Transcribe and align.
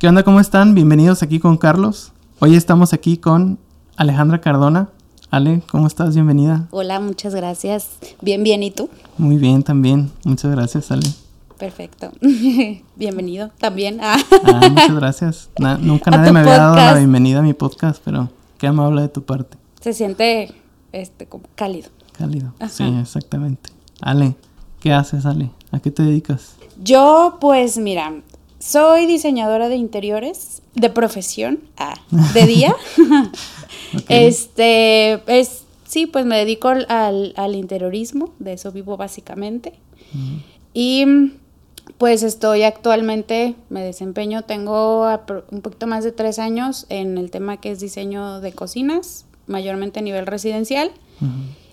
¿Qué 0.00 0.08
onda? 0.08 0.22
¿Cómo 0.22 0.40
están? 0.40 0.74
Bienvenidos 0.74 1.22
aquí 1.22 1.40
con 1.40 1.58
Carlos. 1.58 2.12
Hoy 2.38 2.56
estamos 2.56 2.94
aquí 2.94 3.18
con 3.18 3.58
Alejandra 3.98 4.40
Cardona. 4.40 4.88
Ale, 5.30 5.60
¿cómo 5.70 5.86
estás? 5.86 6.14
Bienvenida. 6.14 6.68
Hola, 6.70 7.00
muchas 7.00 7.34
gracias. 7.34 7.98
Bien, 8.22 8.42
bien, 8.42 8.62
¿y 8.62 8.70
tú? 8.70 8.88
Muy 9.18 9.36
bien, 9.36 9.62
también. 9.62 10.10
Muchas 10.24 10.52
gracias, 10.52 10.90
Ale. 10.90 11.06
Perfecto. 11.58 12.12
Bienvenido 12.96 13.50
también. 13.58 13.98
Ah, 14.00 14.16
muchas 14.70 14.94
gracias. 14.94 15.50
nunca 15.80 16.10
nadie 16.10 16.32
me 16.32 16.40
había 16.40 16.56
dado 16.56 16.76
la 16.76 16.94
bienvenida 16.94 17.40
a 17.40 17.42
mi 17.42 17.52
podcast, 17.52 18.00
pero 18.02 18.30
qué 18.56 18.68
amable 18.68 19.02
de 19.02 19.08
tu 19.08 19.22
parte. 19.24 19.58
Se 19.82 19.92
siente 19.92 20.54
este 20.92 21.26
como 21.26 21.44
cálido. 21.56 21.90
Cálido. 22.16 22.54
Sí, 22.70 22.84
exactamente. 22.98 23.68
Ale, 24.00 24.34
¿qué 24.80 24.94
haces, 24.94 25.26
Ale? 25.26 25.50
¿A 25.72 25.80
qué 25.80 25.90
te 25.90 26.02
dedicas? 26.02 26.54
Yo, 26.82 27.36
pues 27.38 27.76
mira, 27.76 28.14
soy 28.60 29.06
diseñadora 29.06 29.68
de 29.68 29.76
interiores 29.76 30.62
de 30.74 30.90
profesión, 30.90 31.60
ah, 31.76 31.94
de 32.34 32.46
día. 32.46 32.76
Este, 34.08 35.20
es, 35.26 35.64
sí, 35.84 36.06
pues 36.06 36.24
me 36.24 36.36
dedico 36.36 36.68
al, 36.68 37.54
interiorismo, 37.56 38.32
de 38.38 38.52
eso 38.52 38.70
vivo 38.70 38.96
básicamente. 38.96 39.72
Y 40.72 41.32
pues 41.98 42.22
estoy 42.22 42.62
actualmente, 42.62 43.56
me 43.68 43.82
desempeño, 43.82 44.42
tengo 44.42 45.08
un 45.50 45.60
poquito 45.60 45.88
más 45.88 46.04
de 46.04 46.12
tres 46.12 46.38
años 46.38 46.86
en 46.88 47.18
el 47.18 47.32
tema 47.32 47.56
que 47.56 47.72
es 47.72 47.80
diseño 47.80 48.40
de 48.40 48.52
cocinas, 48.52 49.26
mayormente 49.48 49.98
a 49.98 50.02
nivel 50.02 50.26
residencial. 50.26 50.92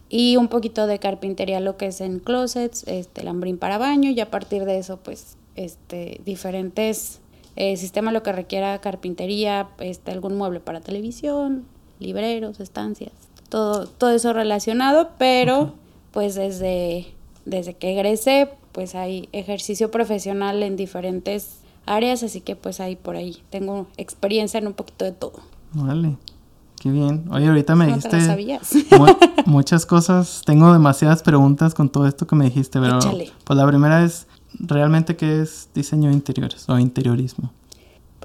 Y 0.10 0.38
un 0.38 0.48
poquito 0.48 0.88
de 0.88 0.98
carpintería, 0.98 1.60
lo 1.60 1.78
que 1.78 1.86
es 1.86 2.02
en 2.02 2.18
closets, 2.20 2.84
este, 2.88 3.24
lambrín 3.24 3.60
para 3.60 3.78
baño, 3.78 4.10
y 4.10 4.20
a 4.22 4.32
partir 4.32 4.66
de 4.66 4.80
eso, 4.80 4.98
pues 4.98 5.37
este, 5.58 6.22
diferentes 6.24 7.20
eh, 7.58 7.76
sistemas, 7.76 8.14
lo 8.14 8.24
que 8.24 8.32
requiera 8.32 8.80
carpintería, 8.80 9.68
este, 9.80 10.12
algún 10.12 10.38
mueble 10.38 10.62
para 10.62 10.80
televisión, 10.80 11.66
libreros, 12.00 12.60
estancias, 12.60 13.12
todo, 13.50 13.88
todo 13.88 14.12
eso 14.12 14.32
relacionado, 14.32 15.10
pero 15.18 15.74
pues 16.12 16.36
desde, 16.36 17.08
desde 17.46 17.74
que 17.74 17.92
egresé, 17.92 18.50
pues 18.72 18.96
hay 18.96 19.28
ejercicio 19.32 19.92
profesional 19.92 20.64
en 20.64 20.76
diferentes 20.76 21.58
áreas, 21.86 22.24
así 22.24 22.42
que 22.42 22.56
pues 22.56 22.80
ahí 22.80 22.96
por 22.96 23.16
ahí 23.16 23.42
tengo 23.50 23.88
experiencia 23.98 24.60
en 24.60 24.68
un 24.68 24.74
poquito 24.74 25.04
de 25.04 25.12
todo. 25.12 25.40
Vale. 25.74 26.18
Qué 26.80 26.92
bien. 26.92 27.26
Oye, 27.32 27.48
ahorita 27.48 27.76
me 27.76 27.88
dijiste 27.88 28.18
muchas 29.46 29.86
cosas. 29.88 30.44
Tengo 30.46 30.72
demasiadas 30.72 31.24
preguntas 31.24 31.74
con 31.74 31.90
todo 31.90 32.06
esto 32.06 32.28
que 32.28 32.36
me 32.36 32.46
dijiste, 32.46 32.80
pero 32.80 33.00
pues 33.44 33.58
la 33.58 33.66
primera 33.66 34.04
es 34.04 34.28
realmente 34.60 35.16
qué 35.16 35.42
es 35.42 35.70
diseño 35.74 36.10
de 36.10 36.16
interiores 36.16 36.68
o 36.70 36.78
interiorismo. 36.80 37.52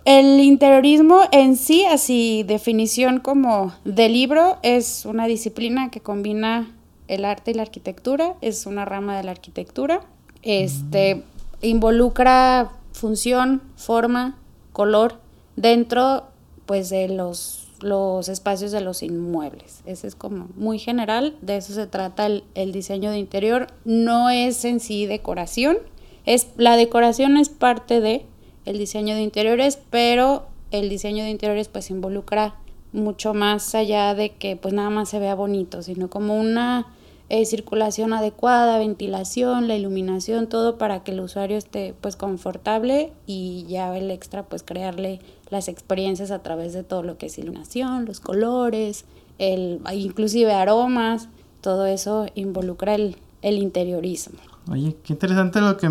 El 0.05 0.41
interiorismo 0.41 1.21
en 1.31 1.57
sí, 1.57 1.85
así 1.85 2.43
definición 2.43 3.21
como 3.21 3.73
de 3.85 4.09
libro, 4.09 4.59
es 4.63 5.05
una 5.05 5.27
disciplina 5.27 5.91
que 5.91 6.01
combina 6.01 6.75
el 7.07 7.25
arte 7.25 7.53
y 7.53 7.55
la 7.55 7.63
arquitectura, 7.63 8.35
es 8.41 8.67
una 8.67 8.85
rama 8.85 9.17
de 9.17 9.23
la 9.23 9.31
arquitectura. 9.31 10.01
Este 10.43 11.17
mm. 11.17 11.23
involucra 11.63 12.73
función, 12.93 13.63
forma, 13.77 14.37
color 14.73 15.21
dentro 15.57 16.25
pues 16.67 16.91
de 16.91 17.09
los 17.09 17.69
los 17.81 18.29
espacios 18.29 18.71
de 18.71 18.81
los 18.81 19.03
inmuebles. 19.03 19.83
Ese 19.87 20.07
es 20.07 20.15
como 20.15 20.49
muy 20.55 20.79
general, 20.79 21.37
de 21.43 21.57
eso 21.57 21.75
se 21.75 21.89
trata 21.89 22.27
el, 22.27 22.45
el 22.55 22.71
diseño 22.71 23.11
de 23.11 23.19
interior. 23.19 23.67
No 23.85 24.31
es 24.31 24.65
en 24.65 24.79
sí 24.79 25.07
decoración, 25.07 25.79
es, 26.27 26.49
la 26.57 26.77
decoración 26.77 27.37
es 27.37 27.49
parte 27.49 28.01
de 28.01 28.27
el 28.65 28.79
diseño 28.79 29.15
de 29.15 29.23
interiores, 29.23 29.79
pero 29.91 30.47
el 30.71 30.89
diseño 30.89 31.25
de 31.25 31.31
interiores 31.31 31.69
pues 31.69 31.91
involucra 31.91 32.55
mucho 32.93 33.35
más 33.35 33.75
allá 33.75 34.15
de 34.15 34.31
que 34.31 34.57
pues 34.57 34.75
nada 34.75 34.91
más 34.91 35.09
se 35.09 35.19
vea 35.19 35.35
bonito, 35.35 35.83
sino 35.83 36.09
como 36.11 36.39
una 36.39 36.87
eh, 37.29 37.47
circulación 37.47 38.13
adecuada, 38.13 38.79
ventilación, 38.79 39.67
la 39.67 39.75
iluminación, 39.75 40.49
todo 40.49 40.77
para 40.77 41.03
que 41.03 41.13
el 41.13 41.21
usuario 41.21 41.57
esté 41.57 41.95
pues 42.01 42.17
confortable 42.17 43.13
y 43.27 43.65
ya 43.69 43.97
el 43.97 44.11
extra 44.11 44.43
pues 44.43 44.63
crearle 44.63 45.21
las 45.49 45.69
experiencias 45.69 46.31
a 46.31 46.43
través 46.43 46.75
de 46.75 46.85
todo 46.85 47.03
lo 47.03 47.17
que 47.17 47.27
es 47.27 47.39
iluminación, 47.39 48.05
los 48.05 48.21
colores, 48.21 49.07
el, 49.39 49.81
inclusive 49.95 50.53
aromas, 50.53 51.29
todo 51.63 51.87
eso 51.87 52.27
involucra 52.35 52.95
el, 52.95 53.17
el 53.41 53.59
interiorismo. 53.59 54.52
Oye, 54.71 54.97
qué 55.03 55.13
interesante 55.13 55.61
lo 55.61 55.77
que 55.77 55.91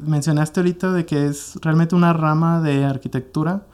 mencionaste 0.00 0.60
ahorita 0.60 0.92
de 0.92 1.04
que 1.04 1.26
es 1.26 1.58
realmente 1.62 1.94
una 1.96 2.12
rama 2.12 2.60
de 2.60 2.84
arquitectura, 2.84 3.66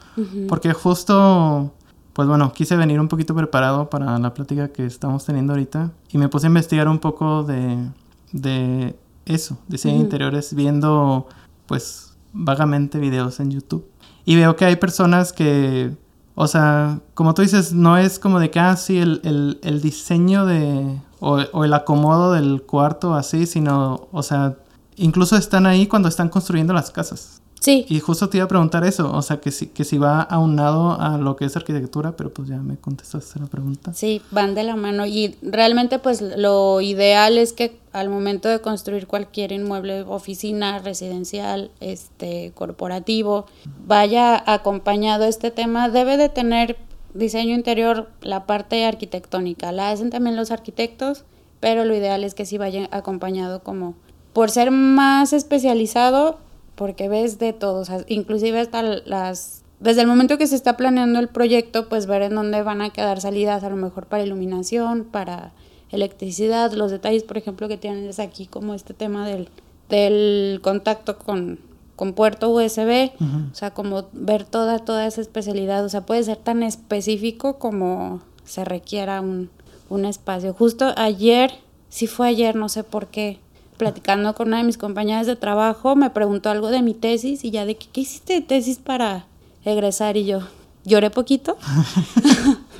porque 0.47 0.73
justo, 0.73 1.73
pues 2.13 2.27
bueno, 2.27 2.51
quise 2.51 2.75
venir 2.75 2.99
un 2.99 3.07
poquito 3.07 3.35
preparado 3.35 3.89
para 3.89 4.17
la 4.17 4.33
plática 4.33 4.69
que 4.69 4.85
estamos 4.85 5.25
teniendo 5.25 5.53
ahorita 5.53 5.91
y 6.09 6.17
me 6.17 6.27
puse 6.27 6.47
a 6.47 6.49
investigar 6.49 6.87
un 6.87 6.97
poco 6.97 7.43
de, 7.43 7.87
de 8.31 8.95
eso, 9.25 9.59
diseño 9.67 9.97
de 9.97 10.01
interiores, 10.01 10.55
viendo 10.55 11.27
pues 11.67 12.17
vagamente 12.33 12.97
videos 12.99 13.39
en 13.39 13.51
YouTube. 13.51 13.85
Y 14.25 14.35
veo 14.35 14.55
que 14.55 14.65
hay 14.65 14.75
personas 14.75 15.33
que, 15.33 15.95
o 16.35 16.47
sea, 16.47 16.99
como 17.13 17.33
tú 17.33 17.43
dices, 17.43 17.73
no 17.73 17.97
es 17.97 18.17
como 18.17 18.39
de 18.39 18.49
que, 18.49 18.59
ah, 18.59 18.75
sí, 18.75 18.97
el, 18.97 19.21
el, 19.23 19.59
el 19.63 19.81
diseño 19.81 20.45
de, 20.45 20.99
o, 21.21 21.63
el 21.63 21.73
acomodo 21.73 22.33
del 22.33 22.63
cuarto 22.63 23.13
así, 23.13 23.45
sino, 23.45 24.07
o 24.11 24.23
sea, 24.23 24.57
incluso 24.97 25.37
están 25.37 25.65
ahí 25.65 25.87
cuando 25.87 26.09
están 26.09 26.29
construyendo 26.29 26.73
las 26.73 26.91
casas. 26.91 27.41
Sí. 27.59 27.85
Y 27.89 27.99
justo 27.99 28.27
te 28.27 28.37
iba 28.37 28.45
a 28.45 28.47
preguntar 28.47 28.83
eso, 28.85 29.15
o 29.15 29.21
sea, 29.21 29.39
que 29.39 29.51
si, 29.51 29.67
que 29.67 29.83
si 29.83 29.99
va 29.99 30.21
aunado 30.21 30.99
a 30.99 31.19
lo 31.19 31.35
que 31.35 31.45
es 31.45 31.55
arquitectura, 31.55 32.17
pero 32.17 32.33
pues 32.33 32.47
ya 32.49 32.57
me 32.57 32.75
contestaste 32.75 33.39
la 33.39 33.45
pregunta. 33.45 33.93
Sí, 33.93 34.23
van 34.31 34.55
de 34.55 34.63
la 34.63 34.75
mano 34.75 35.05
y 35.05 35.35
realmente 35.43 35.99
pues 35.99 36.23
lo 36.23 36.81
ideal 36.81 37.37
es 37.37 37.53
que 37.53 37.79
al 37.93 38.09
momento 38.09 38.49
de 38.49 38.61
construir 38.61 39.05
cualquier 39.05 39.51
inmueble, 39.51 40.01
oficina, 40.01 40.79
residencial, 40.79 41.69
este, 41.81 42.51
corporativo, 42.55 43.45
vaya 43.85 44.43
acompañado 44.51 45.25
este 45.25 45.51
tema, 45.51 45.87
debe 45.89 46.17
de 46.17 46.29
tener 46.29 46.77
diseño 47.13 47.55
interior, 47.55 48.09
la 48.21 48.45
parte 48.45 48.85
arquitectónica, 48.85 49.71
la 49.71 49.91
hacen 49.91 50.09
también 50.09 50.35
los 50.35 50.51
arquitectos, 50.51 51.25
pero 51.59 51.85
lo 51.85 51.95
ideal 51.95 52.23
es 52.23 52.33
que 52.33 52.45
sí 52.45 52.57
vaya 52.57 52.87
acompañado 52.91 53.61
como 53.61 53.95
por 54.33 54.49
ser 54.49 54.71
más 54.71 55.33
especializado, 55.33 56.39
porque 56.75 57.09
ves 57.09 57.37
de 57.37 57.53
todo, 57.53 57.83
inclusive 58.07 58.59
hasta 58.59 58.81
las 58.81 59.61
desde 59.81 60.01
el 60.01 60.07
momento 60.07 60.37
que 60.37 60.45
se 60.45 60.55
está 60.55 60.77
planeando 60.77 61.19
el 61.19 61.27
proyecto, 61.27 61.89
pues 61.89 62.05
ver 62.05 62.21
en 62.21 62.35
dónde 62.35 62.61
van 62.61 62.81
a 62.81 62.91
quedar 62.91 63.19
salidas, 63.19 63.63
a 63.63 63.69
lo 63.69 63.75
mejor 63.75 64.05
para 64.05 64.23
iluminación, 64.23 65.05
para 65.05 65.53
electricidad, 65.89 66.71
los 66.73 66.91
detalles, 66.91 67.23
por 67.23 67.37
ejemplo, 67.37 67.67
que 67.67 67.77
tienes 67.77 68.19
aquí, 68.19 68.45
como 68.45 68.75
este 68.75 68.93
tema 68.93 69.27
del, 69.27 69.49
del 69.89 70.59
contacto 70.61 71.17
con, 71.17 71.59
con 72.01 72.13
puerto 72.13 72.49
USB, 72.49 73.11
o 73.21 73.53
sea, 73.53 73.75
como 73.75 74.07
ver 74.11 74.43
toda, 74.43 74.79
toda 74.79 75.05
esa 75.05 75.21
especialidad, 75.21 75.85
o 75.85 75.89
sea, 75.89 76.03
puede 76.03 76.23
ser 76.23 76.37
tan 76.37 76.63
específico 76.63 77.59
como 77.59 78.21
se 78.43 78.65
requiera 78.65 79.21
un, 79.21 79.51
un 79.87 80.05
espacio. 80.05 80.51
Justo 80.55 80.95
ayer, 80.97 81.51
sí 81.89 82.07
fue 82.07 82.29
ayer, 82.29 82.55
no 82.55 82.69
sé 82.69 82.83
por 82.83 83.09
qué, 83.09 83.37
platicando 83.77 84.33
con 84.33 84.47
una 84.47 84.57
de 84.57 84.63
mis 84.63 84.79
compañeras 84.79 85.27
de 85.27 85.35
trabajo, 85.35 85.95
me 85.95 86.09
preguntó 86.09 86.49
algo 86.49 86.71
de 86.71 86.81
mi 86.81 86.95
tesis 86.95 87.45
y 87.45 87.51
ya 87.51 87.67
de 87.67 87.77
que, 87.77 87.85
¿qué 87.93 88.01
hiciste 88.01 88.33
de 88.33 88.41
tesis 88.41 88.79
para 88.79 89.27
egresar? 89.63 90.17
Y 90.17 90.25
yo, 90.25 90.39
lloré 90.83 91.11
poquito. 91.11 91.55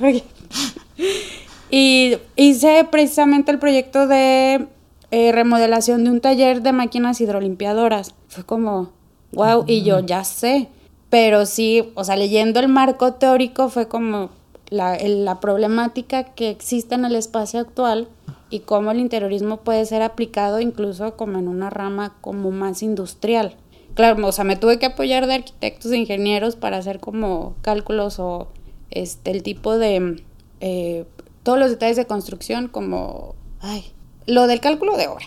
y 1.70 2.16
hice 2.34 2.88
precisamente 2.90 3.52
el 3.52 3.60
proyecto 3.60 4.08
de 4.08 4.66
eh, 5.12 5.30
remodelación 5.30 6.02
de 6.02 6.10
un 6.10 6.20
taller 6.20 6.60
de 6.62 6.72
máquinas 6.72 7.20
hidrolimpiadoras. 7.20 8.16
Fue 8.26 8.42
como, 8.42 8.90
wow, 9.32 9.64
y 9.66 9.82
yo 9.82 10.00
ya 10.00 10.24
sé, 10.24 10.68
pero 11.10 11.46
sí, 11.46 11.90
o 11.94 12.04
sea, 12.04 12.16
leyendo 12.16 12.60
el 12.60 12.68
marco 12.68 13.14
teórico 13.14 13.68
fue 13.68 13.88
como 13.88 14.30
la, 14.68 14.96
la 14.98 15.40
problemática 15.40 16.24
que 16.24 16.50
existe 16.50 16.94
en 16.94 17.04
el 17.04 17.16
espacio 17.16 17.60
actual 17.60 18.08
y 18.50 18.60
cómo 18.60 18.90
el 18.90 19.00
interiorismo 19.00 19.58
puede 19.58 19.84
ser 19.86 20.02
aplicado 20.02 20.60
incluso 20.60 21.16
como 21.16 21.38
en 21.38 21.48
una 21.48 21.70
rama 21.70 22.14
como 22.20 22.50
más 22.50 22.82
industrial. 22.82 23.56
Claro, 23.94 24.26
o 24.26 24.32
sea, 24.32 24.44
me 24.44 24.56
tuve 24.56 24.78
que 24.78 24.86
apoyar 24.86 25.26
de 25.26 25.34
arquitectos 25.34 25.92
e 25.92 25.98
ingenieros 25.98 26.56
para 26.56 26.78
hacer 26.78 27.00
como 27.00 27.54
cálculos 27.60 28.18
o 28.18 28.48
este 28.90 29.30
el 29.30 29.42
tipo 29.42 29.76
de 29.78 30.22
eh, 30.60 31.04
todos 31.42 31.58
los 31.58 31.70
detalles 31.70 31.96
de 31.96 32.06
construcción 32.06 32.68
como 32.68 33.34
ay, 33.60 33.84
lo 34.26 34.46
del 34.46 34.60
cálculo 34.60 34.96
de 34.96 35.08
obra. 35.08 35.26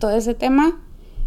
Todo 0.00 0.10
ese 0.10 0.34
tema 0.34 0.78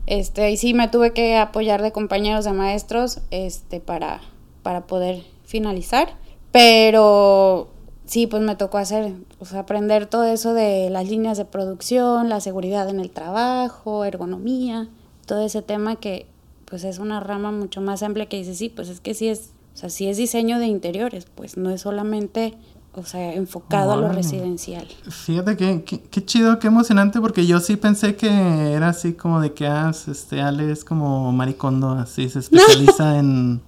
este, 0.07 0.51
y 0.51 0.57
sí 0.57 0.73
me 0.73 0.87
tuve 0.87 1.13
que 1.13 1.37
apoyar 1.37 1.81
de 1.81 1.91
compañeros 1.91 2.45
de 2.45 2.53
maestros 2.53 3.21
este, 3.31 3.79
para, 3.79 4.21
para 4.63 4.87
poder 4.87 5.23
finalizar. 5.45 6.15
Pero 6.51 7.69
sí, 8.05 8.27
pues 8.27 8.41
me 8.41 8.55
tocó 8.55 8.77
hacer, 8.77 9.13
aprender 9.55 10.05
todo 10.05 10.25
eso 10.25 10.53
de 10.53 10.89
las 10.89 11.09
líneas 11.09 11.37
de 11.37 11.45
producción, 11.45 12.29
la 12.29 12.39
seguridad 12.39 12.89
en 12.89 12.99
el 12.99 13.09
trabajo, 13.09 14.05
ergonomía, 14.05 14.87
todo 15.25 15.45
ese 15.45 15.61
tema 15.61 15.95
que 15.97 16.27
pues 16.65 16.83
es 16.83 16.99
una 16.99 17.19
rama 17.19 17.51
mucho 17.51 17.81
más 17.81 18.03
amplia 18.03 18.27
que 18.27 18.37
dice, 18.37 18.55
sí, 18.55 18.69
pues 18.69 18.89
es 18.89 18.99
que 18.99 19.13
sí 19.13 19.27
es 19.27 19.51
O 19.73 19.77
sea, 19.77 19.89
sí 19.89 20.07
es 20.07 20.17
diseño 20.17 20.57
de 20.59 20.67
interiores, 20.67 21.27
pues 21.35 21.57
no 21.57 21.69
es 21.69 21.81
solamente, 21.81 22.53
o 22.95 23.03
sea, 23.03 23.33
enfocado 23.33 23.91
a 23.93 23.97
lo 23.97 24.09
residencial. 24.11 24.87
Fíjate 25.09 25.57
que, 25.57 25.83
que- 25.83 26.01
qué 26.01 26.23
chido, 26.25 26.59
qué 26.59 26.67
emocionante, 26.67 27.19
porque 27.21 27.45
yo 27.45 27.59
sí 27.59 27.75
pensé 27.75 28.15
que 28.15 28.27
era 28.73 28.89
así 28.89 29.13
como 29.13 29.39
de 29.41 29.53
que, 29.53 29.67
ah, 29.67 29.91
este, 30.07 30.41
Ale 30.41 30.71
es 30.71 30.83
como 30.85 31.31
maricondo, 31.31 31.91
así, 31.91 32.29
se 32.29 32.39
especializa 32.39 33.17
en, 33.19 33.61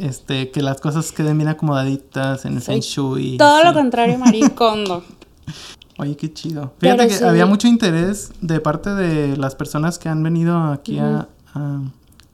este, 0.00 0.50
que 0.50 0.62
las 0.62 0.80
cosas 0.80 1.12
queden 1.12 1.38
bien 1.38 1.48
acomodaditas, 1.48 2.44
en 2.44 2.54
el 2.56 2.62
Soy 2.62 2.74
feng 2.76 2.82
shui. 2.82 3.36
Todo 3.38 3.64
lo 3.64 3.72
contrario, 3.74 4.18
maricondo. 4.18 5.02
Oye, 5.98 6.16
qué 6.16 6.32
chido. 6.32 6.74
Pero 6.78 6.94
Fíjate 6.94 7.08
que 7.10 7.18
sí. 7.18 7.24
había 7.24 7.46
mucho 7.46 7.68
interés 7.68 8.30
de 8.42 8.60
parte 8.60 8.90
de 8.94 9.36
las 9.38 9.54
personas 9.54 9.98
que 9.98 10.08
han 10.10 10.22
venido 10.22 10.56
aquí 10.72 10.98
a, 10.98 11.28
a, 11.54 11.80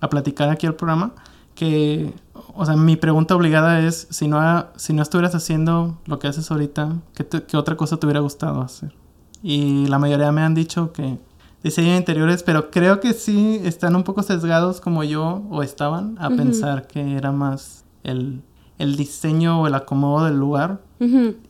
a 0.01 0.09
platicar 0.09 0.51
aquí 0.51 0.67
al 0.67 0.75
programa, 0.75 1.13
que, 1.55 2.13
o 2.55 2.65
sea, 2.67 2.77
mi 2.77 2.97
pregunta 2.97 3.35
obligada 3.37 3.81
es, 3.81 4.07
si 4.11 4.29
no, 4.29 4.39
ha- 4.41 4.73
si 4.77 4.93
no 4.93 5.03
estuvieras 5.03 5.35
haciendo 5.35 5.99
lo 6.07 6.19
que 6.19 6.29
haces 6.29 6.51
ahorita, 6.51 6.97
¿qué, 7.15 7.25
te- 7.25 7.43
qué 7.45 7.57
otra 7.57 7.77
cosa 7.77 7.97
te 7.97 8.07
hubiera 8.07 8.21
gustado 8.21 8.61
hacer? 8.61 8.95
Y 9.43 9.87
la 9.87 9.99
mayoría 9.99 10.31
me 10.33 10.43
han 10.43 10.55
dicho 10.55 10.93
que 10.93 11.19
diseño 11.65 11.91
de 11.93 11.97
interiores, 11.97 12.43
pero 12.43 12.71
creo 12.71 13.01
que 13.01 13.13
sí 13.13 13.61
están 13.65 13.95
un 13.97 14.03
poco 14.05 14.23
sesgados 14.23 14.81
como 14.81 15.05
yo, 15.05 15.43
o 15.51 15.63
estaban, 15.63 16.17
a 16.21 16.29
pensar 16.31 16.87
que 16.87 17.17
era 17.17 17.33
más 17.33 17.85
el, 18.05 18.43
el 18.79 18.97
diseño 18.97 19.61
o 19.63 19.67
el 19.67 19.75
acomodo 19.75 20.25
del 20.27 20.37
lugar. 20.39 20.81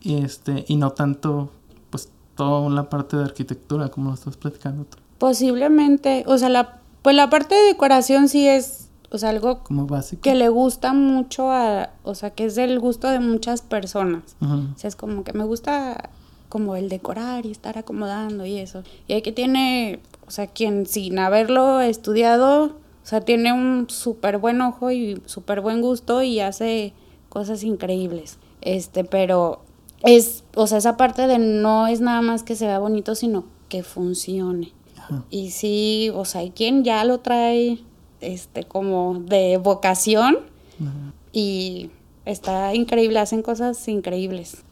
Y 0.00 0.14
este 0.16 0.64
y 0.69 0.76
no 0.76 0.90
tanto 0.93 1.50
pues 1.90 2.10
toda 2.37 2.70
la 2.70 2.88
parte 2.88 3.16
de 3.19 3.25
arquitectura 3.25 3.88
como 3.90 4.08
lo 4.08 4.14
estás 4.14 4.37
platicando 4.38 4.84
tú, 4.84 4.96
Posiblemente, 5.19 6.25
o 6.26 6.38
sea, 6.38 6.49
la, 6.49 6.78
pues 7.02 7.14
la 7.16 7.28
parte 7.28 7.54
de 7.54 7.62
decoración 7.64 8.28
sí 8.28 8.46
es, 8.49 8.88
o 9.12 9.19
sea, 9.19 9.29
algo 9.29 9.62
como 9.62 9.87
básico 9.87 10.23
que 10.23 10.35
le 10.35 10.49
gusta 10.49 10.94
mucho 10.94 11.50
a, 11.50 11.91
o 12.03 12.14
sea, 12.14 12.31
que 12.31 12.47
es 12.47 12.55
del 12.55 12.81
gusto 12.81 13.11
de 13.11 13.20
muchas 13.20 13.61
personas. 13.61 14.37
O 14.41 14.79
sea, 14.79 14.88
es 14.88 14.97
como 14.97 15.23
que 15.23 15.35
me 15.35 15.44
gusta 15.44 16.11
como 16.49 16.76
el 16.76 16.88
decorar 16.88 17.44
y 17.44 17.50
estar 17.50 17.76
acomodando 17.76 18.47
y 18.47 18.59
eso. 18.59 18.82
Y 19.09 19.12
hay 19.12 19.23
que 19.23 19.32
tiene, 19.32 20.00
o 20.26 20.31
sea, 20.31 20.47
quien 20.47 20.87
sin 20.87 21.19
haberlo 21.19 21.82
estudiado, 21.82 22.64
o 22.64 23.06
sea, 23.06 23.20
tiene 23.20 23.53
un 23.53 23.87
súper 23.91 24.38
buen 24.38 24.61
ojo 24.62 24.91
y 24.91 25.20
súper 25.26 25.61
buen 25.61 25.82
gusto 25.82 26.23
y 26.23 26.41
hace 26.41 26.94
cosas 27.29 27.64
increíbles. 27.64 28.38
Este, 28.62 29.05
pero 29.05 29.61
es, 30.03 30.44
o 30.55 30.67
sea, 30.67 30.79
esa 30.79 30.97
parte 30.97 31.26
de 31.26 31.38
no 31.38 31.87
es 31.87 32.00
nada 32.00 32.23
más 32.23 32.43
que 32.43 32.56
se 32.56 32.67
vea 32.67 32.79
bonito, 32.79 33.14
sino 33.14 33.44
que 33.69 33.82
funcione. 33.82 34.73
Ajá. 34.97 35.25
Y 35.29 35.50
sí, 35.50 36.11
o 36.14 36.25
sea, 36.25 36.41
hay 36.41 36.50
quien 36.50 36.82
ya 36.82 37.05
lo 37.05 37.20
trae, 37.20 37.79
este, 38.22 38.64
como 38.64 39.20
de 39.20 39.58
vocación 39.58 40.38
y 41.32 41.90
está 42.24 42.74
increíble, 42.74 43.19
hacen 43.19 43.42
cosas 43.42 43.86
increíbles. 43.88 44.62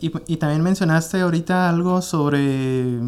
Y, 0.00 0.12
y 0.26 0.36
también 0.36 0.62
mencionaste 0.62 1.20
ahorita 1.20 1.68
algo 1.68 2.00
sobre 2.00 3.00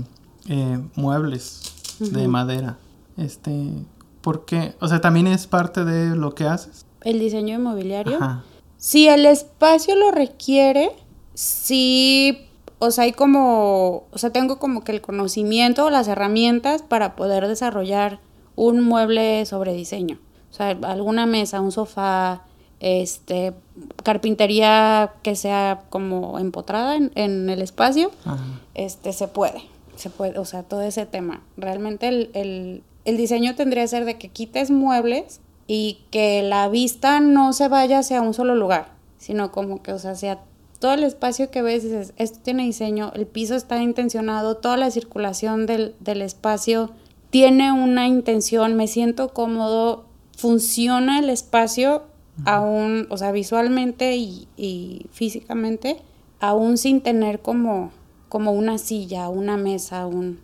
eh, 0.46 0.78
muebles 0.94 1.62
de 2.00 2.28
madera 2.28 2.78
este 3.16 3.72
¿por 4.20 4.44
qué? 4.44 4.74
o 4.80 4.88
sea 4.88 5.00
también 5.00 5.26
es 5.26 5.46
parte 5.46 5.84
de 5.84 6.16
lo 6.16 6.34
que 6.34 6.44
haces 6.44 6.84
El 7.02 7.18
diseño 7.18 7.54
inmobiliario. 7.54 8.16
Ajá. 8.16 8.44
Si 8.80 9.08
el 9.08 9.26
espacio 9.26 9.94
lo 9.94 10.10
requiere, 10.10 10.90
sí, 11.34 12.46
o 12.78 12.90
sea, 12.90 13.04
hay 13.04 13.12
como, 13.12 14.06
o 14.10 14.16
sea, 14.18 14.30
tengo 14.30 14.58
como 14.58 14.84
que 14.84 14.92
el 14.92 15.02
conocimiento 15.02 15.84
o 15.84 15.90
las 15.90 16.08
herramientas 16.08 16.80
para 16.80 17.14
poder 17.14 17.46
desarrollar 17.46 18.20
un 18.60 18.82
mueble 18.82 19.46
sobre 19.46 19.72
diseño. 19.72 20.18
O 20.50 20.54
sea, 20.54 20.76
alguna 20.82 21.24
mesa, 21.24 21.62
un 21.62 21.72
sofá, 21.72 22.42
este, 22.78 23.54
carpintería 24.02 25.12
que 25.22 25.34
sea 25.34 25.84
como 25.88 26.38
empotrada 26.38 26.96
en, 26.96 27.10
en 27.14 27.48
el 27.48 27.62
espacio, 27.62 28.10
Ajá. 28.26 28.44
este, 28.74 29.14
se 29.14 29.28
puede, 29.28 29.62
se 29.96 30.10
puede, 30.10 30.38
o 30.38 30.44
sea, 30.44 30.62
todo 30.62 30.82
ese 30.82 31.06
tema. 31.06 31.42
Realmente 31.56 32.08
el, 32.08 32.30
el, 32.34 32.82
el 33.06 33.16
diseño 33.16 33.54
tendría 33.54 33.84
que 33.84 33.88
ser 33.88 34.04
de 34.04 34.18
que 34.18 34.28
quites 34.28 34.70
muebles 34.70 35.40
y 35.66 36.00
que 36.10 36.42
la 36.42 36.68
vista 36.68 37.20
no 37.20 37.54
se 37.54 37.68
vaya 37.68 38.00
hacia 38.00 38.20
un 38.20 38.34
solo 38.34 38.54
lugar, 38.54 38.88
sino 39.16 39.52
como 39.52 39.82
que, 39.82 39.92
o 39.92 39.98
sea, 39.98 40.16
sea 40.16 40.40
todo 40.80 40.92
el 40.92 41.04
espacio 41.04 41.50
que 41.50 41.62
ves, 41.62 41.84
dices, 41.84 42.12
esto 42.16 42.40
tiene 42.42 42.64
diseño, 42.64 43.10
el 43.14 43.26
piso 43.26 43.54
está 43.54 43.82
intencionado, 43.82 44.58
toda 44.58 44.76
la 44.76 44.90
circulación 44.90 45.64
del, 45.64 45.94
del 46.00 46.20
espacio 46.20 46.90
tiene 47.30 47.72
una 47.72 48.06
intención, 48.06 48.76
me 48.76 48.86
siento 48.86 49.30
cómodo, 49.30 50.04
funciona 50.36 51.18
el 51.18 51.30
espacio 51.30 52.02
aún, 52.44 53.06
o 53.10 53.16
sea, 53.16 53.32
visualmente 53.32 54.16
y, 54.16 54.48
y 54.56 55.06
físicamente, 55.12 56.00
aún 56.40 56.78
sin 56.78 57.00
tener 57.00 57.40
como, 57.40 57.92
como 58.28 58.52
una 58.52 58.78
silla, 58.78 59.28
una 59.28 59.56
mesa, 59.56 60.06
un... 60.06 60.40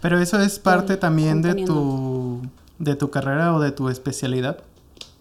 pero 0.00 0.20
eso 0.20 0.40
es 0.40 0.58
parte 0.58 0.96
también 0.96 1.42
de 1.42 1.64
tu 1.64 2.40
de 2.78 2.96
tu 2.96 3.10
carrera 3.10 3.54
o 3.54 3.60
de 3.60 3.72
tu 3.72 3.88
especialidad. 3.88 4.58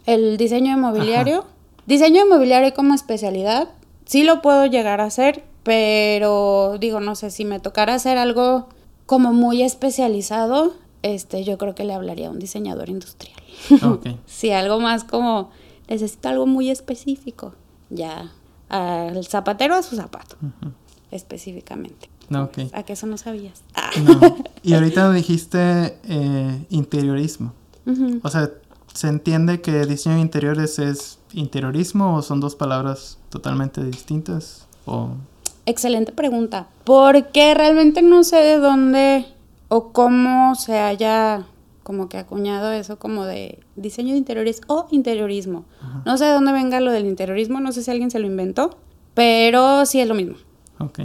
El 0.06 0.38
diseño 0.38 0.74
inmobiliario. 0.74 1.46
Diseño 1.86 2.26
inmobiliario 2.26 2.74
como 2.74 2.94
especialidad, 2.94 3.70
sí 4.06 4.24
lo 4.24 4.42
puedo 4.42 4.66
llegar 4.66 5.02
a 5.02 5.06
hacer, 5.06 5.44
pero 5.64 6.78
digo, 6.80 7.00
no 7.00 7.16
sé, 7.16 7.30
si 7.30 7.44
me 7.44 7.60
tocara 7.60 7.94
hacer 7.94 8.18
algo 8.18 8.70
como 9.06 9.34
muy 9.34 9.64
especializado, 9.64 10.74
este, 11.04 11.44
yo 11.44 11.58
creo 11.58 11.76
que 11.76 11.84
le 11.84 11.94
hablaría 11.94 12.30
a 12.30 12.32
un 12.32 12.40
diseñador 12.40 12.90
industrial. 12.90 13.40
Ok. 13.84 14.08
Si 14.26 14.52
algo 14.52 14.80
más 14.80 15.04
como 15.04 15.52
necesito 15.88 16.30
algo 16.30 16.48
muy 16.48 16.70
específico, 16.70 17.54
ya 17.90 18.32
al 18.70 19.26
zapatero 19.26 19.76
a 19.76 19.84
su 19.84 19.96
zapato, 19.96 20.36
específicamente. 21.12 22.10
No, 22.30 22.46
ok. 22.46 22.60
¿A 22.74 22.84
que 22.84 22.94
eso 22.94 23.06
no 23.06 23.18
sabías? 23.18 23.62
Ah. 23.76 23.92
No. 24.02 24.36
Y 24.64 24.74
ahorita 24.74 25.12
dijiste 25.14 26.00
eh, 26.08 26.66
interiorismo. 26.70 27.54
O 28.24 28.30
sea, 28.30 28.50
¿se 28.94 29.08
entiende 29.10 29.62
que 29.62 29.86
diseño 29.86 30.16
de 30.16 30.22
interiores 30.22 30.80
es 30.80 31.20
interiorismo 31.34 32.16
o 32.16 32.22
son 32.22 32.40
dos 32.40 32.56
palabras 32.56 33.20
totalmente 33.30 33.84
distintas? 33.84 34.68
O 34.86 35.10
Excelente 35.66 36.12
pregunta. 36.12 36.68
Porque 36.84 37.54
realmente 37.54 38.02
no 38.02 38.24
sé 38.24 38.38
de 38.38 38.58
dónde 38.58 39.26
o 39.68 39.92
cómo 39.92 40.56
se 40.56 40.78
haya 40.80 41.46
como 41.84 42.08
que 42.08 42.18
acuñado 42.18 42.72
eso 42.72 42.98
como 42.98 43.26
de 43.26 43.60
diseño 43.76 44.12
de 44.14 44.18
interiores 44.18 44.62
o 44.68 44.88
interiorismo. 44.92 45.66
No 46.06 46.18
sé 46.18 46.26
de 46.26 46.34
dónde 46.34 46.54
venga 46.54 46.80
lo 46.80 46.92
del 46.92 47.06
interiorismo, 47.06 47.60
no 47.60 47.72
sé 47.72 47.84
si 47.84 47.92
alguien 47.92 48.10
se 48.10 48.20
lo 48.20 48.28
inventó, 48.28 48.78
pero 49.14 49.86
sí 49.86 50.00
es 50.00 50.08
lo 50.08 50.16
mismo. 50.16 50.36
ok. 50.80 51.00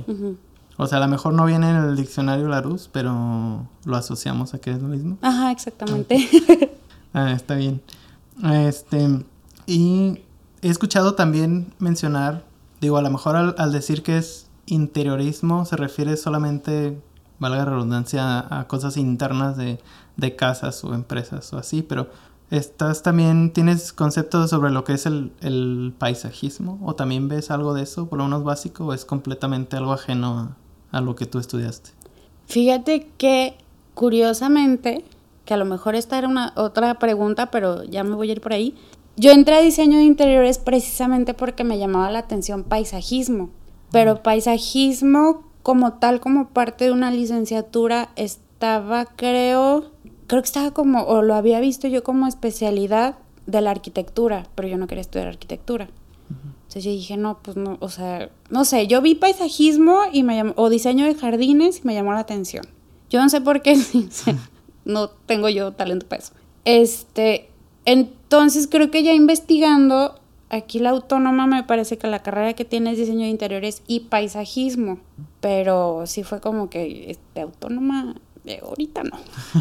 O 0.80 0.86
sea, 0.86 0.98
a 0.98 1.00
lo 1.00 1.08
mejor 1.08 1.34
no 1.34 1.44
viene 1.44 1.68
en 1.70 1.76
el 1.76 1.96
diccionario 1.96 2.46
Larousse, 2.46 2.88
pero 2.92 3.66
lo 3.84 3.96
asociamos 3.96 4.54
a 4.54 4.58
que 4.60 4.70
es 4.70 4.80
lo 4.80 4.86
mismo. 4.88 5.18
Ajá, 5.22 5.50
exactamente. 5.50 6.16
Ah, 7.14 7.32
está 7.32 7.54
bien. 7.54 7.80
Este, 8.44 9.24
y 9.66 10.18
he 10.60 10.68
escuchado 10.68 11.14
también 11.14 11.72
mencionar, 11.78 12.44
digo, 12.82 12.98
a 12.98 13.02
lo 13.02 13.10
mejor 13.10 13.34
al, 13.34 13.54
al 13.56 13.72
decir 13.72 14.02
que 14.02 14.18
es 14.18 14.46
interiorismo 14.66 15.64
se 15.64 15.76
refiere 15.76 16.18
solamente, 16.18 17.00
valga 17.38 17.58
la 17.58 17.64
redundancia, 17.66 18.40
a, 18.40 18.60
a 18.60 18.68
cosas 18.68 18.96
internas 18.96 19.56
de, 19.56 19.78
de 20.16 20.36
casas 20.36 20.82
o 20.84 20.94
empresas 20.94 21.52
o 21.52 21.58
así, 21.58 21.82
pero 21.82 22.08
estás 22.50 23.02
también, 23.02 23.52
tienes 23.52 23.92
conceptos 23.92 24.50
sobre 24.50 24.70
lo 24.70 24.84
que 24.84 24.94
es 24.94 25.06
el, 25.06 25.32
el 25.40 25.94
paisajismo 25.98 26.78
o 26.82 26.94
también 26.94 27.28
ves 27.28 27.50
algo 27.50 27.74
de 27.74 27.82
eso, 27.82 28.08
por 28.08 28.18
lo 28.18 28.24
menos 28.24 28.44
básico, 28.44 28.86
o 28.86 28.92
es 28.92 29.04
completamente 29.04 29.76
algo 29.76 29.92
ajeno 29.92 30.56
a, 30.92 30.96
a 30.96 31.00
lo 31.00 31.14
que 31.14 31.26
tú 31.26 31.38
estudiaste. 31.38 31.90
Fíjate 32.46 33.10
que 33.18 33.58
curiosamente, 33.94 35.04
que 35.44 35.54
a 35.54 35.56
lo 35.56 35.64
mejor 35.64 35.96
esta 35.96 36.16
era 36.18 36.28
una 36.28 36.52
otra 36.56 36.98
pregunta, 37.00 37.50
pero 37.50 37.82
ya 37.82 38.04
me 38.04 38.14
voy 38.14 38.30
a 38.30 38.32
ir 38.32 38.40
por 38.40 38.52
ahí. 38.52 38.76
Yo 39.16 39.32
entré 39.32 39.56
a 39.56 39.60
diseño 39.60 39.98
de 39.98 40.04
interiores 40.04 40.58
precisamente 40.58 41.34
porque 41.34 41.64
me 41.64 41.78
llamaba 41.78 42.10
la 42.12 42.20
atención 42.20 42.62
paisajismo, 42.62 43.50
pero 43.90 44.22
paisajismo 44.22 45.47
como 45.62 45.94
tal, 45.94 46.20
como 46.20 46.48
parte 46.50 46.86
de 46.86 46.92
una 46.92 47.10
licenciatura, 47.10 48.10
estaba, 48.16 49.06
creo, 49.06 49.92
creo 50.26 50.42
que 50.42 50.46
estaba 50.46 50.72
como, 50.72 51.02
o 51.04 51.22
lo 51.22 51.34
había 51.34 51.60
visto 51.60 51.88
yo 51.88 52.02
como 52.02 52.26
especialidad 52.26 53.16
de 53.46 53.60
la 53.60 53.70
arquitectura, 53.70 54.46
pero 54.54 54.68
yo 54.68 54.76
no 54.76 54.86
quería 54.86 55.02
estudiar 55.02 55.28
arquitectura. 55.28 55.88
Entonces 56.68 56.84
yo 56.84 56.90
dije, 56.90 57.16
no, 57.16 57.38
pues 57.42 57.56
no, 57.56 57.78
o 57.80 57.88
sea, 57.88 58.30
no 58.50 58.66
sé, 58.66 58.86
yo 58.86 59.00
vi 59.00 59.14
paisajismo 59.14 60.00
y 60.12 60.22
me 60.22 60.36
llamó, 60.36 60.52
o 60.56 60.68
diseño 60.68 61.06
de 61.06 61.14
jardines 61.14 61.80
y 61.82 61.86
me 61.86 61.94
llamó 61.94 62.12
la 62.12 62.20
atención. 62.20 62.66
Yo 63.08 63.22
no 63.22 63.30
sé 63.30 63.40
por 63.40 63.62
qué, 63.62 63.74
no 64.84 65.08
tengo 65.08 65.48
yo 65.48 65.72
talento 65.72 66.06
para 66.06 66.22
eso. 66.22 66.32
Este, 66.66 67.48
entonces 67.86 68.68
creo 68.70 68.90
que 68.90 69.02
ya 69.02 69.14
investigando, 69.14 70.17
aquí 70.50 70.78
la 70.78 70.90
autónoma 70.90 71.46
me 71.46 71.62
parece 71.62 71.98
que 71.98 72.06
la 72.06 72.22
carrera 72.22 72.54
que 72.54 72.64
tiene 72.64 72.92
es 72.92 72.98
diseño 72.98 73.22
de 73.22 73.28
interiores 73.28 73.82
y 73.86 74.00
paisajismo, 74.00 74.98
pero 75.40 76.06
sí 76.06 76.22
fue 76.22 76.40
como 76.40 76.70
que, 76.70 77.10
este, 77.10 77.40
autónoma, 77.40 78.16
de 78.44 78.58
ahorita 78.58 79.04
no. 79.04 79.18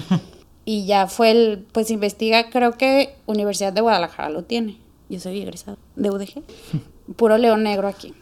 y 0.65 0.85
ya 0.85 1.07
fue 1.07 1.31
el, 1.31 1.65
pues 1.71 1.91
investiga, 1.91 2.49
creo 2.49 2.73
que 2.73 3.15
Universidad 3.25 3.73
de 3.73 3.81
Guadalajara 3.81 4.29
lo 4.29 4.43
tiene. 4.43 4.77
yo 5.09 5.19
soy 5.19 5.41
egresado 5.41 5.77
de 5.95 6.09
UDG, 6.09 6.43
puro 7.15 7.37
león 7.37 7.63
negro 7.63 7.87
aquí. 7.87 8.13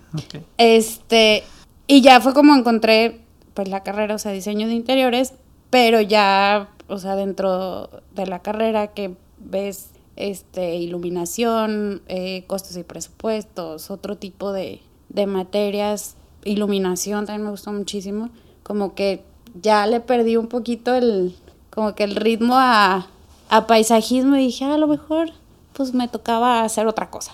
Este, 0.58 1.44
y 1.88 2.02
ya 2.02 2.22
fue 2.22 2.34
como 2.34 2.56
encontré 2.56 3.22
pues 3.54 3.70
la 3.70 3.84
carrera, 3.84 4.16
o 4.16 4.20
sea, 4.20 4.32
diseño 4.32 4.68
de 4.68 4.74
interiores, 4.74 5.34
pero 5.70 6.02
ya, 6.02 6.70
o 6.88 6.98
sea, 6.98 7.16
dentro 7.16 7.90
de 8.14 8.28
la 8.28 8.40
carrera 8.40 8.88
que 8.88 9.16
ves 9.40 9.90
este, 10.16 10.76
iluminación, 10.76 12.02
eh, 12.08 12.44
costos 12.48 12.78
y 12.78 12.84
presupuestos, 12.84 13.92
otro 13.92 14.18
tipo 14.18 14.52
de, 14.52 14.82
de 15.10 15.28
materias, 15.28 16.16
iluminación 16.44 17.26
también 17.26 17.46
me 17.46 17.52
gustó 17.52 17.74
muchísimo, 17.74 18.30
como 18.64 18.96
que 18.96 19.24
ya 19.62 19.86
le 19.88 20.00
perdí 20.00 20.38
un 20.38 20.48
poquito 20.48 20.96
el, 20.96 21.36
como 21.70 21.96
que 21.96 22.04
el 22.04 22.16
ritmo 22.16 22.56
a, 22.58 23.08
a 23.50 23.68
paisajismo 23.68 24.36
y 24.36 24.48
dije, 24.48 24.66
ah, 24.66 24.76
a 24.76 24.78
lo 24.78 24.88
mejor 24.88 25.32
pues 25.74 25.94
me 25.94 26.08
tocaba 26.08 26.64
hacer 26.64 26.88
otra 26.88 27.10
cosa. 27.10 27.34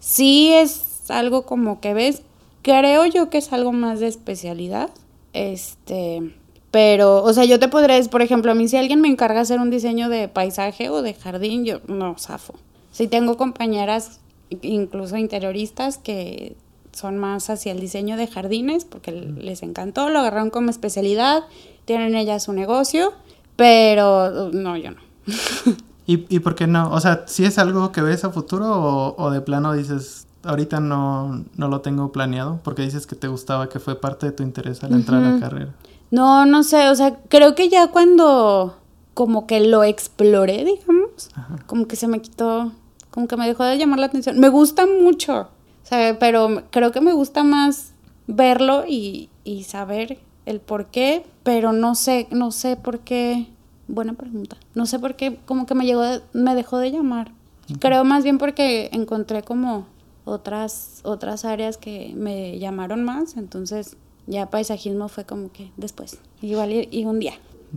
Sí 0.00 0.52
es 0.52 1.10
algo 1.10 1.46
como 1.46 1.80
que 1.80 1.94
ves, 1.94 2.22
creo 2.60 3.06
yo 3.06 3.30
que 3.30 3.38
es 3.38 3.52
algo 3.52 3.72
más 3.72 4.00
de 4.00 4.08
especialidad, 4.08 4.90
este, 5.32 6.34
pero, 6.70 7.22
o 7.22 7.32
sea, 7.32 7.44
yo 7.44 7.58
te 7.58 7.68
decir, 7.68 8.10
por 8.10 8.22
ejemplo, 8.22 8.52
a 8.52 8.54
mí 8.54 8.68
si 8.68 8.76
alguien 8.76 9.00
me 9.00 9.08
encarga 9.08 9.40
hacer 9.40 9.58
un 9.58 9.70
diseño 9.70 10.08
de 10.08 10.28
paisaje 10.28 10.90
o 10.90 11.02
de 11.02 11.14
jardín, 11.14 11.64
yo 11.64 11.80
no, 11.86 12.16
zafo. 12.18 12.54
Sí 12.92 13.08
tengo 13.08 13.36
compañeras, 13.36 14.20
incluso 14.62 15.16
interioristas, 15.16 15.98
que 15.98 16.56
son 16.92 17.16
más 17.16 17.48
hacia 17.48 17.72
el 17.72 17.80
diseño 17.80 18.16
de 18.16 18.26
jardines, 18.26 18.84
porque 18.84 19.12
les 19.12 19.62
encantó, 19.62 20.10
lo 20.10 20.18
agarraron 20.18 20.50
como 20.50 20.70
especialidad, 20.70 21.44
tienen 21.84 22.14
ellas 22.14 22.44
su 22.44 22.52
negocio, 22.52 23.12
pero 23.56 24.50
no, 24.52 24.76
yo 24.76 24.90
no. 24.90 25.00
¿Y, 26.06 26.24
¿Y 26.34 26.40
por 26.40 26.54
qué 26.54 26.66
no? 26.66 26.90
O 26.90 27.00
sea, 27.00 27.24
¿si 27.26 27.44
es 27.44 27.58
algo 27.58 27.92
que 27.92 28.00
ves 28.00 28.24
a 28.24 28.30
futuro 28.30 28.66
o, 28.66 29.14
o 29.22 29.30
de 29.30 29.40
plano 29.42 29.74
dices, 29.74 30.26
ahorita 30.42 30.80
no, 30.80 31.44
no, 31.56 31.68
lo 31.68 31.80
tengo 31.82 32.12
planeado? 32.12 32.60
Porque 32.64 32.82
dices 32.82 33.06
que 33.06 33.14
te 33.14 33.28
gustaba, 33.28 33.68
que 33.68 33.78
fue 33.78 34.00
parte 34.00 34.26
de 34.26 34.32
tu 34.32 34.42
interés 34.42 34.82
al 34.82 34.94
entrar 34.94 35.22
a 35.22 35.32
la 35.32 35.40
carrera. 35.40 35.74
No, 36.10 36.46
no 36.46 36.62
sé, 36.62 36.88
o 36.88 36.94
sea, 36.94 37.16
creo 37.28 37.54
que 37.54 37.68
ya 37.68 37.88
cuando 37.88 38.78
como 39.14 39.46
que 39.46 39.60
lo 39.60 39.82
exploré, 39.82 40.64
digamos, 40.64 41.30
como 41.66 41.86
que 41.86 41.96
se 41.96 42.06
me 42.06 42.20
quitó, 42.20 42.72
como 43.10 43.26
que 43.26 43.36
me 43.36 43.46
dejó 43.46 43.64
de 43.64 43.76
llamar 43.76 43.98
la 43.98 44.06
atención. 44.06 44.38
Me 44.38 44.48
gusta 44.48 44.86
mucho, 44.86 45.40
o 45.40 45.86
sea, 45.86 46.18
pero 46.18 46.62
creo 46.70 46.92
que 46.92 47.00
me 47.00 47.12
gusta 47.12 47.42
más 47.42 47.92
verlo 48.26 48.84
y, 48.86 49.28
y 49.44 49.64
saber 49.64 50.18
el 50.46 50.60
por 50.60 50.86
qué, 50.86 51.26
pero 51.42 51.72
no 51.72 51.94
sé, 51.94 52.28
no 52.30 52.52
sé 52.52 52.76
por 52.76 53.00
qué 53.00 53.48
Buena 53.88 54.12
pregunta. 54.12 54.58
No 54.74 54.84
sé 54.84 54.98
por 54.98 55.16
qué, 55.16 55.38
como 55.46 55.64
que 55.64 55.74
me 55.74 55.86
llegó, 55.86 56.02
me 56.34 56.54
dejó 56.54 56.78
de 56.78 56.92
llamar. 56.92 57.32
Creo 57.80 58.04
más 58.04 58.22
bien 58.22 58.36
porque 58.36 58.90
encontré 58.92 59.42
como 59.42 59.86
otras, 60.26 61.00
otras 61.04 61.46
áreas 61.46 61.78
que 61.78 62.12
me 62.14 62.58
llamaron 62.58 63.02
más, 63.02 63.36
entonces 63.36 63.96
ya 64.28 64.46
paisajismo 64.50 65.08
fue 65.08 65.24
como 65.24 65.50
que 65.50 65.72
después, 65.76 66.18
igual 66.42 66.70
y, 66.72 67.04
un 67.04 67.18
día. 67.18 67.34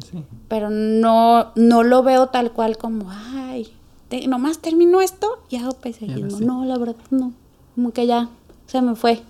Sí. 0.09 0.23
Pero 0.47 0.69
no, 0.69 1.51
no 1.55 1.83
lo 1.83 2.03
veo 2.03 2.27
tal 2.27 2.51
cual 2.51 2.77
como, 2.77 3.09
ay, 3.09 3.73
nomás 4.27 4.59
termino 4.59 5.01
esto 5.01 5.39
y 5.49 5.55
hago 5.57 5.71
paisajismo. 5.73 6.39
No, 6.39 6.65
la 6.65 6.77
verdad 6.77 6.95
no, 7.09 7.33
como 7.75 7.91
que 7.91 8.05
ya 8.05 8.29
se 8.67 8.81
me 8.81 8.95
fue. 8.95 9.21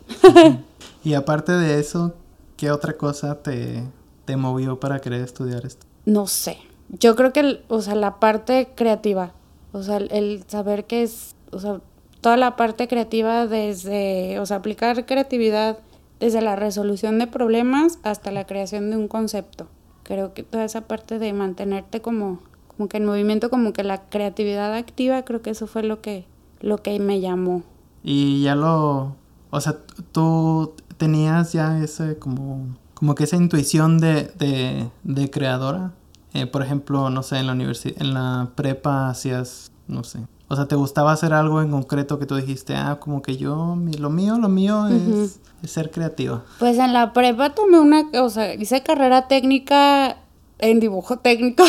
y 1.03 1.13
aparte 1.13 1.53
de 1.53 1.79
eso, 1.79 2.13
¿qué 2.57 2.71
otra 2.71 2.97
cosa 2.97 3.41
te, 3.41 3.83
te 4.25 4.35
movió 4.35 4.79
para 4.79 4.99
querer 4.99 5.21
estudiar 5.21 5.65
esto? 5.65 5.85
No 6.05 6.27
sé, 6.27 6.57
yo 6.89 7.15
creo 7.15 7.31
que, 7.31 7.61
o 7.67 7.81
sea, 7.81 7.95
la 7.95 8.19
parte 8.19 8.69
creativa, 8.75 9.33
o 9.71 9.83
sea, 9.83 9.97
el, 9.97 10.43
saber 10.47 10.85
que 10.85 11.03
es, 11.03 11.35
o 11.51 11.59
sea, 11.59 11.81
toda 12.19 12.37
la 12.37 12.55
parte 12.55 12.87
creativa 12.87 13.47
desde, 13.47 14.39
o 14.39 14.45
sea, 14.45 14.57
aplicar 14.57 15.05
creatividad 15.05 15.77
desde 16.21 16.39
la 16.39 16.55
resolución 16.55 17.19
de 17.19 17.27
problemas 17.27 17.99
hasta 18.03 18.31
la 18.31 18.45
creación 18.45 18.91
de 18.91 18.95
un 18.95 19.09
concepto. 19.09 19.67
Creo 20.03 20.33
que 20.33 20.43
toda 20.43 20.63
esa 20.63 20.81
parte 20.81 21.19
de 21.19 21.33
mantenerte 21.33 22.01
como, 22.01 22.39
como 22.67 22.87
que 22.87 22.97
en 22.97 23.05
movimiento, 23.05 23.49
como 23.49 23.73
que 23.73 23.83
la 23.83 24.03
creatividad 24.03 24.73
activa, 24.75 25.23
creo 25.23 25.41
que 25.41 25.49
eso 25.49 25.67
fue 25.67 25.83
lo 25.83 25.99
que, 25.99 26.25
lo 26.61 26.77
que 26.77 26.97
me 26.99 27.19
llamó. 27.19 27.63
Y 28.03 28.43
ya 28.43 28.55
lo, 28.55 29.15
o 29.49 29.61
sea, 29.61 29.77
tú 30.11 30.73
tenías 30.97 31.53
ya 31.53 31.83
ese 31.83 32.17
como, 32.17 32.67
como 32.93 33.15
que 33.15 33.23
esa 33.23 33.35
intuición 33.35 33.97
de, 33.97 34.31
de, 34.37 34.89
de 35.03 35.29
creadora. 35.31 35.91
Eh, 36.33 36.45
por 36.45 36.61
ejemplo, 36.61 37.09
no 37.09 37.23
sé, 37.23 37.39
en 37.39 37.47
la 37.47 37.53
universidad, 37.53 38.01
en 38.01 38.13
la 38.13 38.51
prepa 38.55 39.09
hacías, 39.09 39.71
no 39.87 40.03
sé. 40.03 40.19
O 40.51 40.55
sea, 40.57 40.65
¿te 40.65 40.75
gustaba 40.75 41.13
hacer 41.13 41.31
algo 41.31 41.61
en 41.61 41.71
concreto 41.71 42.19
que 42.19 42.25
tú 42.25 42.35
dijiste, 42.35 42.75
ah, 42.75 42.97
como 42.99 43.21
que 43.21 43.37
yo, 43.37 43.77
lo 43.97 44.09
mío, 44.09 44.37
lo 44.37 44.49
mío 44.49 44.85
es, 44.87 45.39
ser 45.63 45.91
creativa? 45.91 46.43
Pues 46.59 46.77
en 46.77 46.91
la 46.91 47.13
prepa 47.13 47.55
tomé 47.55 47.79
una, 47.79 48.09
o 48.21 48.29
sea, 48.29 48.53
hice 48.55 48.83
carrera 48.83 49.29
técnica 49.29 50.17
en 50.59 50.81
dibujo 50.81 51.19
técnico. 51.19 51.63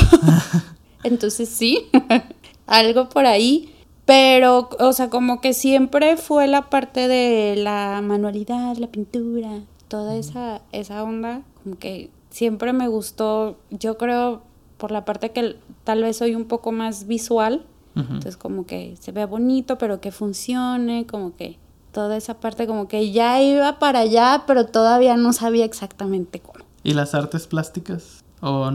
Entonces 1.05 1.49
sí, 1.49 1.91
algo 2.67 3.09
por 3.09 3.25
ahí. 3.25 3.73
Pero, 4.05 4.69
o 4.81 4.93
sea, 4.93 5.11
como 5.11 5.41
que 5.41 5.55
siempre 5.55 6.17
fue 6.17 6.49
la 6.49 6.69
parte 6.69 7.07
de 7.07 7.55
la 7.55 8.01
manualidad, 8.03 8.77
la 8.79 8.89
pintura, 8.89 9.61
toda 9.87 10.17
esa, 10.17 10.61
esa 10.73 11.05
onda, 11.05 11.43
como 11.63 11.79
que 11.79 12.11
siempre 12.31 12.73
me 12.73 12.89
gustó, 12.89 13.59
yo 13.71 13.97
creo, 13.97 14.43
por 14.77 14.91
la 14.91 15.05
parte 15.05 15.31
que 15.31 15.55
tal 15.85 16.03
vez 16.03 16.17
soy 16.17 16.35
un 16.35 16.47
poco 16.47 16.73
más 16.73 17.07
visual, 17.07 17.65
entonces 17.95 18.37
como 18.37 18.65
que 18.67 18.97
se 19.01 19.13
vea 19.13 19.27
bonito, 19.27 19.77
pero 19.79 20.01
que 20.01 20.13
funcione, 20.13 21.07
como 21.07 21.37
que 21.37 21.59
toda 21.93 22.17
esa 22.17 22.41
parte 22.41 22.67
como 22.67 22.89
que 22.89 23.13
ya 23.13 23.43
iba 23.43 23.79
para 23.79 24.01
allá, 24.01 24.45
pero 24.47 24.67
todavía 24.67 25.17
no 25.17 25.33
sabía 25.33 25.65
exactamente 25.65 26.41
cómo. 26.41 26.65
¿Y 26.83 26.95
las 26.95 27.15
artes 27.15 27.47
plásticas? 27.47 28.25
¿O, 28.41 28.71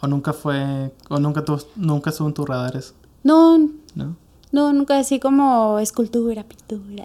o 0.00 0.06
nunca 0.06 0.32
fue, 0.32 0.92
o 1.08 1.18
nunca, 1.18 1.44
tu, 1.44 1.58
nunca 1.76 2.10
estuvo 2.10 2.28
en 2.28 2.34
tu 2.34 2.44
radar 2.44 2.76
eso? 2.76 2.94
No. 3.24 3.58
¿No? 3.94 4.16
No, 4.52 4.72
nunca 4.72 4.98
así 4.98 5.18
como 5.18 5.78
escultura, 5.78 6.44
pintura. 6.44 7.04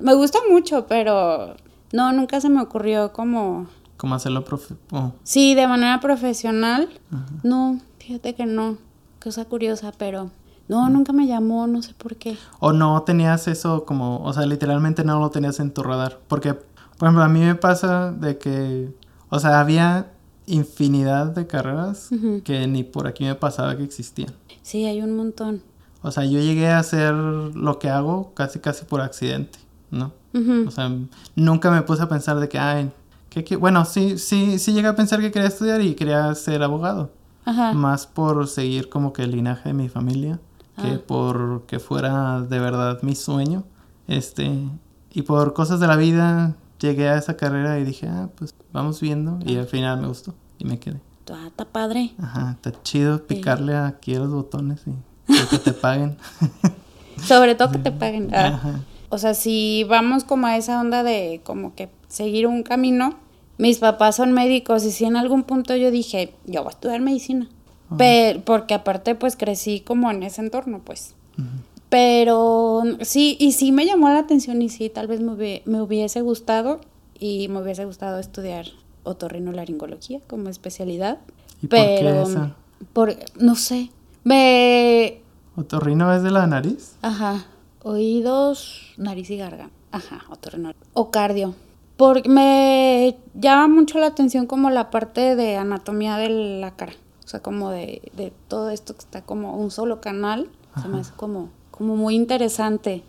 me 0.00 0.14
gusta 0.14 0.38
mucho, 0.50 0.86
pero 0.86 1.54
no, 1.92 2.12
nunca 2.12 2.40
se 2.40 2.48
me 2.48 2.60
ocurrió 2.60 3.12
como 3.12 3.68
¿Cómo 3.96 4.16
hacerlo 4.16 4.44
profe 4.44 4.74
Sí, 5.22 5.54
de 5.54 5.66
manera 5.66 6.00
profesional. 6.00 6.88
No, 7.42 7.80
fíjate 7.98 8.34
que 8.34 8.44
no. 8.46 8.76
Cosa 9.22 9.44
curiosa, 9.44 9.92
pero 9.96 10.30
no, 10.68 10.88
nunca 10.88 11.12
me 11.12 11.26
llamó, 11.26 11.66
no 11.66 11.82
sé 11.82 11.94
por 11.94 12.16
qué. 12.16 12.36
O 12.60 12.72
no 12.72 13.02
tenías 13.02 13.48
eso 13.48 13.84
como, 13.84 14.22
o 14.22 14.32
sea, 14.32 14.46
literalmente 14.46 15.04
no 15.04 15.20
lo 15.20 15.30
tenías 15.30 15.60
en 15.60 15.72
tu 15.72 15.82
radar. 15.82 16.20
Porque, 16.28 16.54
por 16.54 17.08
ejemplo, 17.08 17.22
a 17.22 17.28
mí 17.28 17.40
me 17.40 17.54
pasa 17.54 18.12
de 18.12 18.38
que, 18.38 18.94
o 19.28 19.38
sea, 19.38 19.60
había 19.60 20.10
infinidad 20.46 21.26
de 21.26 21.46
carreras 21.46 22.10
que 22.44 22.66
ni 22.66 22.84
por 22.84 23.06
aquí 23.06 23.24
me 23.24 23.34
pasaba 23.34 23.76
que 23.76 23.84
existían. 23.84 24.32
Sí, 24.62 24.84
hay 24.86 25.00
un 25.00 25.16
montón. 25.16 25.62
O 26.02 26.10
sea, 26.10 26.24
yo 26.24 26.38
llegué 26.38 26.68
a 26.68 26.78
hacer 26.78 27.14
lo 27.14 27.78
que 27.78 27.88
hago 27.88 28.34
casi 28.34 28.58
casi 28.58 28.84
por 28.84 29.00
accidente, 29.00 29.58
¿no? 29.90 30.12
O 30.66 30.70
sea, 30.70 30.90
nunca 31.36 31.70
me 31.70 31.82
puse 31.82 32.02
a 32.02 32.08
pensar 32.08 32.40
de 32.40 32.48
que, 32.48 32.58
ay, 32.58 32.90
bueno, 33.58 33.84
sí, 33.84 34.18
sí, 34.18 34.58
sí 34.58 34.72
llegué 34.72 34.88
a 34.88 34.96
pensar 34.96 35.20
que 35.20 35.30
quería 35.30 35.48
estudiar 35.48 35.80
y 35.80 35.94
quería 35.94 36.34
ser 36.34 36.62
abogado. 36.62 37.10
Más 37.74 38.06
por 38.06 38.46
seguir 38.48 38.88
como 38.88 39.12
que 39.12 39.22
el 39.22 39.32
linaje 39.32 39.68
de 39.68 39.74
mi 39.74 39.88
familia, 39.88 40.40
que 40.76 40.94
ah. 40.94 41.00
por 41.06 41.64
que 41.66 41.78
fuera 41.78 42.40
de 42.40 42.58
verdad 42.58 43.02
mi 43.02 43.14
sueño. 43.14 43.64
Este, 44.06 44.50
y 45.12 45.22
por 45.22 45.54
cosas 45.54 45.80
de 45.80 45.86
la 45.86 45.96
vida 45.96 46.56
llegué 46.78 47.08
a 47.08 47.16
esa 47.16 47.36
carrera 47.36 47.78
y 47.78 47.84
dije, 47.84 48.08
ah, 48.08 48.28
pues 48.34 48.54
vamos 48.72 49.00
viendo. 49.00 49.38
Y 49.44 49.56
al 49.56 49.66
final 49.66 50.00
me 50.00 50.08
gustó 50.08 50.34
y 50.58 50.64
me 50.64 50.78
quedé. 50.78 51.00
Ah, 51.32 51.46
está 51.46 51.64
padre. 51.64 52.12
Ajá, 52.18 52.52
está 52.52 52.82
chido 52.82 53.26
picarle 53.26 53.76
aquí 53.76 54.14
a 54.14 54.18
los 54.20 54.30
botones 54.30 54.82
y 54.86 55.46
que 55.48 55.58
te 55.58 55.72
paguen. 55.72 56.16
Sobre 57.22 57.54
todo 57.54 57.70
que 57.70 57.78
te 57.78 57.92
paguen. 57.92 58.34
Ah. 58.34 58.80
O 59.08 59.18
sea, 59.18 59.34
si 59.34 59.84
vamos 59.84 60.24
como 60.24 60.46
a 60.46 60.56
esa 60.56 60.80
onda 60.80 61.02
de 61.02 61.40
como 61.44 61.74
que 61.74 61.88
seguir 62.08 62.46
un 62.46 62.62
camino, 62.62 63.14
mis 63.58 63.78
papás 63.78 64.16
son 64.16 64.32
médicos 64.32 64.84
y 64.84 64.90
si 64.90 65.04
en 65.04 65.16
algún 65.16 65.44
punto 65.44 65.76
yo 65.76 65.90
dije, 65.90 66.34
yo 66.46 66.62
voy 66.62 66.70
a 66.70 66.74
estudiar 66.74 67.00
medicina. 67.00 67.48
Pero, 67.96 68.40
porque 68.42 68.74
aparte 68.74 69.14
pues 69.14 69.36
crecí 69.36 69.80
como 69.80 70.10
en 70.10 70.22
ese 70.22 70.40
entorno, 70.40 70.80
pues. 70.84 71.14
Pero 71.88 72.82
sí, 73.02 73.36
y 73.38 73.52
sí 73.52 73.72
me 73.72 73.86
llamó 73.86 74.08
la 74.08 74.20
atención 74.20 74.62
y 74.62 74.68
sí, 74.68 74.88
tal 74.88 75.06
vez 75.06 75.20
me, 75.20 75.62
me 75.64 75.80
hubiese 75.80 76.20
gustado 76.22 76.80
y 77.18 77.48
me 77.48 77.62
hubiese 77.62 77.84
gustado 77.84 78.18
estudiar 78.18 78.66
otorrinolaringología 79.04 80.20
como 80.26 80.48
especialidad. 80.48 81.18
¿Y 81.62 81.68
pero, 81.68 82.22
por 82.22 82.26
qué 82.26 82.30
esa? 82.30 82.56
Por, 82.92 83.16
no 83.38 83.54
sé, 83.54 83.90
me... 84.24 85.20
¿Otorrino 85.56 86.12
es 86.12 86.22
de 86.22 86.30
la 86.30 86.46
nariz? 86.46 86.96
Ajá, 87.02 87.46
oídos, 87.82 88.92
nariz 88.96 89.30
y 89.30 89.36
garganta. 89.36 89.74
Ajá, 89.92 90.24
otorrino. 90.30 90.72
O 90.94 91.10
cardio. 91.10 91.54
Porque 91.96 92.28
me 92.28 93.16
llama 93.34 93.68
mucho 93.68 93.98
la 93.98 94.06
atención 94.06 94.46
como 94.46 94.68
la 94.70 94.90
parte 94.90 95.36
de 95.36 95.56
anatomía 95.56 96.16
de 96.16 96.28
la 96.60 96.74
cara. 96.74 96.94
O 97.24 97.28
sea, 97.28 97.40
como 97.40 97.70
de, 97.70 98.02
de 98.16 98.32
todo 98.48 98.70
esto 98.70 98.94
que 98.94 99.00
está 99.00 99.22
como 99.22 99.56
un 99.56 99.70
solo 99.70 100.00
canal. 100.00 100.48
Se 100.80 100.88
me 100.88 101.00
hace 101.00 101.12
como, 101.14 101.50
como 101.70 101.96
muy 101.96 102.16
interesante. 102.16 103.04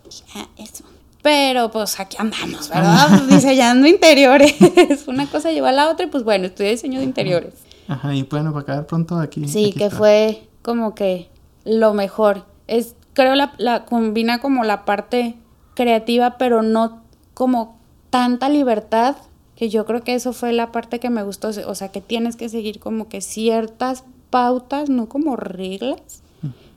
Eso. 0.56 0.84
Pero 1.22 1.72
pues 1.72 1.98
aquí 1.98 2.16
andamos, 2.20 2.68
¿verdad? 2.68 3.22
Diseñando 3.28 3.88
interiores. 3.88 4.54
Una 5.08 5.26
cosa 5.26 5.50
lleva 5.50 5.70
a 5.70 5.72
la 5.72 5.90
otra 5.90 6.06
y 6.06 6.08
pues 6.08 6.22
bueno, 6.22 6.46
estudié 6.46 6.70
diseño 6.70 7.00
de 7.00 7.04
interiores. 7.04 7.54
Ajá, 7.88 8.14
y 8.14 8.22
bueno, 8.22 8.52
para 8.52 8.62
acabar 8.62 8.86
pronto 8.86 9.18
aquí. 9.18 9.48
Sí, 9.48 9.72
que 9.72 9.90
fue 9.90 10.48
como 10.62 10.94
que 10.94 11.28
lo 11.64 11.94
mejor. 11.94 12.44
Es, 12.68 12.94
creo 13.12 13.34
la, 13.34 13.52
la 13.58 13.84
combina 13.84 14.38
como 14.38 14.62
la 14.62 14.84
parte 14.84 15.36
creativa, 15.74 16.38
pero 16.38 16.62
no 16.62 17.02
como 17.34 17.76
tanta 18.10 18.48
libertad, 18.48 19.16
que 19.56 19.70
yo 19.70 19.86
creo 19.86 20.02
que 20.02 20.14
eso 20.14 20.32
fue 20.32 20.52
la 20.52 20.70
parte 20.70 21.00
que 21.00 21.10
me 21.10 21.22
gustó. 21.22 21.48
O 21.66 21.74
sea, 21.74 21.88
que 21.88 22.00
tienes 22.00 22.36
que 22.36 22.48
seguir 22.48 22.78
como 22.78 23.08
que 23.08 23.20
ciertas 23.20 24.04
pautas, 24.30 24.90
no 24.90 25.08
como 25.08 25.34
reglas, 25.34 26.22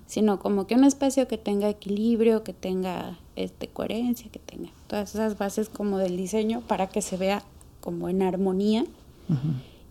sino 0.07 0.39
como 0.39 0.65
que 0.65 0.75
un 0.75 0.85
espacio 0.85 1.27
que 1.27 1.37
tenga 1.37 1.69
equilibrio, 1.69 2.43
que 2.43 2.53
tenga 2.53 3.17
este, 3.35 3.67
coherencia, 3.67 4.31
que 4.31 4.39
tenga 4.39 4.69
todas 4.87 5.13
esas 5.13 5.37
bases 5.37 5.69
como 5.69 5.97
del 5.97 6.17
diseño 6.17 6.61
para 6.61 6.87
que 6.87 7.01
se 7.01 7.17
vea 7.17 7.43
como 7.81 8.09
en 8.09 8.21
armonía. 8.21 8.85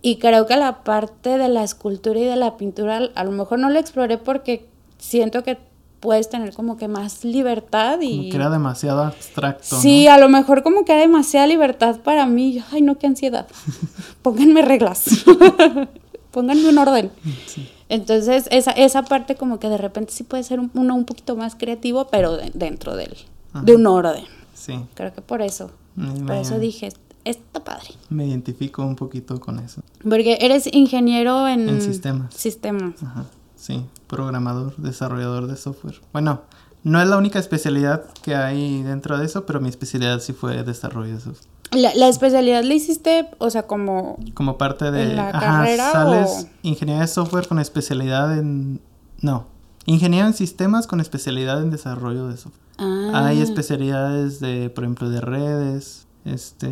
Y 0.02 0.16
creo 0.16 0.46
que 0.46 0.56
la 0.56 0.82
parte 0.82 1.38
de 1.38 1.48
la 1.48 1.62
escultura 1.62 2.18
y 2.18 2.24
de 2.24 2.36
la 2.36 2.56
pintura 2.56 3.10
a 3.14 3.24
lo 3.24 3.30
mejor 3.30 3.58
no 3.58 3.68
la 3.70 3.78
exploré 3.78 4.18
porque 4.18 4.66
siento 4.98 5.44
que 5.44 5.58
puedes 6.00 6.28
tener 6.28 6.54
como 6.54 6.76
que 6.76 6.88
más 6.88 7.24
libertad 7.24 8.00
y... 8.00 8.16
Como 8.16 8.30
que 8.30 8.36
era 8.36 8.50
demasiado 8.50 9.02
abstracto. 9.02 9.80
Sí, 9.80 10.06
a 10.06 10.18
lo 10.18 10.28
mejor 10.28 10.62
como 10.62 10.84
que 10.84 10.92
era 10.92 11.00
demasiada 11.02 11.46
libertad 11.46 12.00
para 12.00 12.26
mí. 12.26 12.62
Ay, 12.70 12.82
no, 12.82 12.98
qué 12.98 13.06
ansiedad. 13.06 13.46
Pónganme 14.22 14.62
reglas. 14.62 15.04
Pónganme 16.30 16.68
un 16.68 16.78
orden. 16.78 17.10
Entonces, 17.88 18.46
esa, 18.50 18.70
esa 18.72 19.02
parte 19.02 19.34
como 19.34 19.58
que 19.58 19.68
de 19.68 19.78
repente 19.78 20.12
sí 20.12 20.24
puede 20.24 20.42
ser 20.42 20.60
uno 20.60 20.94
un 20.94 21.04
poquito 21.04 21.36
más 21.36 21.54
creativo, 21.54 22.06
pero 22.08 22.36
dentro 22.54 22.94
del, 22.96 23.16
de 23.62 23.74
un 23.74 23.86
orden. 23.86 24.24
Sí. 24.54 24.78
Creo 24.94 25.14
que 25.14 25.22
por 25.22 25.42
eso. 25.42 25.70
por 26.26 26.36
eso 26.36 26.58
dije, 26.58 26.90
está 27.24 27.64
padre. 27.64 27.88
Me 28.10 28.26
identifico 28.26 28.82
un 28.82 28.94
poquito 28.94 29.40
con 29.40 29.58
eso. 29.58 29.82
Porque 30.02 30.38
eres 30.40 30.68
ingeniero 30.72 31.48
en... 31.48 31.68
En 31.68 31.80
sistemas. 31.80 32.34
Sistemas. 32.34 33.02
Ajá. 33.02 33.24
Sí, 33.58 33.84
programador, 34.06 34.76
desarrollador 34.76 35.48
de 35.48 35.56
software. 35.56 36.00
Bueno, 36.12 36.42
no 36.84 37.02
es 37.02 37.08
la 37.08 37.16
única 37.16 37.38
especialidad 37.38 38.04
que 38.22 38.36
hay 38.36 38.82
dentro 38.82 39.18
de 39.18 39.26
eso, 39.26 39.44
pero 39.46 39.60
mi 39.60 39.68
especialidad 39.68 40.20
sí 40.20 40.32
fue 40.32 40.62
desarrollo 40.62 41.14
de 41.14 41.20
software. 41.20 41.58
¿La, 41.72 42.08
especialidad 42.08 42.62
la 42.62 42.72
hiciste, 42.72 43.28
o 43.38 43.50
sea, 43.50 43.64
como... 43.66 44.16
Como 44.32 44.56
parte 44.56 44.90
de... 44.90 45.14
la 45.14 45.32
carrera 45.32 45.92
sales 45.92 46.46
ingeniería 46.62 47.02
de 47.02 47.08
software 47.08 47.46
con 47.46 47.58
especialidad 47.58 48.38
en... 48.38 48.80
No, 49.20 49.46
ingeniería 49.84 50.26
en 50.26 50.34
sistemas 50.34 50.86
con 50.86 51.00
especialidad 51.00 51.60
en 51.60 51.70
desarrollo 51.70 52.28
de 52.28 52.36
software. 52.38 52.68
Ah. 52.78 53.26
Hay 53.26 53.42
especialidades 53.42 54.40
de, 54.40 54.70
por 54.70 54.84
ejemplo, 54.84 55.10
de 55.10 55.20
redes, 55.20 56.06
este... 56.34 56.70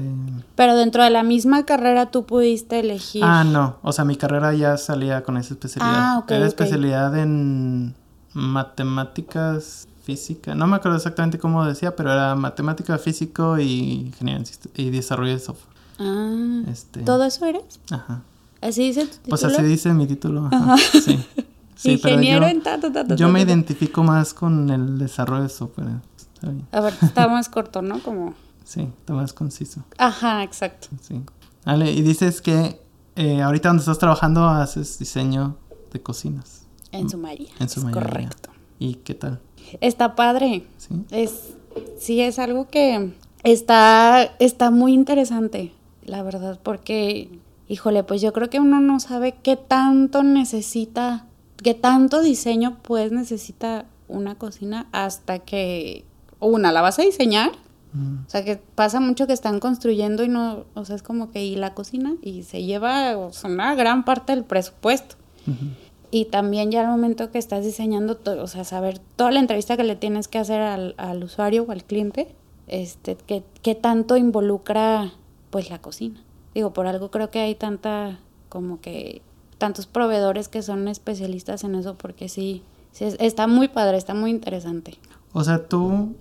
Pero 0.55 0.77
dentro 0.77 1.03
de 1.05 1.11
la 1.11 1.23
misma 1.23 1.65
carrera 1.65 2.11
tú 2.11 2.25
pudiste 2.27 2.81
elegir... 2.81 3.23
Ah, 3.25 3.45
no, 3.45 3.77
o 3.83 3.93
sea, 3.93 4.05
mi 4.05 4.17
carrera 4.17 4.53
ya 4.55 4.77
salía 4.77 5.23
con 5.23 5.37
esa 5.37 5.55
especialidad. 5.55 5.95
Ah, 5.97 6.19
ok, 6.19 6.31
Era 6.31 6.41
ok. 6.41 6.47
especialidad 6.49 7.17
en 7.19 7.95
matemáticas, 8.35 9.89
física, 10.05 10.55
no 10.55 10.67
me 10.69 10.77
acuerdo 10.77 10.97
exactamente 10.99 11.39
cómo 11.39 11.65
decía, 11.65 11.97
pero 11.97 12.13
era 12.13 12.37
matemática, 12.37 12.97
físico 12.99 13.59
y 13.59 14.07
ingeniería 14.07 14.45
y 14.77 14.91
desarrollo 14.91 15.33
de 15.33 15.39
software. 15.41 15.77
Ah, 15.99 16.63
Este, 16.71 17.01
¿todo 17.01 17.25
eso 17.25 17.45
eres? 17.47 17.81
Ajá. 17.91 18.23
¿Así 18.61 18.83
dice 18.87 19.07
tu 19.07 19.17
Pues 19.29 19.41
título? 19.41 19.59
así 19.59 19.67
dice 19.67 19.93
mi 19.93 20.07
título, 20.07 20.49
ajá. 20.53 20.77
Sí. 20.79 21.19
Sí, 21.79 21.99
pero 22.03 22.15
Ingeniero 22.15 22.47
yo, 22.47 22.49
en 22.53 22.63
ta, 22.63 22.81
ta, 22.81 22.91
ta, 22.91 23.05
ta, 23.07 23.15
yo 23.17 23.29
me 23.29 23.43
identifico 23.43 24.03
más 24.03 24.33
con 24.33 24.71
el 24.71 24.97
desarrollo 24.99 25.43
de 25.43 25.51
software. 25.51 25.89
Está 26.17 26.49
bien. 26.49 26.67
A 26.73 26.81
ver, 26.81 26.95
está 27.03 27.29
más 27.29 27.51
corto, 27.51 27.83
¿no? 27.83 27.99
Como... 28.01 28.33
Sí, 28.67 28.81
está 28.99 29.15
más 29.15 29.33
conciso. 29.33 29.85
Ajá, 29.97 30.43
exacto. 30.43 30.89
Sí. 31.01 31.23
Vale, 31.65 31.91
y 31.93 32.03
dices 32.03 32.43
que 32.43 32.81
eh, 33.15 33.41
ahorita 33.41 33.69
donde 33.69 33.81
estás 33.81 33.99
trabajando 33.99 34.45
haces 34.49 34.99
diseño 34.99 35.57
de 35.93 36.03
cocinas. 36.03 36.67
En 36.91 37.09
su 37.09 37.17
mayoría. 37.17 37.53
En 37.61 37.69
su 37.69 37.81
es 37.81 37.85
mayoría. 37.85 38.09
Correcto. 38.09 38.51
¿Y 38.81 38.97
qué 38.97 39.15
tal? 39.15 39.41
Está 39.81 40.17
padre. 40.17 40.67
¿Sí? 40.79 41.05
Es, 41.11 41.55
sí, 41.99 42.21
es 42.21 42.41
algo 42.41 42.69
que 42.69 43.15
está, 43.45 44.35
está 44.41 44.71
muy 44.73 44.93
interesante, 44.93 45.73
la 46.05 46.25
verdad, 46.25 46.59
porque, 46.63 47.31
híjole, 47.69 48.03
pues 48.03 48.21
yo 48.21 48.33
creo 48.33 48.51
que 48.51 48.59
uno 48.59 48.81
no 48.81 48.99
sabe 48.99 49.37
qué 49.43 49.57
tanto 49.57 50.25
necesita, 50.25 51.27
qué 51.63 51.75
tanto 51.75 52.21
diseño 52.21 52.79
pues 52.83 53.13
necesita 53.13 53.87
una 54.09 54.35
cocina 54.35 54.89
hasta 54.91 55.39
que, 55.39 56.05
una, 56.41 56.73
la 56.73 56.83
vas 56.83 56.99
a 56.99 57.03
diseñar. 57.03 57.53
Mm, 57.97 58.25
O 58.27 58.31
sea, 58.31 58.45
que 58.45 58.57
pasa 58.75 59.01
mucho 59.01 59.27
que 59.27 59.33
están 59.33 59.59
construyendo 59.61 60.23
y 60.25 60.29
no, 60.29 60.65
o 60.75 60.85
sea, 60.85 60.97
es 60.97 61.03
como 61.03 61.31
que 61.31 61.45
y 61.45 61.57
la 61.57 61.73
cocina 61.75 62.15
y 62.23 62.43
se 62.43 62.63
lleva 62.65 63.17
o 63.17 63.33
sea, 63.33 63.49
una 63.51 63.75
gran 63.75 64.05
parte 64.05 64.35
del 64.35 64.45
presupuesto. 64.45 65.17
ujú. 65.47 65.67
Y 66.11 66.27
también 66.27 66.71
ya 66.71 66.83
al 66.83 66.87
momento 66.89 67.31
que 67.33 67.39
estás 67.39 67.65
diseñando, 67.65 68.17
to- 68.17 68.43
o 68.43 68.47
sea, 68.47 68.65
saber 68.65 69.01
toda 69.17 69.31
la 69.33 69.41
entrevista 69.41 69.77
que 69.77 69.85
le 69.85 69.97
tienes 69.97 70.29
que 70.29 70.39
hacer 70.39 70.61
al, 70.61 70.95
al 70.99 71.23
usuario 71.25 71.65
o 71.69 71.73
al 71.73 71.83
cliente, 71.85 72.29
este, 72.69 73.17
qué, 73.27 73.43
qué 73.63 73.75
tanto 73.75 74.17
involucra 74.17 75.13
pues 75.51 75.69
la 75.71 75.81
cocina. 75.81 76.23
Digo, 76.55 76.73
por 76.73 76.87
algo 76.87 77.11
creo 77.11 77.31
que 77.31 77.41
hay 77.41 77.55
tanta, 77.55 78.19
como 78.49 78.81
que, 78.81 79.21
tantos 79.59 79.87
proveedores 79.87 80.49
que 80.49 80.63
son 80.63 80.87
especialistas 80.89 81.65
en 81.65 81.75
eso, 81.75 81.95
porque 81.97 82.29
sí, 82.29 82.63
sí 82.93 83.05
es- 83.05 83.17
está 83.19 83.47
muy 83.47 83.69
padre, 83.69 83.97
está 83.97 84.15
muy 84.15 84.31
interesante. 84.31 84.95
O 85.33 85.43
sea, 85.45 85.67
tú, 85.67 86.15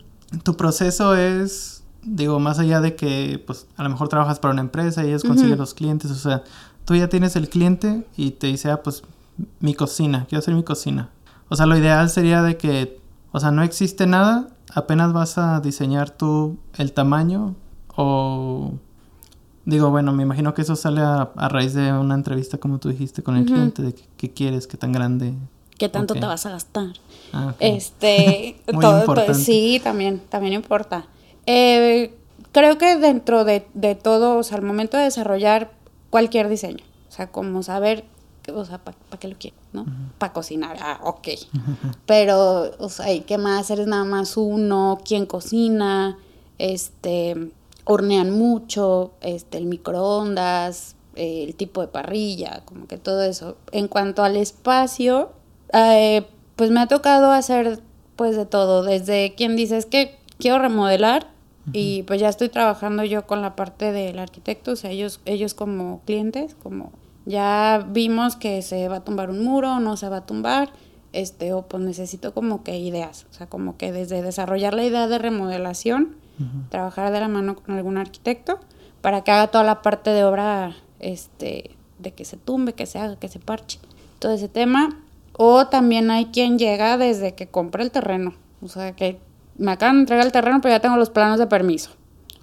tu 0.44 0.58
proceso 0.58 1.16
es, 1.16 1.84
digo, 2.04 2.40
más 2.40 2.60
allá 2.60 2.82
de 2.82 2.96
que, 2.96 3.44
pues, 3.46 3.68
a 3.78 3.84
lo 3.84 3.90
mejor 3.90 4.08
trabajas 4.10 4.40
para 4.40 4.54
una 4.54 4.62
empresa 4.62 5.04
y 5.04 5.08
ellos 5.08 5.24
consiguen 5.24 5.58
los 5.58 5.74
clientes, 5.74 6.12
o 6.12 6.16
sea, 6.16 6.44
tú 6.86 6.96
ya 6.96 7.10
tienes 7.10 7.36
el 7.36 7.50
cliente 7.50 8.08
y 8.16 8.32
te 8.32 8.48
dice, 8.48 8.72
ah, 8.72 8.84
pues, 8.84 9.04
mi 9.60 9.74
cocina, 9.74 10.26
quiero 10.28 10.40
hacer 10.40 10.54
mi 10.54 10.64
cocina. 10.64 11.10
O 11.50 11.56
sea, 11.56 11.66
lo 11.66 11.78
ideal 11.78 12.10
sería 12.10 12.42
de 12.42 12.58
que, 12.58 13.00
o 13.32 13.40
sea, 13.40 13.52
no 13.52 13.64
existe 13.64 14.08
nada, 14.08 14.50
apenas 14.74 15.14
vas 15.14 15.38
a 15.38 15.60
diseñar 15.60 16.10
tú 16.10 16.58
el 16.78 16.94
tamaño 16.94 17.56
o... 17.96 18.74
Digo, 19.68 19.90
bueno, 19.90 20.14
me 20.14 20.22
imagino 20.22 20.54
que 20.54 20.62
eso 20.62 20.76
sale 20.76 21.02
a, 21.02 21.32
a 21.36 21.50
raíz 21.50 21.74
de 21.74 21.92
una 21.92 22.14
entrevista, 22.14 22.60
como 22.60 22.78
tú 22.78 22.90
dijiste, 22.90 23.24
con 23.24 23.36
el 23.36 23.46
cliente, 23.46 23.82
de 23.82 23.96
qué 24.16 24.32
quieres, 24.32 24.68
qué 24.68 24.78
tan 24.78 24.92
grande. 24.92 25.34
¿Qué 25.78 25.90
tanto 25.90 26.14
te 26.22 26.26
vas 26.28 26.46
a 26.46 26.52
gastar? 26.52 26.88
Ah. 27.34 27.54
Este, 27.60 28.62
todo- 28.82 29.06
sí, 29.34 29.82
también, 29.84 30.20
también 30.30 30.54
importa. 30.54 31.08
Eh, 31.46 32.14
creo 32.52 32.78
que 32.78 32.96
dentro 32.98 33.44
de, 33.46 33.68
de 33.74 33.96
todo, 33.96 34.38
o 34.38 34.44
sea, 34.44 34.58
al 34.58 34.64
momento 34.64 34.98
de 34.98 35.04
desarrollar 35.04 35.72
cualquier 36.10 36.48
diseño, 36.50 36.84
o 37.10 37.12
sea, 37.12 37.28
como 37.32 37.62
saber, 37.64 38.06
o 38.54 38.64
sea, 38.66 38.78
¿para 38.78 38.96
qué 39.20 39.28
lo 39.28 39.36
quieres, 39.38 39.60
no? 39.74 39.86
Para 40.18 40.32
cocinar, 40.34 40.78
ah, 40.80 41.00
ok. 41.04 41.28
Pero, 42.06 42.72
o 42.80 42.90
sea, 42.90 43.12
¿y 43.12 43.22
¿qué 43.22 43.38
más? 43.38 43.70
¿Eres 43.70 43.88
nada 43.88 44.06
más 44.06 44.38
uno? 44.38 45.00
¿Quién 45.04 45.26
cocina? 45.26 46.18
Este, 46.58 47.52
hornean 47.84 48.32
mucho, 48.32 49.12
este, 49.22 49.58
el 49.58 49.66
microondas, 49.66 50.96
eh, 51.16 51.44
el 51.48 51.56
tipo 51.56 51.82
de 51.82 51.88
parrilla, 51.88 52.62
como 52.66 52.88
que 52.88 52.98
todo 52.98 53.24
eso. 53.24 53.58
En 53.72 53.88
cuanto 53.88 54.24
al 54.24 54.36
espacio, 54.38 55.32
eh, 55.76 56.26
pues 56.56 56.72
me 56.72 56.80
ha 56.80 56.88
tocado 56.88 57.32
hacer 57.32 57.80
pues 58.16 58.36
de 58.38 58.46
todo, 58.46 58.84
desde 58.84 59.34
quien 59.36 59.56
dice 59.56 59.78
es 59.78 59.86
que 59.86 60.18
quiero 60.38 60.60
remodelar 60.60 61.28
y 61.74 62.04
pues 62.04 62.20
ya 62.22 62.30
estoy 62.30 62.50
trabajando 62.50 63.04
yo 63.04 63.26
con 63.26 63.42
la 63.42 63.56
parte 63.56 63.92
del 63.92 64.20
arquitecto, 64.20 64.74
o 64.74 64.76
sea, 64.76 64.92
ellos, 64.92 65.20
ellos 65.26 65.56
como 65.56 66.02
clientes, 66.06 66.56
como 66.62 66.92
ya 67.26 67.84
vimos 67.90 68.36
que 68.36 68.62
se 68.62 68.88
va 68.88 68.98
a 68.98 69.04
tumbar 69.04 69.32
un 69.32 69.44
muro, 69.44 69.80
no 69.80 69.98
se 69.98 70.08
va 70.08 70.18
a 70.18 70.26
tumbar, 70.28 70.70
este, 71.12 71.54
o 71.54 71.64
pues 71.64 71.82
necesito 71.82 72.36
como 72.36 72.64
que 72.64 72.78
ideas, 72.78 73.26
o 73.32 73.34
sea, 73.34 73.48
como 73.48 73.78
que 73.78 73.92
desde 73.92 74.22
desarrollar 74.22 74.76
la 74.76 74.84
idea 74.84 75.08
de 75.08 75.18
remodelación, 75.18 76.16
trabajar 76.70 77.12
de 77.12 77.20
la 77.22 77.30
mano 77.30 77.56
con 77.56 77.76
algún 77.76 77.98
arquitecto 77.98 78.60
para 79.02 79.24
que 79.24 79.32
haga 79.32 79.48
toda 79.48 79.64
la 79.64 79.82
parte 79.82 80.12
de 80.12 80.24
obra 80.24 80.76
este 81.00 81.72
de 81.98 82.12
que 82.12 82.26
se 82.26 82.38
tumbe, 82.38 82.74
que 82.74 82.86
se 82.86 83.00
haga, 83.00 83.16
que 83.16 83.30
se 83.30 83.40
parche, 83.40 83.80
todo 84.20 84.34
ese 84.34 84.50
tema. 84.50 85.00
O 85.38 85.68
también 85.68 86.12
hay 86.12 86.28
quien 86.28 86.58
llega 86.58 86.98
desde 86.98 87.34
que 87.34 87.48
compra 87.48 87.84
el 87.84 87.92
terreno, 87.92 88.34
o 88.62 88.68
sea, 88.68 88.96
que 88.96 89.20
me 89.58 89.72
acaban 89.72 89.98
de 89.98 90.02
entregar 90.02 90.26
el 90.26 90.32
terreno, 90.32 90.62
pero 90.62 90.76
ya 90.76 90.80
tengo 90.80 90.98
los 90.98 91.10
planos 91.10 91.40
de 91.40 91.48
permiso. 91.48 91.92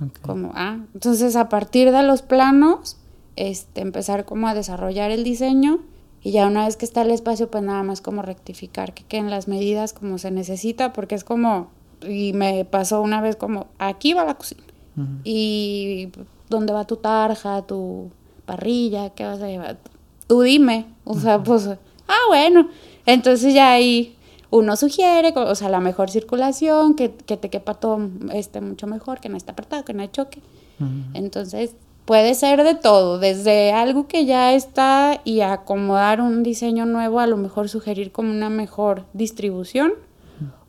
Ok. 0.04 0.18
Como, 0.20 0.52
ah, 0.54 0.78
entonces 0.94 1.36
a 1.36 1.48
partir 1.48 1.90
de 1.92 2.02
los 2.02 2.22
planos, 2.22 2.96
este, 3.36 3.80
empezar 3.80 4.24
como 4.24 4.48
a 4.48 4.54
desarrollar 4.54 5.10
el 5.10 5.24
diseño 5.24 5.80
y 6.22 6.32
ya 6.32 6.46
una 6.46 6.66
vez 6.66 6.76
que 6.76 6.84
está 6.84 7.02
el 7.02 7.10
espacio, 7.10 7.50
pues 7.50 7.64
nada 7.64 7.82
más 7.82 8.00
como 8.00 8.22
rectificar 8.22 8.94
que 8.94 9.04
queden 9.04 9.30
las 9.30 9.48
medidas 9.48 9.92
como 9.92 10.18
se 10.18 10.30
necesita, 10.30 10.92
porque 10.92 11.14
es 11.14 11.24
como, 11.24 11.70
y 12.06 12.32
me 12.32 12.64
pasó 12.64 13.00
una 13.00 13.20
vez 13.20 13.36
como, 13.36 13.66
aquí 13.78 14.12
va 14.12 14.24
la 14.24 14.34
cocina 14.34 14.62
Ujú. 14.96 15.08
y 15.24 16.10
dónde 16.48 16.72
va 16.72 16.86
tu 16.86 16.96
tarja, 16.96 17.62
tu 17.62 18.10
parrilla, 18.44 19.10
qué 19.10 19.24
vas 19.24 19.40
a 19.40 19.48
llevar. 19.48 19.78
Tú 20.26 20.42
dime, 20.42 20.86
o 21.04 21.18
sea, 21.18 21.42
pues, 21.42 21.68
ah, 22.08 22.24
bueno, 22.28 22.68
entonces 23.06 23.54
ya 23.54 23.72
ahí, 23.72 24.16
uno 24.50 24.76
sugiere, 24.76 25.32
o 25.34 25.54
sea, 25.54 25.68
la 25.68 25.80
mejor 25.80 26.10
circulación, 26.10 26.94
que, 26.94 27.10
que 27.14 27.36
te 27.36 27.48
quepa 27.48 27.74
todo 27.74 28.10
este, 28.32 28.60
mucho 28.60 28.86
mejor, 28.86 29.20
que 29.20 29.28
no 29.28 29.36
esté 29.36 29.52
apretado, 29.52 29.84
que 29.84 29.94
no 29.94 30.02
hay 30.02 30.08
choque. 30.08 30.40
Entonces, 31.14 31.76
puede 32.04 32.34
ser 32.34 32.64
de 32.64 32.74
todo, 32.74 33.18
desde 33.18 33.72
algo 33.72 34.08
que 34.08 34.26
ya 34.26 34.52
está 34.52 35.20
y 35.24 35.40
acomodar 35.40 36.20
un 36.20 36.42
diseño 36.42 36.86
nuevo, 36.86 37.20
a 37.20 37.26
lo 37.26 37.36
mejor 37.36 37.68
sugerir 37.68 38.10
como 38.10 38.30
una 38.30 38.50
mejor 38.50 39.04
distribución, 39.12 39.92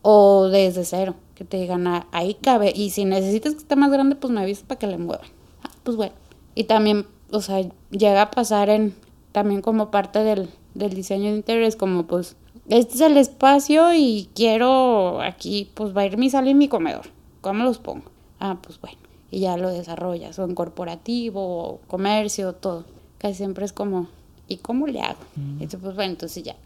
o 0.02 0.48
desde 0.48 0.84
cero, 0.84 1.14
que 1.34 1.44
te 1.44 1.56
digan, 1.58 1.86
ah, 1.86 2.06
ahí 2.12 2.34
cabe, 2.34 2.72
y 2.74 2.90
si 2.90 3.04
necesitas 3.04 3.54
que 3.54 3.58
esté 3.58 3.76
más 3.76 3.90
grande, 3.90 4.16
pues 4.16 4.32
me 4.32 4.40
avisas 4.40 4.64
para 4.64 4.78
que 4.78 4.86
le 4.86 4.98
muevan. 4.98 5.26
Ah, 5.62 5.70
pues 5.82 5.96
bueno. 5.96 6.14
Y 6.54 6.64
también, 6.64 7.06
o 7.30 7.40
sea, 7.40 7.60
llega 7.90 8.22
a 8.22 8.30
pasar 8.30 8.68
en, 8.68 8.94
también 9.32 9.60
como 9.60 9.90
parte 9.90 10.20
del, 10.20 10.48
del 10.74 10.94
diseño 10.94 11.30
de 11.30 11.36
interiores, 11.36 11.76
como 11.76 12.06
pues, 12.06 12.36
este 12.68 12.94
es 12.94 13.00
el 13.00 13.16
espacio 13.16 13.94
y 13.94 14.28
quiero 14.34 15.20
aquí, 15.20 15.70
pues 15.74 15.96
va 15.96 16.02
a 16.02 16.06
ir 16.06 16.16
mi 16.16 16.30
sala 16.30 16.50
y 16.50 16.54
mi 16.54 16.68
comedor. 16.68 17.06
¿Cómo 17.40 17.64
los 17.64 17.78
pongo? 17.78 18.04
Ah, 18.40 18.58
pues 18.62 18.80
bueno. 18.80 18.98
Y 19.30 19.40
ya 19.40 19.56
lo 19.56 19.68
desarrollas, 19.70 20.38
o 20.38 20.44
en 20.44 20.54
corporativo, 20.54 21.40
o 21.42 21.80
comercio, 21.86 22.54
todo. 22.54 22.84
Casi 23.18 23.34
siempre 23.34 23.64
es 23.64 23.72
como, 23.72 24.08
¿y 24.48 24.58
cómo 24.58 24.86
le 24.86 25.00
hago? 25.00 25.18
Entonces, 25.36 25.80
pues 25.82 25.94
bueno, 25.96 26.12
entonces 26.12 26.42
ya, 26.42 26.56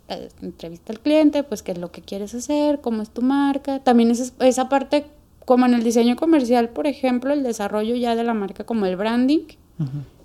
entrevista 0.42 0.92
al 0.92 1.00
cliente, 1.00 1.42
pues 1.44 1.62
qué 1.62 1.72
es 1.72 1.78
lo 1.78 1.90
que 1.90 2.02
quieres 2.02 2.34
hacer, 2.34 2.80
cómo 2.80 3.02
es 3.02 3.10
tu 3.10 3.22
marca. 3.22 3.80
También 3.80 4.10
es 4.10 4.34
esa 4.40 4.68
parte, 4.68 5.06
como 5.44 5.66
en 5.66 5.74
el 5.74 5.82
diseño 5.82 6.16
comercial, 6.16 6.68
por 6.68 6.86
ejemplo, 6.86 7.32
el 7.32 7.42
desarrollo 7.42 7.96
ya 7.96 8.14
de 8.14 8.24
la 8.24 8.34
marca, 8.34 8.64
como 8.64 8.86
el 8.86 8.96
branding, 8.96 9.46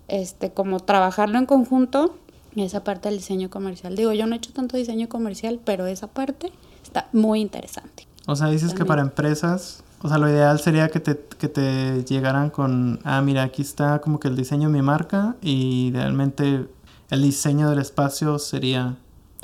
este, 0.08 0.52
como 0.52 0.80
trabajarlo 0.82 1.38
en 1.39 1.46
conjunto, 1.46 2.17
esa 2.62 2.84
parte 2.84 3.10
del 3.10 3.18
diseño 3.18 3.50
comercial. 3.50 3.96
Digo, 3.96 4.13
yo 4.13 4.28
no 4.28 4.34
he 4.34 4.38
hecho 4.38 4.54
tanto 4.54 4.78
diseño 4.78 5.10
comercial, 5.10 5.60
pero 5.63 5.86
esa 5.86 6.08
parte 6.08 6.52
está 6.84 7.08
muy 7.12 7.42
interesante. 7.42 8.08
O 8.26 8.36
sea, 8.36 8.48
dices 8.48 8.74
que 8.74 8.86
para 8.86 9.02
empresas, 9.02 9.84
o 10.02 10.08
sea, 10.08 10.18
lo 10.18 10.30
ideal 10.30 10.60
sería 10.60 10.89
que 10.89 11.00
te, 11.00 11.18
que 11.38 11.50
te 11.50 12.04
llegaran 12.06 12.50
con, 12.50 13.00
ah, 13.04 13.22
mira, 13.22 13.44
aquí 13.44 13.62
está 13.62 14.00
como 14.00 14.20
que 14.20 14.28
el 14.28 14.36
diseño 14.36 14.68
de 14.68 14.74
mi 14.74 14.82
marca 14.82 15.36
y 15.42 15.88
idealmente 15.88 16.68
el 17.10 17.22
diseño 17.22 17.70
del 17.70 17.80
espacio 17.80 18.39
sería... 18.39 18.96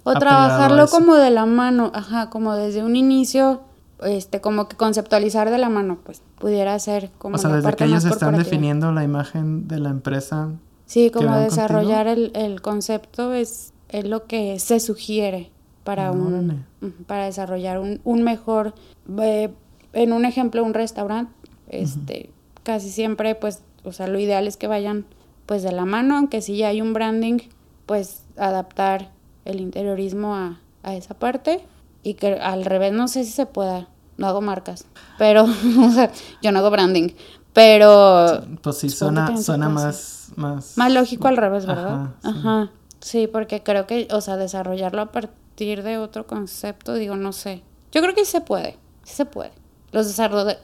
O 0.03 0.13
trabajarlo 0.13 0.87
como 0.87 1.15
de 1.15 1.29
la 1.29 1.45
mano, 1.45 1.91
ajá, 1.93 2.29
como 2.29 2.55
desde 2.55 2.83
un 2.83 2.95
inicio, 2.95 3.61
este, 4.01 4.39
como 4.39 4.69
que 4.69 4.77
conceptualizar 4.77 5.49
de 5.49 5.57
la 5.57 5.69
mano, 5.69 5.99
pues 6.03 6.21
pudiera 6.39 6.77
ser 6.79 7.11
como... 7.17 7.35
O 7.35 7.37
sea, 7.37 7.51
desde 7.51 7.75
que 7.75 7.83
ellos 7.83 8.05
están 8.05 8.37
definiendo 8.37 8.91
la 8.91 9.03
imagen 9.03 9.67
de 9.67 9.79
la 9.79 9.89
empresa, 9.89 10.49
Sí, 10.89 11.11
como 11.11 11.37
desarrollar 11.37 12.07
el, 12.07 12.31
el, 12.33 12.63
concepto 12.63 13.31
es, 13.35 13.73
es 13.89 14.05
lo 14.05 14.25
que 14.25 14.57
se 14.57 14.79
sugiere 14.79 15.51
para, 15.83 16.11
un, 16.11 16.65
para 17.05 17.25
desarrollar 17.25 17.77
un, 17.77 18.01
un 18.03 18.23
mejor, 18.23 18.73
eh, 19.21 19.53
en 19.93 20.13
un 20.13 20.25
ejemplo, 20.25 20.63
un 20.63 20.73
restaurante, 20.73 21.31
este, 21.67 22.31
casi 22.63 22.89
siempre, 22.89 23.35
pues, 23.35 23.61
o 23.83 23.91
sea, 23.91 24.07
lo 24.07 24.17
ideal 24.17 24.47
es 24.47 24.57
que 24.57 24.65
vayan 24.65 25.05
pues 25.45 25.61
de 25.61 25.71
la 25.73 25.85
mano, 25.85 26.17
aunque 26.17 26.41
si 26.41 26.57
ya 26.57 26.69
hay 26.69 26.81
un 26.81 26.93
branding, 26.93 27.37
pues 27.85 28.23
adaptar 28.35 29.11
el 29.45 29.59
interiorismo 29.59 30.35
a, 30.35 30.59
a 30.81 30.95
esa 30.95 31.13
parte 31.13 31.61
y 32.01 32.15
que 32.15 32.33
al 32.33 32.65
revés 32.65 32.93
no 32.93 33.07
sé 33.07 33.25
si 33.25 33.31
se 33.31 33.45
pueda, 33.45 33.89
no 34.17 34.25
hago 34.25 34.41
marcas, 34.41 34.87
pero 35.19 35.43
o 35.83 35.91
sea, 35.91 36.11
yo 36.41 36.51
no 36.51 36.57
hago 36.57 36.71
branding, 36.71 37.09
pero... 37.53 38.41
Pues 38.63 38.77
sí, 38.77 38.89
suena, 38.89 39.37
suena 39.37 39.69
más 39.69 40.18
más... 40.39 40.75
lógico 40.89 41.27
al 41.27 41.37
revés, 41.37 41.65
¿verdad? 41.65 42.11
Ajá, 42.23 42.71
sí. 42.99 43.27
porque 43.27 43.61
creo 43.61 43.85
que, 43.85 44.07
o 44.11 44.21
sea, 44.21 44.37
desarrollarlo 44.37 45.01
a 45.01 45.11
partir 45.11 45.83
de 45.83 45.97
otro 45.97 46.25
concepto, 46.25 46.95
digo, 46.95 47.15
no 47.15 47.31
sé. 47.31 47.63
Yo 47.91 48.01
creo 48.01 48.15
que 48.15 48.25
sí 48.25 48.31
se 48.31 48.41
puede, 48.41 48.77
sí 49.03 49.15
se 49.15 49.25
puede. 49.25 49.51
Los 49.91 50.15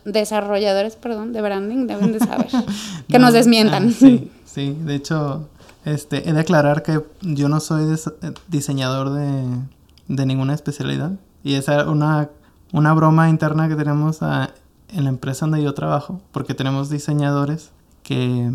desarrolladores, 0.03 0.95
perdón, 0.95 1.33
de 1.33 1.41
branding 1.41 1.87
deben 1.87 2.13
de 2.13 2.19
saber. 2.19 2.47
que 3.09 3.19
nos 3.19 3.33
desmientan. 3.33 3.89
Ah, 3.89 3.95
sí, 3.97 4.31
sí, 4.45 4.77
de 4.81 4.95
hecho, 4.95 5.49
este, 5.83 6.29
he 6.29 6.33
de 6.33 6.39
aclarar 6.39 6.83
que 6.83 7.01
yo 7.21 7.49
no 7.49 7.59
soy 7.59 7.85
diseñador 8.47 9.11
de, 9.11 9.43
de 10.07 10.25
ninguna 10.25 10.53
especialidad. 10.53 11.11
Y 11.43 11.55
esa 11.55 11.81
es 11.81 11.87
una, 11.87 12.29
una 12.71 12.93
broma 12.93 13.29
interna 13.29 13.67
que 13.67 13.75
tenemos 13.75 14.19
en 14.21 15.03
la 15.03 15.09
empresa 15.09 15.45
donde 15.45 15.63
yo 15.63 15.73
trabajo, 15.73 16.21
porque 16.31 16.53
tenemos 16.53 16.89
diseñadores 16.89 17.71
que 18.03 18.51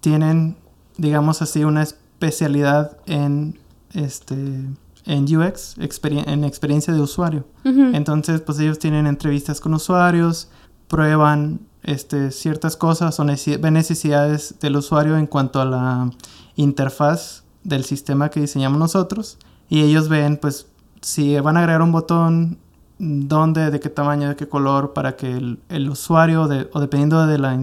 tienen, 0.00 0.56
digamos 0.96 1.42
así, 1.42 1.64
una 1.64 1.82
especialidad 1.82 2.98
en 3.06 3.58
este 3.94 4.64
en 5.08 5.24
UX, 5.24 5.76
en 5.78 6.44
experiencia 6.44 6.92
de 6.92 7.00
usuario. 7.00 7.46
Entonces, 7.64 8.42
pues 8.42 8.58
ellos 8.58 8.78
tienen 8.78 9.06
entrevistas 9.06 9.58
con 9.58 9.72
usuarios, 9.72 10.50
prueban 10.86 11.60
este, 11.82 12.30
ciertas 12.30 12.76
cosas 12.76 13.18
o 13.18 13.24
ven 13.24 13.74
necesidades 13.74 14.56
del 14.60 14.76
usuario 14.76 15.16
en 15.16 15.26
cuanto 15.26 15.60
a 15.60 15.64
la 15.64 16.10
interfaz 16.56 17.44
del 17.64 17.84
sistema 17.84 18.28
que 18.30 18.40
diseñamos 18.40 18.78
nosotros 18.78 19.38
y 19.68 19.80
ellos 19.80 20.08
ven 20.08 20.36
pues 20.36 20.66
si 21.00 21.38
van 21.40 21.56
a 21.56 21.60
agregar 21.60 21.82
un 21.82 21.92
botón 21.92 22.58
dónde, 22.98 23.70
de 23.70 23.80
qué 23.80 23.88
tamaño, 23.88 24.28
de 24.28 24.36
qué 24.36 24.48
color 24.48 24.92
para 24.92 25.16
que 25.16 25.30
el, 25.30 25.60
el 25.68 25.88
usuario 25.88 26.42
o 26.72 26.80
dependiendo 26.80 27.26
de 27.26 27.38
la 27.38 27.54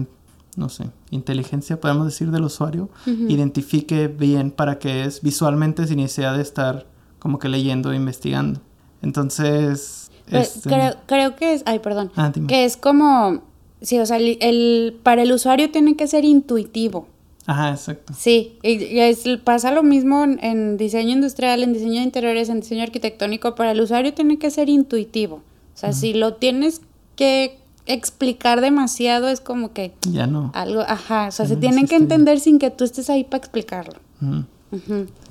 no 0.56 0.70
sé, 0.70 0.90
inteligencia, 1.10 1.80
podemos 1.80 2.06
decir, 2.06 2.30
del 2.30 2.44
usuario, 2.44 2.88
identifique 3.06 4.08
bien 4.08 4.50
para 4.50 4.78
que 4.78 5.04
es 5.04 5.20
visualmente 5.20 5.86
sin 5.86 5.98
necesidad 5.98 6.34
de 6.34 6.42
estar 6.42 6.86
como 7.18 7.38
que 7.38 7.48
leyendo 7.48 7.92
e 7.92 7.96
investigando. 7.96 8.60
Entonces... 9.02 10.10
Pues, 10.28 10.56
este, 10.56 10.68
creo, 10.70 10.94
creo, 11.06 11.36
que 11.36 11.52
es, 11.54 11.62
ay, 11.66 11.78
perdón, 11.78 12.10
ah, 12.16 12.32
que 12.48 12.64
es 12.64 12.76
como, 12.76 13.42
sí, 13.80 14.00
o 14.00 14.06
sea, 14.06 14.16
el, 14.16 14.98
para 15.04 15.22
el 15.22 15.30
usuario 15.30 15.70
tiene 15.70 15.94
que 15.94 16.08
ser 16.08 16.24
intuitivo. 16.24 17.06
Ajá, 17.46 17.70
exacto. 17.70 18.12
Sí, 18.16 18.58
y, 18.62 18.98
es, 18.98 19.24
pasa 19.44 19.70
lo 19.70 19.84
mismo 19.84 20.24
en, 20.24 20.76
diseño 20.76 21.12
industrial, 21.12 21.62
en 21.62 21.72
diseño 21.74 22.00
de 22.00 22.02
interiores, 22.06 22.48
en 22.48 22.60
diseño 22.60 22.82
arquitectónico, 22.82 23.54
para 23.54 23.70
el 23.70 23.80
usuario 23.80 24.14
tiene 24.14 24.38
que 24.38 24.50
ser 24.50 24.68
intuitivo. 24.68 25.36
O 25.36 25.78
sea, 25.78 25.92
si 25.92 26.14
lo 26.14 26.34
tienes 26.34 26.80
que 27.14 27.60
explicar 27.86 28.60
demasiado 28.60 29.28
es 29.28 29.40
como 29.40 29.72
que... 29.72 29.94
Ya 30.02 30.26
no. 30.26 30.50
Algo, 30.54 30.82
ajá, 30.82 31.28
o 31.28 31.30
sea, 31.30 31.46
se 31.46 31.56
tienen 31.56 31.86
que 31.86 31.96
entender 31.96 32.40
sin 32.40 32.58
que 32.58 32.70
tú 32.70 32.84
estés 32.84 33.08
ahí 33.10 33.24
para 33.24 33.38
explicarlo. 33.38 33.94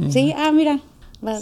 sí. 0.09 0.33
ah, 0.37 0.51
mira, 0.51 0.79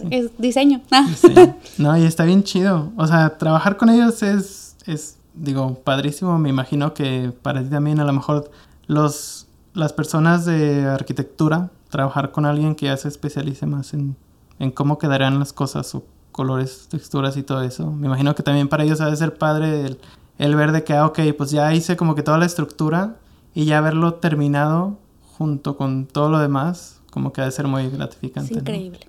es 0.09 0.31
diseño. 0.37 0.81
No, 1.77 1.97
y 1.97 2.03
está 2.03 2.23
bien 2.23 2.43
chido. 2.43 2.91
O 2.97 3.07
sea, 3.07 3.37
trabajar 3.37 3.77
con 3.77 3.89
ellos 3.89 4.21
es, 4.23 4.75
es, 4.85 5.17
digo, 5.33 5.75
padrísimo. 5.83 6.37
Me 6.37 6.49
imagino 6.49 6.93
que 6.93 7.31
para 7.41 7.63
ti 7.63 7.69
también 7.69 7.99
a 7.99 8.05
lo 8.05 8.13
mejor 8.13 8.51
los, 8.87 9.47
las 9.73 9.93
personas 9.93 10.45
de 10.45 10.85
arquitectura, 10.85 11.71
trabajar 11.89 12.31
con 12.31 12.45
alguien 12.45 12.75
que 12.75 12.87
ya 12.87 12.97
se 12.97 13.07
especialice 13.07 13.65
más 13.65 13.93
en, 13.93 14.15
en 14.59 14.71
cómo 14.71 14.97
quedarán 14.97 15.39
las 15.39 15.53
cosas 15.53 15.93
o 15.95 16.03
colores, 16.31 16.87
texturas 16.89 17.37
y 17.37 17.43
todo 17.43 17.61
eso. 17.61 17.91
Me 17.91 18.07
imagino 18.07 18.35
que 18.35 18.43
también 18.43 18.67
para 18.67 18.83
ellos 18.83 19.01
ha 19.01 19.09
de 19.09 19.15
ser 19.15 19.35
padre 19.35 19.85
el 19.85 19.99
el 20.37 20.55
ver 20.55 20.71
de 20.71 20.83
que, 20.83 20.93
ah, 20.93 21.05
ok, 21.05 21.19
pues 21.37 21.51
ya 21.51 21.73
hice 21.73 21.95
como 21.95 22.15
que 22.15 22.23
toda 22.23 22.37
la 22.37 22.45
estructura 22.45 23.17
y 23.53 23.65
ya 23.65 23.77
haberlo 23.77 24.15
terminado 24.15 24.97
junto 25.37 25.77
con 25.77 26.05
todo 26.05 26.29
lo 26.29 26.39
demás, 26.39 27.01
como 27.11 27.33
que 27.33 27.41
ha 27.41 27.45
de 27.45 27.51
ser 27.51 27.67
muy 27.67 27.89
gratificante. 27.89 28.53
Es 28.53 28.59
increíble. 28.59 28.99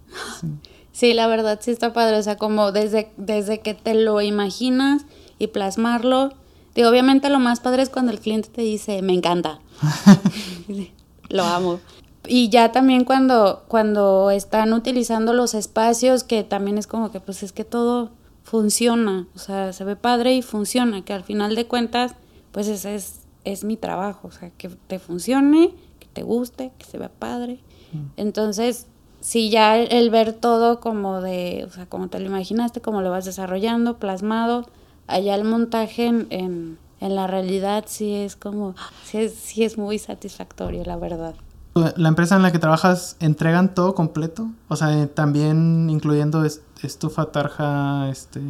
Sí. 0.92 1.14
la 1.14 1.26
verdad 1.26 1.58
sí 1.62 1.70
está 1.70 1.92
padre, 1.92 2.18
o 2.18 2.22
sea, 2.22 2.36
como 2.36 2.72
desde, 2.72 3.12
desde 3.16 3.60
que 3.60 3.74
te 3.74 3.94
lo 3.94 4.20
imaginas 4.20 5.06
y 5.38 5.48
plasmarlo. 5.48 6.32
Digo, 6.74 6.88
obviamente 6.88 7.30
lo 7.30 7.38
más 7.38 7.60
padre 7.60 7.82
es 7.82 7.90
cuando 7.90 8.12
el 8.12 8.20
cliente 8.20 8.48
te 8.48 8.62
dice, 8.62 9.00
me 9.02 9.12
encanta. 9.12 9.60
lo 11.28 11.44
amo. 11.44 11.80
Y 12.26 12.48
ya 12.48 12.72
también 12.72 13.04
cuando, 13.04 13.64
cuando 13.68 14.30
están 14.30 14.72
utilizando 14.72 15.32
los 15.34 15.54
espacios, 15.54 16.24
que 16.24 16.42
también 16.42 16.78
es 16.78 16.86
como 16.86 17.10
que 17.10 17.20
pues 17.20 17.42
es 17.42 17.52
que 17.52 17.64
todo 17.64 18.10
funciona, 18.44 19.26
o 19.34 19.38
sea, 19.38 19.72
se 19.72 19.84
ve 19.84 19.96
padre 19.96 20.34
y 20.34 20.42
funciona, 20.42 21.02
que 21.02 21.12
al 21.12 21.24
final 21.24 21.56
de 21.56 21.66
cuentas, 21.66 22.14
pues 22.52 22.68
ese 22.68 22.94
es, 22.94 23.22
es 23.44 23.64
mi 23.64 23.76
trabajo, 23.76 24.28
o 24.28 24.30
sea, 24.30 24.50
que 24.50 24.68
te 24.68 24.98
funcione, 24.98 25.74
que 25.98 26.06
te 26.12 26.22
guste, 26.22 26.70
que 26.78 26.84
se 26.84 26.98
vea 26.98 27.10
padre. 27.10 27.58
Mm. 27.92 27.98
Entonces, 28.18 28.86
si 29.20 29.48
ya 29.48 29.78
el, 29.78 30.10
ver 30.10 30.34
todo 30.34 30.78
como 30.78 31.22
de, 31.22 31.64
o 31.66 31.70
sea, 31.70 31.86
como 31.86 32.08
te 32.08 32.20
lo 32.20 32.26
imaginaste, 32.26 32.82
como 32.82 33.00
lo 33.00 33.10
vas 33.10 33.24
desarrollando, 33.24 33.98
plasmado, 33.98 34.66
allá 35.06 35.34
el 35.34 35.44
montaje 35.44 36.06
en, 36.06 36.28
en, 36.30 36.78
la 37.00 37.26
realidad 37.26 37.84
sí 37.86 38.14
es 38.14 38.36
como, 38.36 38.74
sí 39.04 39.18
es, 39.18 39.34
sí 39.34 39.64
es 39.64 39.76
muy 39.78 39.98
satisfactorio, 39.98 40.84
la 40.84 40.96
verdad. 40.96 41.34
¿La 41.74 42.08
empresa 42.08 42.36
en 42.36 42.42
la 42.42 42.52
que 42.52 42.58
trabajas 42.58 43.16
entregan 43.18 43.74
todo 43.74 43.94
completo? 43.94 44.48
O 44.68 44.76
sea, 44.76 45.06
también 45.08 45.90
incluyendo 45.90 46.44
estufa, 46.86 47.26
tarja, 47.32 48.08
este, 48.10 48.40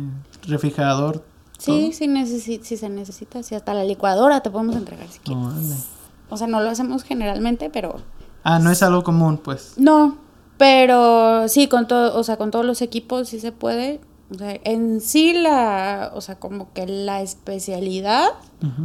refrigerador. 0.47 1.25
Sí, 1.59 1.93
sí, 1.93 2.61
si 2.63 2.77
se 2.77 2.89
necesita. 2.89 3.43
Si 3.43 3.55
hasta 3.55 3.75
la 3.75 3.85
licuadora 3.85 4.41
te 4.41 4.51
podemos 4.51 4.77
entregar 4.77 5.09
si 5.09 5.19
quieres. 5.21 5.87
O 6.29 6.37
sea, 6.37 6.47
no 6.47 6.61
lo 6.61 6.71
hacemos 6.71 7.05
generalmente, 7.05 7.71
pero... 7.71 7.97
Ah, 8.43 8.59
no 8.59 8.71
es 8.71 8.83
algo 8.83 9.03
común, 9.03 9.39
pues. 9.39 9.75
No, 9.77 10.19
pero 10.59 11.49
sí, 11.49 11.69
con 11.69 11.87
todo, 11.87 12.19
o 12.19 12.25
sea, 12.25 12.37
con 12.37 12.51
todos 12.51 12.65
los 12.65 12.83
equipos 12.83 13.29
sí 13.29 13.41
se 13.41 13.53
puede. 13.53 14.01
O 14.31 14.35
sea, 14.35 14.59
en 14.65 15.01
sí 15.01 15.33
la, 15.33 16.11
o 16.15 16.21
sea, 16.21 16.39
como 16.39 16.73
que 16.73 16.87
la 16.87 17.23
especialidad 17.23 18.29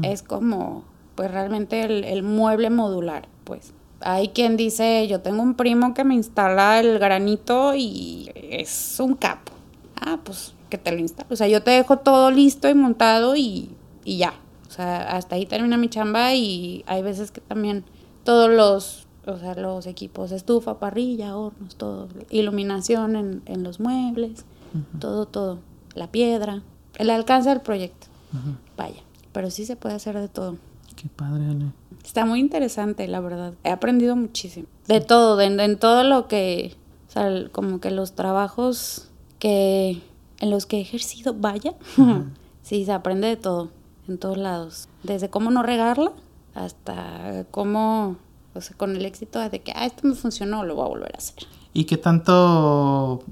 es 0.03 0.23
como, 0.23 0.83
pues 1.15 1.31
realmente 1.31 1.83
el, 1.83 2.03
el 2.03 2.23
mueble 2.23 2.69
modular, 2.69 3.27
pues. 3.43 3.73
Hay 4.01 4.29
quien 4.29 4.57
dice, 4.57 5.07
yo 5.07 5.21
tengo 5.21 5.41
un 5.41 5.55
primo 5.55 5.93
que 5.93 6.03
me 6.03 6.15
instala 6.15 6.79
el 6.79 6.99
granito 6.99 7.75
y 7.75 8.31
es 8.33 8.97
un 8.99 9.15
capo. 9.15 9.51
Ah, 9.99 10.19
pues 10.23 10.53
que 10.69 10.77
te 10.77 10.91
lo 10.91 10.99
instalo. 10.99 11.27
O 11.31 11.35
sea, 11.35 11.47
yo 11.47 11.63
te 11.63 11.71
dejo 11.71 11.97
todo 11.97 12.31
listo 12.31 12.69
y 12.69 12.73
montado 12.73 13.35
y, 13.35 13.69
y 14.05 14.17
ya. 14.17 14.33
O 14.67 14.71
sea, 14.71 15.15
hasta 15.17 15.35
ahí 15.35 15.45
termina 15.45 15.77
mi 15.77 15.89
chamba 15.89 16.33
y 16.35 16.83
hay 16.87 17.01
veces 17.01 17.31
que 17.31 17.41
también 17.41 17.83
todos 18.23 18.49
los, 18.49 19.07
o 19.25 19.37
sea, 19.37 19.55
los 19.55 19.87
equipos, 19.87 20.31
estufa, 20.31 20.79
parrilla, 20.79 21.35
hornos, 21.35 21.75
todo, 21.75 22.07
iluminación 22.29 23.15
en, 23.15 23.41
en 23.47 23.63
los 23.63 23.79
muebles, 23.79 24.45
todo, 24.99 25.25
todo, 25.25 25.57
la 25.95 26.11
piedra, 26.11 26.61
el 26.97 27.09
alcance 27.09 27.49
del 27.49 27.61
proyecto. 27.61 28.07
Vaya, 28.77 29.01
pero 29.33 29.49
sí 29.49 29.65
se 29.65 29.75
puede 29.75 29.95
hacer 29.95 30.19
de 30.19 30.27
todo. 30.27 30.57
Qué 30.95 31.09
padre, 31.09 31.45
Ale. 31.45 31.65
Está 32.03 32.25
muy 32.25 32.39
interesante, 32.39 33.07
la 33.07 33.19
verdad. 33.19 33.53
He 33.63 33.69
aprendido 33.69 34.15
muchísimo. 34.15 34.67
De 34.87 35.01
todo, 35.01 35.35
de, 35.37 35.45
en 35.45 35.77
todo 35.77 36.03
lo 36.03 36.27
que, 36.27 36.75
o 37.07 37.11
sea, 37.11 37.29
como 37.51 37.79
que 37.79 37.91
los 37.91 38.13
trabajos 38.13 39.09
que, 39.37 40.01
en 40.39 40.49
los 40.49 40.65
que 40.65 40.77
he 40.77 40.81
ejercido, 40.81 41.33
vaya, 41.33 41.73
sí, 42.61 42.85
se 42.85 42.91
aprende 42.91 43.27
de 43.27 43.37
todo, 43.37 43.69
en 44.07 44.17
todos 44.17 44.37
lados. 44.37 44.89
Desde 45.03 45.29
cómo 45.29 45.51
no 45.51 45.63
regarla 45.63 46.11
hasta 46.55 47.45
cómo, 47.51 48.17
o 48.53 48.61
sea, 48.61 48.75
con 48.75 48.95
el 48.95 49.05
éxito 49.05 49.39
de 49.39 49.61
que, 49.61 49.71
ah, 49.75 49.85
esto 49.85 50.07
me 50.07 50.15
funcionó, 50.15 50.63
lo 50.63 50.75
voy 50.75 50.85
a 50.85 50.89
volver 50.89 51.15
a 51.15 51.17
hacer. 51.17 51.47
¿Y 51.73 51.85
qué 51.85 51.97
tanto 51.97 53.23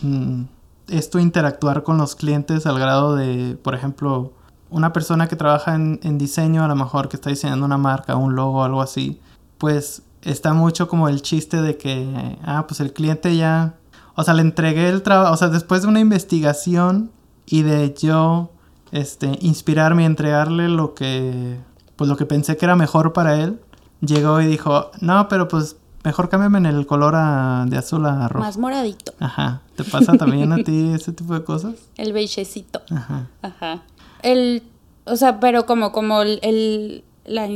mm, 0.00 0.42
es 0.88 1.10
tu 1.10 1.18
interactuar 1.18 1.82
con 1.82 1.98
los 1.98 2.16
clientes 2.16 2.66
al 2.66 2.78
grado 2.78 3.14
de, 3.14 3.56
por 3.56 3.74
ejemplo, 3.74 4.32
una 4.72 4.92
persona 4.92 5.28
que 5.28 5.36
trabaja 5.36 5.74
en, 5.74 6.00
en 6.02 6.18
diseño, 6.18 6.64
a 6.64 6.68
lo 6.68 6.74
mejor 6.76 7.08
que 7.08 7.16
está 7.16 7.30
diseñando 7.30 7.64
una 7.66 7.78
marca, 7.78 8.16
un 8.16 8.34
logo, 8.34 8.64
algo 8.64 8.82
así, 8.82 9.20
pues 9.58 10.02
está 10.22 10.52
mucho 10.54 10.88
como 10.88 11.08
el 11.08 11.22
chiste 11.22 11.62
de 11.62 11.76
que, 11.76 12.38
ah, 12.44 12.64
pues 12.66 12.80
el 12.80 12.92
cliente 12.92 13.36
ya, 13.36 13.74
o 14.14 14.22
sea, 14.24 14.34
le 14.34 14.42
entregué 14.42 14.88
el 14.88 15.02
trabajo, 15.02 15.32
o 15.32 15.36
sea, 15.36 15.48
después 15.48 15.82
de 15.82 15.88
una 15.88 16.00
investigación 16.00 17.10
y 17.46 17.62
de 17.62 17.94
yo, 17.98 18.50
este, 18.90 19.38
inspirarme 19.40 20.02
y 20.02 20.06
entregarle 20.06 20.68
lo 20.68 20.94
que, 20.94 21.58
pues 21.96 22.08
lo 22.08 22.16
que 22.16 22.26
pensé 22.26 22.56
que 22.56 22.64
era 22.64 22.76
mejor 22.76 23.12
para 23.12 23.40
él, 23.40 23.60
llegó 24.00 24.40
y 24.40 24.46
dijo, 24.46 24.90
no, 25.00 25.28
pero 25.28 25.48
pues 25.48 25.76
mejor 26.04 26.28
cámbiame 26.28 26.58
en 26.58 26.66
el 26.66 26.86
color 26.86 27.14
a- 27.16 27.64
de 27.68 27.76
azul 27.78 28.04
a 28.06 28.26
rojo. 28.28 28.44
Más 28.44 28.58
moradito. 28.58 29.12
Ajá, 29.20 29.60
¿te 29.76 29.84
pasa 29.84 30.12
también 30.14 30.52
a 30.52 30.56
ti 30.56 30.90
ese 30.92 31.12
tipo 31.12 31.32
de 31.34 31.44
cosas? 31.44 31.74
El 31.96 32.12
beigecito. 32.12 32.82
Ajá. 32.90 33.26
Ajá. 33.42 33.82
El, 34.22 34.62
o 35.04 35.16
sea, 35.16 35.40
pero 35.40 35.66
como, 35.66 35.92
como 35.92 36.22
el, 36.22 36.38
el- 36.42 37.04
la, 37.24 37.48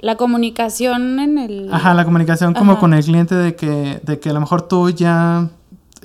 la 0.00 0.16
comunicación 0.16 1.18
en 1.20 1.38
el... 1.38 1.72
Ajá, 1.72 1.94
la 1.94 2.04
comunicación 2.04 2.54
como 2.54 2.72
Ajá. 2.72 2.80
con 2.80 2.94
el 2.94 3.04
cliente 3.04 3.34
de 3.34 3.56
que, 3.56 4.00
de 4.02 4.20
que 4.20 4.30
a 4.30 4.32
lo 4.32 4.40
mejor 4.40 4.62
tú 4.62 4.90
ya 4.90 5.48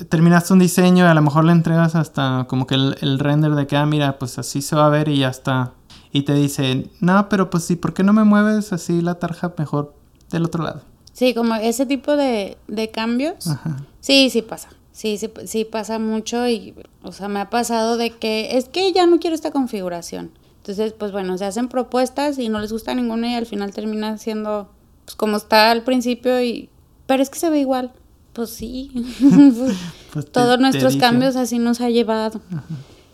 terminaste 0.09 0.53
un 0.53 0.59
diseño 0.59 1.05
y 1.05 1.07
a 1.07 1.13
lo 1.13 1.21
mejor 1.21 1.43
le 1.45 1.51
entregas 1.51 1.95
hasta 1.95 2.45
como 2.49 2.65
que 2.65 2.75
el, 2.75 2.95
el 3.01 3.19
render 3.19 3.51
de 3.53 3.67
que, 3.67 3.77
ah, 3.77 3.85
mira, 3.85 4.17
pues 4.17 4.39
así 4.39 4.61
se 4.61 4.75
va 4.75 4.87
a 4.87 4.89
ver 4.89 5.07
y 5.09 5.19
ya 5.19 5.29
está. 5.29 5.71
Y 6.11 6.23
te 6.23 6.33
dice, 6.33 6.89
no, 6.99 7.29
pero 7.29 7.49
pues 7.49 7.63
sí, 7.63 7.75
¿por 7.75 7.93
qué 7.93 8.03
no 8.03 8.13
me 8.13 8.23
mueves 8.23 8.73
así 8.73 9.01
la 9.01 9.15
tarja 9.15 9.53
mejor 9.57 9.93
del 10.31 10.45
otro 10.45 10.63
lado? 10.63 10.81
Sí, 11.11 11.33
como 11.35 11.53
ese 11.55 11.85
tipo 11.85 12.15
de, 12.15 12.57
de 12.67 12.89
cambios. 12.89 13.47
Ajá. 13.47 13.77
Sí, 13.99 14.29
sí 14.31 14.41
pasa. 14.41 14.69
Sí, 14.93 15.17
sí, 15.17 15.29
sí 15.45 15.65
pasa 15.65 15.99
mucho 15.99 16.47
y, 16.47 16.73
o 17.03 17.11
sea, 17.11 17.27
me 17.27 17.39
ha 17.41 17.49
pasado 17.49 17.97
de 17.97 18.11
que 18.11 18.55
es 18.57 18.69
que 18.69 18.93
ya 18.93 19.05
no 19.07 19.19
quiero 19.19 19.35
esta 19.35 19.51
configuración. 19.51 20.31
Entonces, 20.57 20.93
pues 20.93 21.11
bueno, 21.11 21.37
se 21.37 21.43
hacen 21.45 21.67
propuestas 21.67 22.37
y 22.39 22.47
no 22.47 22.59
les 22.61 22.71
gusta 22.71 22.93
ninguna 22.95 23.31
y 23.31 23.35
al 23.35 23.45
final 23.45 23.73
termina 23.73 24.17
siendo 24.17 24.69
pues 25.03 25.15
como 25.15 25.35
está 25.35 25.71
al 25.71 25.83
principio 25.83 26.41
y 26.41 26.69
pero 27.07 27.21
es 27.21 27.29
que 27.29 27.39
se 27.39 27.49
ve 27.49 27.59
igual. 27.59 27.91
Pues 28.33 28.51
sí. 28.51 28.91
Pues 30.13 30.25
te- 30.27 30.31
Todos 30.31 30.57
te 30.57 30.61
nuestros 30.61 30.93
cambios 30.97 31.35
así 31.35 31.57
nos 31.57 31.81
ha 31.81 31.89
llevado. 31.89 32.39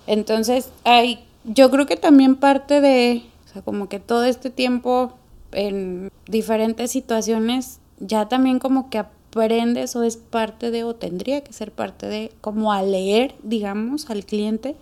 Entonces, 0.05 0.69
hay, 0.83 1.23
yo 1.45 1.69
creo 1.71 1.85
que 1.85 1.95
también 1.95 2.35
parte 2.35 2.81
de, 2.81 3.23
o 3.49 3.53
sea, 3.53 3.61
como 3.61 3.87
que 3.87 3.99
todo 3.99 4.25
este 4.25 4.49
tiempo 4.49 5.13
en 5.53 6.11
diferentes 6.27 6.91
situaciones, 6.91 7.79
ya 7.99 8.27
también 8.27 8.59
como 8.59 8.89
que 8.89 9.03
aprendes 9.29 9.95
o 9.95 10.03
es 10.03 10.17
parte 10.17 10.71
de, 10.71 10.83
o 10.83 10.95
tendría 10.95 11.41
que 11.41 11.53
ser 11.53 11.71
parte 11.71 12.07
de, 12.07 12.31
como 12.41 12.73
a 12.73 12.81
leer, 12.81 13.35
digamos, 13.43 14.09
al 14.09 14.25
cliente, 14.25 14.75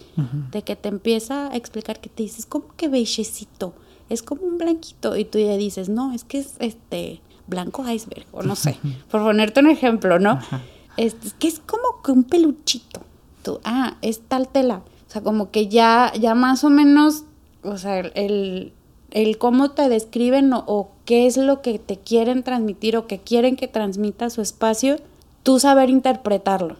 de 0.52 0.62
que 0.62 0.76
te 0.76 0.90
empieza 0.90 1.52
a 1.52 1.56
explicar 1.56 2.00
que 2.00 2.10
te 2.10 2.24
dices, 2.24 2.46
como 2.46 2.68
que 2.76 2.88
beigecito, 2.88 3.74
es 4.10 4.24
como 4.24 4.44
un 4.44 4.58
blanquito, 4.58 5.18
y 5.18 5.26
tú 5.26 5.38
ya 5.40 5.58
dices, 5.58 5.90
no, 5.90 6.14
es 6.14 6.24
que 6.24 6.40
es 6.40 6.56
este 6.60 7.22
blanco 7.48 7.84
iceberg, 7.90 8.26
o 8.32 8.44
no 8.44 8.56
sé, 8.56 8.78
por 9.12 9.22
ponerte 9.22 9.60
un 9.60 9.70
ejemplo, 9.70 10.20
¿no? 10.20 10.32
Ajá. 10.32 10.62
Es, 10.98 11.16
es 11.24 11.34
que 11.34 11.48
es 11.48 11.60
como 11.60 12.02
que 12.04 12.12
un 12.12 12.24
peluchito. 12.24 13.02
Tú, 13.44 13.60
ah, 13.64 13.98
es 14.02 14.22
tal 14.22 14.48
tela. 14.48 14.82
O 15.08 15.12
sea, 15.12 15.22
como 15.22 15.52
que 15.52 15.68
ya, 15.68 16.12
ya 16.20 16.34
más 16.34 16.64
o 16.64 16.72
menos, 16.72 17.24
o 17.64 17.78
sea, 17.78 18.00
el, 18.00 18.74
el 19.12 19.38
cómo 19.38 19.72
te 19.72 19.88
describen 19.90 20.52
o, 20.54 20.64
o 20.68 20.92
qué 21.08 21.26
es 21.26 21.38
lo 21.38 21.62
que 21.62 21.80
te 21.80 21.98
quieren 21.98 22.44
transmitir 22.44 22.98
o 22.98 23.08
que 23.08 23.18
quieren 23.20 23.56
que 23.56 23.68
transmita 23.70 24.30
su 24.30 24.42
espacio, 24.42 24.98
tú 25.42 25.58
saber 25.60 25.90
interpretarlo. 25.90 26.76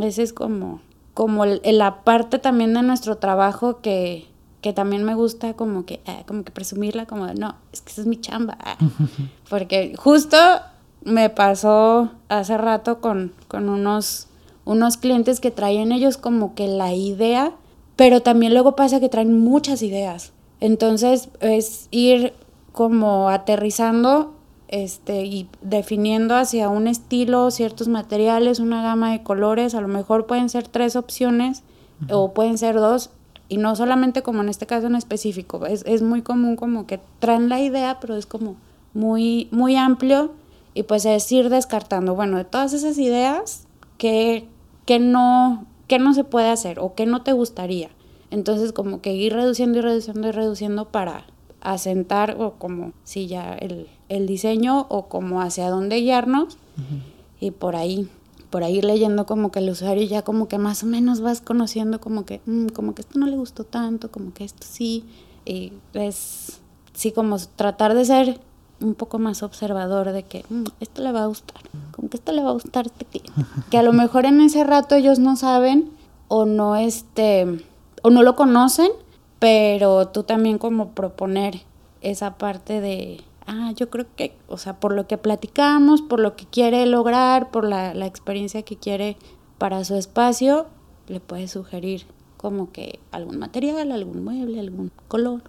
Ese 0.00 0.22
es 0.22 0.32
como, 0.32 0.80
como 1.12 1.42
el- 1.44 1.60
la 1.64 2.02
parte 2.04 2.38
también 2.38 2.72
de 2.72 2.82
nuestro 2.82 3.16
trabajo 3.18 3.80
que, 3.82 4.26
que 4.62 4.72
también 4.72 5.02
me 5.02 5.14
gusta 5.16 5.54
como 5.54 5.84
que, 5.84 6.00
ah, 6.06 6.22
como 6.26 6.44
que 6.44 6.52
presumirla, 6.52 7.04
como 7.06 7.26
no, 7.34 7.56
es 7.72 7.80
que 7.82 7.90
esa 7.90 8.02
es 8.02 8.06
mi 8.06 8.16
chamba. 8.20 8.56
ah". 8.60 8.76
Porque 9.50 9.94
justo 9.98 10.36
me 11.04 11.28
pasó 11.30 12.12
hace 12.28 12.56
rato 12.56 13.00
con, 13.00 13.32
con 13.48 13.68
unos, 13.68 14.28
unos 14.64 14.96
clientes 14.98 15.40
que 15.40 15.50
traían 15.50 15.90
ellos 15.90 16.16
como 16.16 16.54
que 16.54 16.68
la 16.68 16.94
idea, 16.94 17.52
pero 17.96 18.22
también 18.22 18.52
luego 18.52 18.76
pasa 18.76 19.00
que 19.00 19.08
traen 19.08 19.38
muchas 19.40 19.82
ideas. 19.82 20.32
Entonces 20.60 21.28
es 21.40 21.88
ir 21.90 22.32
como 22.72 23.28
aterrizando 23.28 24.34
este, 24.68 25.24
y 25.24 25.48
definiendo 25.62 26.36
hacia 26.36 26.68
un 26.68 26.86
estilo, 26.86 27.50
ciertos 27.50 27.88
materiales, 27.88 28.60
una 28.60 28.82
gama 28.82 29.12
de 29.12 29.22
colores, 29.22 29.74
a 29.74 29.80
lo 29.80 29.88
mejor 29.88 30.26
pueden 30.26 30.48
ser 30.48 30.68
tres 30.68 30.94
opciones 30.94 31.62
o 32.10 32.32
pueden 32.32 32.58
ser 32.58 32.76
dos, 32.76 33.10
y 33.48 33.56
no 33.56 33.74
solamente 33.74 34.22
como 34.22 34.42
en 34.42 34.50
este 34.50 34.66
caso 34.66 34.86
en 34.86 34.94
específico, 34.94 35.66
es, 35.66 35.82
es 35.86 36.02
muy 36.02 36.22
común 36.22 36.54
como 36.54 36.86
que 36.86 37.00
traen 37.18 37.48
la 37.48 37.60
idea, 37.60 37.98
pero 37.98 38.14
es 38.14 38.26
como 38.26 38.56
muy, 38.94 39.48
muy 39.50 39.74
amplio 39.76 40.32
y 40.74 40.82
pues 40.82 41.06
es 41.06 41.30
ir 41.32 41.48
descartando, 41.48 42.14
bueno, 42.14 42.36
de 42.36 42.44
todas 42.44 42.72
esas 42.72 42.98
ideas, 42.98 43.66
¿qué, 43.96 44.46
qué 44.84 44.98
no, 44.98 45.64
qué 45.88 45.98
no 45.98 46.12
se 46.12 46.24
puede 46.24 46.50
hacer 46.50 46.78
o 46.78 46.94
qué 46.94 47.06
no 47.06 47.22
te 47.22 47.32
gustaría? 47.32 47.88
Entonces 48.30 48.72
como 48.72 49.00
que 49.00 49.14
ir 49.14 49.32
reduciendo 49.32 49.78
y 49.78 49.80
reduciendo 49.80 50.28
y 50.28 50.32
reduciendo 50.32 50.88
para 50.88 51.24
asentar 51.60 52.36
o 52.40 52.52
como 52.54 52.92
si 53.04 53.26
ya 53.26 53.54
el, 53.54 53.86
el 54.08 54.26
diseño 54.26 54.86
o 54.88 55.06
como 55.08 55.40
hacia 55.42 55.70
dónde 55.70 55.96
guiarnos 56.00 56.56
y 57.40 57.50
por 57.50 57.74
ahí 57.76 58.08
por 58.50 58.64
ahí 58.64 58.80
leyendo 58.80 59.26
como 59.26 59.50
que 59.50 59.58
el 59.58 59.68
usuario 59.68 60.06
ya 60.08 60.22
como 60.22 60.48
que 60.48 60.56
más 60.58 60.82
o 60.82 60.86
menos 60.86 61.20
vas 61.20 61.40
conociendo 61.42 62.00
como 62.00 62.24
que 62.24 62.40
mm, 62.46 62.68
como 62.68 62.94
que 62.94 63.02
esto 63.02 63.18
no 63.18 63.26
le 63.26 63.36
gustó 63.36 63.64
tanto 63.64 64.10
como 64.10 64.32
que 64.32 64.44
esto 64.44 64.66
sí 64.68 65.04
y 65.44 65.72
es 65.92 66.60
sí 66.94 67.12
como 67.12 67.36
tratar 67.56 67.94
de 67.94 68.04
ser 68.04 68.40
un 68.80 68.94
poco 68.94 69.18
más 69.18 69.42
observador 69.42 70.12
de 70.12 70.22
que 70.22 70.44
"Mm, 70.48 70.64
esto 70.80 71.02
le 71.02 71.12
va 71.12 71.24
a 71.24 71.26
gustar 71.26 71.60
como 71.92 72.08
que 72.08 72.16
esto 72.16 72.32
le 72.32 72.42
va 72.42 72.50
a 72.50 72.52
gustar 72.52 72.86
a 72.86 72.88
este 72.88 73.04
cliente 73.04 73.32
que 73.70 73.76
a 73.78 73.82
lo 73.82 73.92
mejor 73.92 74.24
en 74.24 74.40
ese 74.40 74.64
rato 74.64 74.94
ellos 74.94 75.18
no 75.18 75.36
saben 75.36 75.90
o 76.28 76.46
no 76.46 76.76
este 76.76 77.64
o 78.02 78.10
no 78.10 78.22
lo 78.22 78.34
conocen 78.36 78.90
pero 79.38 80.08
tú 80.08 80.22
también 80.22 80.58
como 80.58 80.90
proponer 80.90 81.62
esa 82.00 82.38
parte 82.38 82.80
de, 82.80 83.22
ah, 83.46 83.72
yo 83.76 83.90
creo 83.90 84.06
que, 84.16 84.36
o 84.48 84.58
sea, 84.58 84.78
por 84.80 84.92
lo 84.92 85.06
que 85.06 85.18
platicamos, 85.18 86.02
por 86.02 86.20
lo 86.20 86.36
que 86.36 86.46
quiere 86.46 86.86
lograr, 86.86 87.50
por 87.50 87.64
la, 87.64 87.94
la 87.94 88.06
experiencia 88.06 88.62
que 88.62 88.76
quiere 88.76 89.16
para 89.58 89.84
su 89.84 89.96
espacio, 89.96 90.66
le 91.08 91.20
puedes 91.20 91.50
sugerir 91.52 92.06
como 92.36 92.70
que 92.72 93.00
algún 93.10 93.38
material, 93.38 93.92
algún 93.92 94.24
mueble, 94.24 94.60
algún 94.60 94.90
color. 95.08 95.42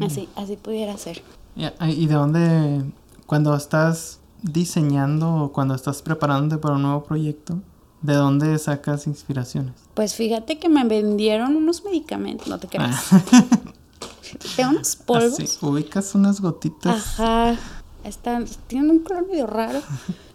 Así, 0.00 0.28
así 0.36 0.56
pudiera 0.56 0.96
ser. 0.96 1.22
¿Y 1.56 2.06
de 2.06 2.14
dónde, 2.14 2.84
cuando 3.26 3.54
estás 3.54 4.20
diseñando 4.42 5.44
o 5.44 5.52
cuando 5.52 5.74
estás 5.74 6.02
preparándote 6.02 6.60
para 6.60 6.76
un 6.76 6.82
nuevo 6.82 7.04
proyecto, 7.04 7.60
de 8.02 8.14
dónde 8.14 8.58
sacas 8.58 9.06
inspiraciones? 9.06 9.74
Pues 9.94 10.14
fíjate 10.14 10.58
que 10.58 10.68
me 10.68 10.84
vendieron 10.84 11.56
unos 11.56 11.84
medicamentos, 11.84 12.48
no 12.48 12.58
te 12.58 12.68
creas. 12.68 13.08
Tengo 14.56 14.70
unos 14.70 14.96
polvos. 14.96 15.40
Así, 15.40 15.58
ubicas 15.60 16.14
unas 16.14 16.40
gotitas. 16.40 17.20
Ajá. 17.20 17.56
Están, 18.04 18.46
tienen 18.66 18.90
un 18.90 19.00
color 19.00 19.26
medio 19.28 19.46
raro. 19.46 19.80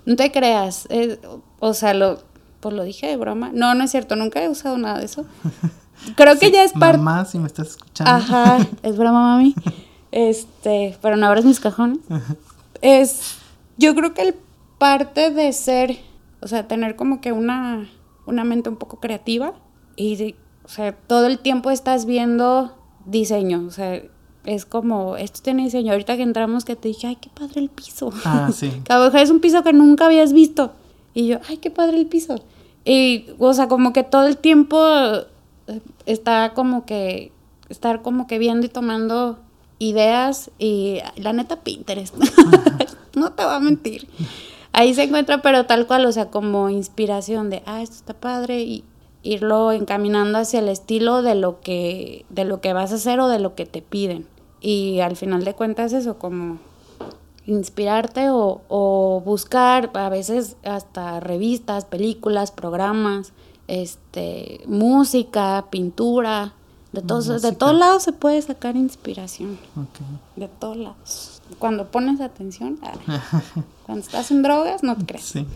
No 0.05 0.15
te 0.15 0.31
creas. 0.31 0.87
o 1.59 1.73
sea, 1.73 1.93
lo, 1.93 2.19
pues 2.59 2.75
lo 2.75 2.83
dije 2.83 3.07
de 3.07 3.17
broma. 3.17 3.51
No, 3.53 3.73
no 3.73 3.83
es 3.83 3.91
cierto, 3.91 4.15
nunca 4.15 4.43
he 4.43 4.49
usado 4.49 4.77
nada 4.77 4.99
de 4.99 5.05
eso. 5.05 5.25
Creo 6.15 6.37
que 6.37 6.51
ya 6.51 6.63
es 6.63 6.73
parte. 6.73 6.97
Mamá, 6.97 7.25
si 7.25 7.39
me 7.39 7.47
estás 7.47 7.69
escuchando. 7.69 8.11
Ajá, 8.11 8.57
es 8.83 8.97
broma, 8.97 9.35
mami. 9.35 9.55
Este, 10.11 10.97
pero 11.01 11.17
no 11.17 11.27
abres 11.27 11.43
mis 11.43 11.59
cajones. 11.59 11.99
Es, 12.81 13.35
yo 13.75 13.93
creo 13.95 14.13
que 14.13 14.21
el 14.21 14.35
parte 14.77 15.29
de 15.29 15.51
ser, 15.51 15.99
o 16.45 16.47
sea, 16.47 16.67
tener 16.67 16.95
como 16.95 17.21
que 17.21 17.31
una, 17.31 17.89
una 18.27 18.43
mente 18.43 18.69
un 18.69 18.75
poco 18.75 18.99
creativa 18.99 19.55
y, 19.95 20.35
o 20.63 20.69
sea, 20.69 20.95
todo 20.95 21.25
el 21.25 21.39
tiempo 21.39 21.71
estás 21.71 22.05
viendo 22.05 22.77
diseño, 23.07 23.65
o 23.67 23.71
sea, 23.71 23.99
es 24.45 24.67
como, 24.67 25.17
esto 25.17 25.39
tiene 25.41 25.63
diseño. 25.63 25.91
Ahorita 25.91 26.15
que 26.17 26.21
entramos 26.21 26.63
que 26.63 26.75
te 26.75 26.89
dije, 26.89 27.07
ay, 27.07 27.15
qué 27.15 27.31
padre 27.31 27.61
el 27.61 27.69
piso. 27.69 28.11
Ah, 28.25 28.51
sí. 28.53 28.71
que 28.85 29.21
es 29.23 29.31
un 29.31 29.39
piso 29.39 29.63
que 29.63 29.73
nunca 29.73 30.05
habías 30.05 30.33
visto. 30.33 30.73
Y 31.15 31.25
yo, 31.25 31.39
ay, 31.49 31.57
qué 31.57 31.71
padre 31.71 31.97
el 31.97 32.05
piso. 32.05 32.35
Y, 32.83 33.25
o 33.39 33.51
sea, 33.55 33.67
como 33.67 33.91
que 33.91 34.03
todo 34.03 34.27
el 34.27 34.37
tiempo 34.37 34.77
eh, 35.65 35.81
está 36.05 36.53
como 36.53 36.85
que, 36.85 37.31
estar 37.69 38.03
como 38.03 38.27
que 38.27 38.37
viendo 38.37 38.67
y 38.67 38.69
tomando 38.69 39.39
ideas 39.79 40.51
y 40.59 40.99
la 41.15 41.33
neta 41.33 41.61
Pinterest. 41.61 42.15
no 43.15 43.31
te 43.31 43.43
voy 43.43 43.55
a 43.55 43.59
mentir. 43.59 44.07
Ahí 44.77 44.93
se 44.93 45.03
encuentra, 45.03 45.41
pero 45.41 45.65
tal 45.65 45.87
cual, 45.87 46.05
o 46.05 46.11
sea, 46.11 46.29
como 46.29 46.69
inspiración 46.69 47.49
de, 47.49 47.63
ah, 47.65 47.81
esto 47.81 47.95
está 47.95 48.13
padre 48.13 48.59
y 48.59 48.83
irlo 49.23 49.71
encaminando 49.71 50.37
hacia 50.37 50.59
el 50.59 50.67
estilo 50.67 51.21
de 51.21 51.33
lo 51.33 51.61
que, 51.61 52.25
de 52.29 52.43
lo 52.43 52.59
que 52.59 52.73
vas 52.73 52.91
a 52.91 52.95
hacer 52.95 53.21
o 53.21 53.29
de 53.29 53.39
lo 53.39 53.55
que 53.55 53.65
te 53.65 53.81
piden. 53.81 54.27
Y 54.59 54.99
al 54.99 55.15
final 55.15 55.45
de 55.45 55.53
cuentas 55.53 55.93
eso, 55.93 56.19
como 56.19 56.57
inspirarte 57.45 58.27
o, 58.29 59.21
buscar 59.23 59.91
a 59.93 60.09
veces 60.09 60.57
hasta 60.65 61.21
revistas, 61.21 61.85
películas, 61.85 62.51
programas, 62.51 63.31
este, 63.69 64.59
música, 64.67 65.67
pintura, 65.69 66.53
de 66.91 67.01
todos, 67.01 67.41
de 67.41 67.51
todos 67.53 67.75
lados 67.75 68.03
se 68.03 68.11
puede 68.11 68.41
sacar 68.41 68.75
inspiración. 68.75 69.57
De 70.35 70.49
todos 70.49 70.75
lados. 70.75 71.34
Cuando 71.59 71.87
pones 71.87 72.21
atención, 72.21 72.79
ah, 72.83 72.93
cuando 73.85 74.03
estás 74.03 74.31
en 74.31 74.41
drogas, 74.41 74.83
no 74.83 74.95
te 74.95 75.05
crees. 75.05 75.25
Sí. 75.25 75.47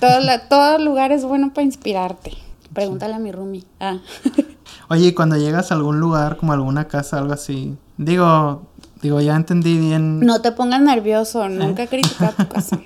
Todo, 0.00 0.18
todo 0.48 0.78
lugar 0.78 1.12
es 1.12 1.24
bueno 1.24 1.52
para 1.52 1.64
inspirarte. 1.64 2.32
Pregúntale 2.72 3.14
a 3.14 3.18
mi 3.18 3.32
roomie. 3.32 3.64
Ah. 3.80 3.98
Oye, 4.88 5.14
cuando 5.14 5.36
llegas 5.36 5.70
a 5.70 5.74
algún 5.74 6.00
lugar, 6.00 6.36
como 6.36 6.52
alguna 6.52 6.88
casa, 6.88 7.18
algo 7.18 7.32
así, 7.32 7.76
digo, 7.96 8.62
digo, 9.02 9.20
ya 9.20 9.36
entendí 9.36 9.78
bien. 9.78 10.20
No 10.20 10.40
te 10.40 10.52
pongas 10.52 10.80
nervioso, 10.80 11.48
nunca 11.50 11.84
he 11.84 11.88
criticado 11.88 12.32
tu 12.36 12.48
casa. 12.48 12.80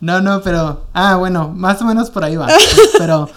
no, 0.00 0.20
no, 0.20 0.42
pero, 0.42 0.86
ah, 0.92 1.16
bueno, 1.16 1.48
más 1.48 1.80
o 1.82 1.84
menos 1.84 2.10
por 2.10 2.24
ahí 2.24 2.36
va. 2.36 2.48
pero 2.98 3.28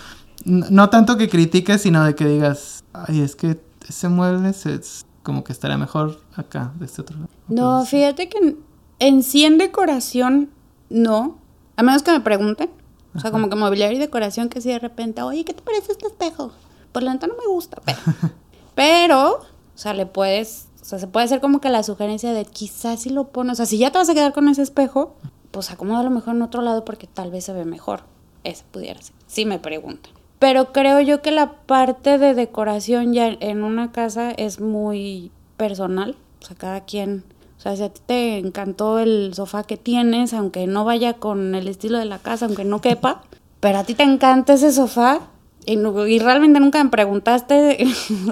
no 0.45 0.89
tanto 0.89 1.17
que 1.17 1.29
critiques, 1.29 1.81
sino 1.81 2.03
de 2.03 2.15
que 2.15 2.25
digas, 2.25 2.83
ay, 2.93 3.21
es 3.21 3.35
que 3.35 3.59
ese 3.87 4.09
mueble 4.09 4.49
es 4.49 5.05
como 5.25 5.43
que 5.43 5.51
estaría 5.51 5.77
mejor 5.77 6.21
acá, 6.35 6.71
de 6.79 6.85
este 6.85 7.01
otro 7.01 7.17
lado. 7.17 7.29
No, 7.49 7.83
fíjate 7.83 8.29
que 8.29 8.55
en 8.99 9.23
sí 9.23 9.43
en 9.43 9.57
decoración, 9.57 10.51
no. 10.89 11.39
A 11.75 11.83
menos 11.83 12.03
que 12.03 12.11
me 12.11 12.21
pregunten. 12.21 12.69
O 13.15 13.19
sea, 13.19 13.31
como 13.31 13.49
que 13.49 13.55
mobiliario 13.55 13.97
y 13.97 13.99
decoración 13.99 14.49
que 14.49 14.61
si 14.61 14.69
de 14.69 14.77
repente, 14.77 15.21
oye, 15.21 15.43
¿qué 15.43 15.53
te 15.53 15.61
parece 15.61 15.93
este 15.93 16.07
espejo? 16.07 16.51
Por 16.91 17.01
la 17.01 17.13
neta 17.13 17.27
no 17.27 17.33
me 17.35 17.47
gusta, 17.47 17.81
pero, 17.83 17.97
pero, 18.75 19.31
o 19.31 19.77
sea, 19.77 19.93
le 19.93 20.05
puedes, 20.05 20.67
o 20.81 20.85
sea, 20.85 20.99
se 20.99 21.07
puede 21.07 21.25
hacer 21.25 21.41
como 21.41 21.59
que 21.59 21.69
la 21.69 21.81
sugerencia 21.81 22.33
de 22.33 22.45
quizás 22.45 23.01
si 23.01 23.09
lo 23.09 23.29
pones, 23.29 23.53
o 23.53 23.55
sea, 23.55 23.65
si 23.65 23.77
ya 23.77 23.91
te 23.91 23.97
vas 23.97 24.09
a 24.09 24.13
quedar 24.13 24.33
con 24.33 24.47
ese 24.49 24.61
espejo, 24.61 25.15
pues 25.51 25.71
acomoda 25.71 26.03
lo 26.03 26.11
mejor 26.11 26.35
en 26.35 26.41
otro 26.41 26.61
lado 26.61 26.85
porque 26.85 27.07
tal 27.07 27.31
vez 27.31 27.45
se 27.45 27.53
ve 27.53 27.65
mejor. 27.65 28.01
Ese 28.43 28.63
pudiera 28.69 29.01
ser, 29.01 29.15
si 29.27 29.45
me 29.45 29.59
preguntan. 29.59 30.13
Pero 30.39 30.71
creo 30.73 30.99
yo 31.01 31.21
que 31.21 31.31
la 31.31 31.53
parte 31.53 32.17
de 32.17 32.33
decoración 32.33 33.13
ya 33.13 33.27
en 33.27 33.63
una 33.63 33.91
casa 33.91 34.31
es 34.31 34.59
muy 34.59 35.31
personal. 35.57 36.15
O 36.41 36.45
sea, 36.45 36.55
cada 36.55 36.81
quien 36.85 37.23
o 37.57 37.61
sea, 37.61 37.75
si 37.75 37.83
a 37.83 37.89
ti 37.89 38.01
te 38.05 38.37
encantó 38.37 38.99
el 38.99 39.33
sofá 39.33 39.63
que 39.63 39.77
tienes, 39.77 40.33
aunque 40.33 40.67
no 40.67 40.85
vaya 40.85 41.13
con 41.13 41.55
el 41.55 41.67
estilo 41.67 41.97
de 41.97 42.05
la 42.05 42.19
casa, 42.19 42.45
aunque 42.45 42.65
no 42.65 42.81
quepa, 42.81 43.23
pero 43.59 43.79
a 43.79 43.83
ti 43.83 43.93
te 43.93 44.03
encanta 44.03 44.53
ese 44.53 44.71
sofá 44.71 45.21
y, 45.65 45.77
realmente 46.19 46.59
nunca 46.59 46.83
me 46.83 46.89
preguntaste, 46.89 47.87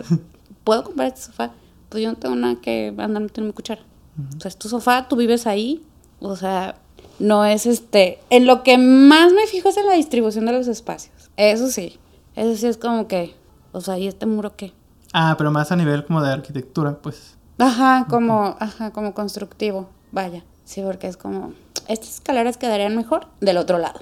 ¿puedo 0.63 0.83
comprar 0.83 1.07
este 1.07 1.21
sofá? 1.21 1.51
Pues 1.89 2.03
yo 2.03 2.11
no 2.11 2.17
tengo 2.17 2.35
nada 2.35 2.57
que 2.61 2.93
andar 2.97 3.23
en 3.33 3.45
mi 3.45 3.53
cuchara. 3.53 3.81
O 4.37 4.39
sea, 4.39 4.49
es 4.49 4.57
tu 4.57 4.69
sofá, 4.69 5.07
tú 5.07 5.15
vives 5.15 5.47
ahí, 5.47 5.83
o 6.19 6.35
sea, 6.35 6.75
no 7.17 7.45
es 7.45 7.65
este... 7.65 8.19
En 8.29 8.45
lo 8.45 8.61
que 8.61 8.77
más 8.77 9.33
me 9.33 9.47
fijo 9.47 9.69
es 9.69 9.77
en 9.77 9.87
la 9.87 9.93
distribución 9.93 10.45
de 10.45 10.51
los 10.51 10.67
espacios. 10.67 11.22
Eso 11.37 11.67
sí, 11.69 11.99
eso 12.35 12.55
sí 12.55 12.67
es 12.67 12.77
como 12.77 13.07
que, 13.07 13.35
o 13.71 13.81
sea, 13.81 13.97
¿y 13.97 14.07
este 14.07 14.25
muro 14.25 14.55
qué? 14.55 14.73
Ah, 15.13 15.35
pero 15.37 15.51
más 15.51 15.71
a 15.71 15.75
nivel 15.75 16.05
como 16.05 16.21
de 16.21 16.31
arquitectura, 16.31 16.97
pues. 17.01 17.37
Ajá, 17.57 18.05
como, 18.09 18.55
ajá, 18.59 18.91
como 18.91 19.13
constructivo, 19.13 19.89
vaya. 20.11 20.43
Sí, 20.65 20.81
porque 20.81 21.07
es 21.07 21.17
como, 21.17 21.53
estas 21.87 22.15
escaleras 22.15 22.57
quedarían 22.57 22.95
mejor 22.95 23.27
del 23.41 23.57
otro 23.57 23.77
lado, 23.77 24.01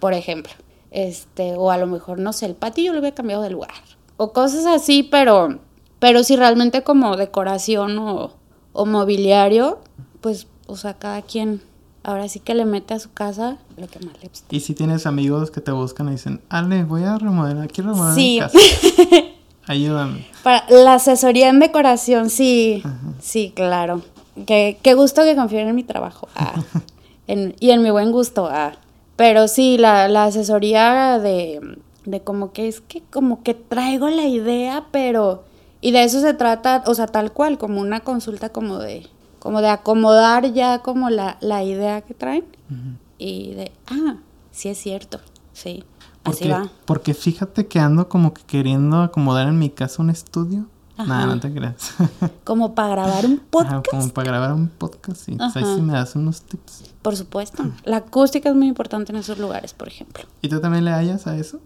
por 0.00 0.12
ejemplo. 0.12 0.52
Este, 0.90 1.54
o 1.56 1.70
a 1.70 1.76
lo 1.76 1.86
mejor, 1.86 2.18
no 2.18 2.32
sé, 2.32 2.46
el 2.46 2.54
patio 2.54 2.84
yo 2.84 2.92
lo 2.92 2.98
había 2.98 3.14
cambiado 3.14 3.42
de 3.42 3.50
lugar. 3.50 3.70
O 4.16 4.32
cosas 4.32 4.66
así, 4.66 5.02
pero, 5.02 5.58
pero 5.98 6.24
si 6.24 6.36
realmente 6.36 6.82
como 6.82 7.16
decoración 7.16 7.98
o, 7.98 8.32
o 8.72 8.86
mobiliario, 8.86 9.80
pues, 10.20 10.46
o 10.66 10.76
sea, 10.76 10.94
cada 10.94 11.22
quien 11.22 11.62
ahora 12.02 12.28
sí 12.28 12.40
que 12.40 12.54
le 12.54 12.64
mete 12.64 12.94
a 12.94 12.98
su 12.98 13.12
casa 13.12 13.58
lo 13.76 13.86
que 13.86 13.98
más 14.00 14.14
le 14.22 14.28
gusta. 14.28 14.46
Y 14.54 14.60
si 14.60 14.74
tienes 14.74 15.06
amigos 15.06 15.50
que 15.50 15.60
te 15.60 15.72
buscan 15.72 16.08
y 16.08 16.12
dicen, 16.12 16.40
Ale, 16.48 16.84
voy 16.84 17.04
a 17.04 17.18
remodelar, 17.18 17.68
quiero 17.68 17.90
remodelar 17.90 18.14
sí. 18.14 18.34
mi 18.34 18.38
casa. 18.40 18.58
Ayúdame. 19.66 20.26
Para 20.42 20.64
la 20.68 20.94
asesoría 20.94 21.48
en 21.48 21.60
decoración, 21.60 22.30
sí, 22.30 22.82
sí, 23.20 23.52
claro. 23.54 24.02
Qué, 24.46 24.78
qué, 24.82 24.94
gusto 24.94 25.22
que 25.22 25.36
confíen 25.36 25.68
en 25.68 25.74
mi 25.74 25.84
trabajo. 25.84 26.28
Ah, 26.34 26.54
y 27.26 27.70
en 27.70 27.82
mi 27.82 27.90
buen 27.90 28.10
gusto. 28.10 28.48
Ah. 28.50 28.72
Pero 29.16 29.48
sí, 29.48 29.76
la, 29.76 30.08
la 30.08 30.24
asesoría 30.24 31.18
de, 31.18 31.60
de 32.04 32.20
como 32.22 32.52
que 32.52 32.68
es 32.68 32.80
que 32.80 33.02
como 33.10 33.42
que 33.42 33.54
traigo 33.54 34.08
la 34.08 34.26
idea, 34.26 34.86
pero... 34.90 35.44
Y 35.82 35.92
de 35.92 36.04
eso 36.04 36.20
se 36.20 36.34
trata, 36.34 36.82
o 36.86 36.94
sea, 36.94 37.06
tal 37.06 37.32
cual, 37.32 37.56
como 37.56 37.80
una 37.80 38.00
consulta 38.00 38.50
como 38.50 38.78
de, 38.78 39.06
como 39.40 39.60
de 39.60 39.68
acomodar 39.68 40.52
ya 40.52 40.80
como 40.82 41.10
la, 41.10 41.36
la 41.40 41.64
idea 41.64 42.02
que 42.02 42.14
traen. 42.14 42.44
Y 43.18 43.54
de, 43.54 43.72
ah, 43.88 44.18
sí 44.52 44.68
es 44.68 44.78
cierto, 44.78 45.18
sí. 45.52 45.82
Así 46.22 46.48
va. 46.48 46.70
Porque 46.84 47.14
fíjate 47.14 47.66
que 47.66 47.80
ando 47.80 48.08
como 48.08 48.32
que 48.32 48.42
queriendo 48.42 49.02
acomodar 49.02 49.48
en 49.48 49.58
mi 49.58 49.70
casa 49.70 50.02
un 50.02 50.10
estudio. 50.10 50.66
Nada, 50.98 51.26
no 51.26 51.40
te 51.40 51.52
creas. 51.52 51.94
como 52.44 52.74
para 52.74 52.90
grabar 52.90 53.24
un 53.24 53.38
podcast. 53.50 53.86
como 53.88 54.08
para 54.10 54.28
grabar 54.28 54.52
un 54.52 54.68
podcast, 54.68 55.24
sí. 55.24 55.36
ahí 55.40 55.64
sí 55.64 55.80
me 55.80 55.94
das 55.94 56.14
unos 56.14 56.42
tips. 56.42 56.92
Por 57.00 57.16
supuesto. 57.16 57.64
La 57.84 57.96
acústica 57.96 58.50
es 58.50 58.54
muy 58.54 58.68
importante 58.68 59.10
en 59.10 59.18
esos 59.18 59.38
lugares, 59.38 59.72
por 59.72 59.88
ejemplo. 59.88 60.24
¿Y 60.42 60.50
tú 60.50 60.60
también 60.60 60.84
le 60.84 60.90
hallas 60.90 61.26
a 61.26 61.36
eso? 61.36 61.58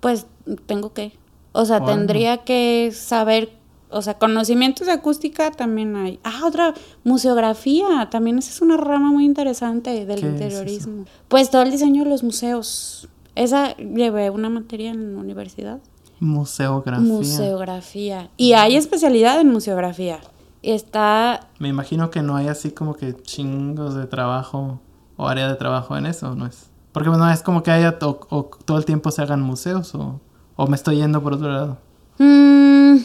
Pues 0.00 0.26
tengo 0.66 0.94
que. 0.94 1.18
O 1.52 1.66
sea, 1.66 1.84
tendría 1.84 2.38
que 2.38 2.90
saber 2.94 3.61
o 3.92 4.02
sea, 4.02 4.14
conocimientos 4.14 4.86
de 4.86 4.92
acústica 4.92 5.50
también 5.50 5.94
hay. 5.96 6.18
Ah, 6.24 6.42
otra, 6.44 6.74
museografía, 7.04 8.08
también 8.10 8.38
esa 8.38 8.50
es 8.50 8.60
una 8.60 8.76
rama 8.76 9.10
muy 9.10 9.24
interesante 9.24 10.04
del 10.06 10.24
interiorismo. 10.24 11.04
pues 11.28 11.50
todo 11.50 11.62
el 11.62 11.70
diseño 11.70 12.04
de 12.04 12.10
los 12.10 12.22
museos. 12.22 13.08
Esa 13.34 13.76
llevé 13.76 14.30
una 14.30 14.50
materia 14.50 14.90
en 14.90 15.14
la 15.14 15.20
universidad. 15.20 15.80
Museografía. 16.20 17.06
Museografía. 17.06 18.30
Y 18.36 18.52
hay 18.52 18.76
especialidad 18.76 19.40
en 19.40 19.50
museografía. 19.50 20.20
Está... 20.62 21.48
Me 21.58 21.68
imagino 21.68 22.10
que 22.10 22.22
no 22.22 22.36
hay 22.36 22.48
así 22.48 22.70
como 22.70 22.94
que 22.94 23.16
chingos 23.16 23.94
de 23.94 24.06
trabajo 24.06 24.80
o 25.16 25.28
área 25.28 25.48
de 25.48 25.56
trabajo 25.56 25.96
en 25.96 26.06
eso, 26.06 26.34
¿no 26.34 26.46
es? 26.46 26.70
Porque 26.92 27.08
no 27.08 27.28
es 27.30 27.42
como 27.42 27.62
que 27.62 27.70
haya 27.70 27.98
o, 28.02 28.50
todo 28.64 28.78
el 28.78 28.84
tiempo 28.84 29.10
se 29.10 29.22
hagan 29.22 29.40
museos 29.40 29.94
o, 29.94 30.20
o 30.56 30.66
me 30.66 30.76
estoy 30.76 30.96
yendo 30.96 31.22
por 31.22 31.32
otro 31.32 31.50
lado. 31.50 31.78
Mm, 32.18 32.98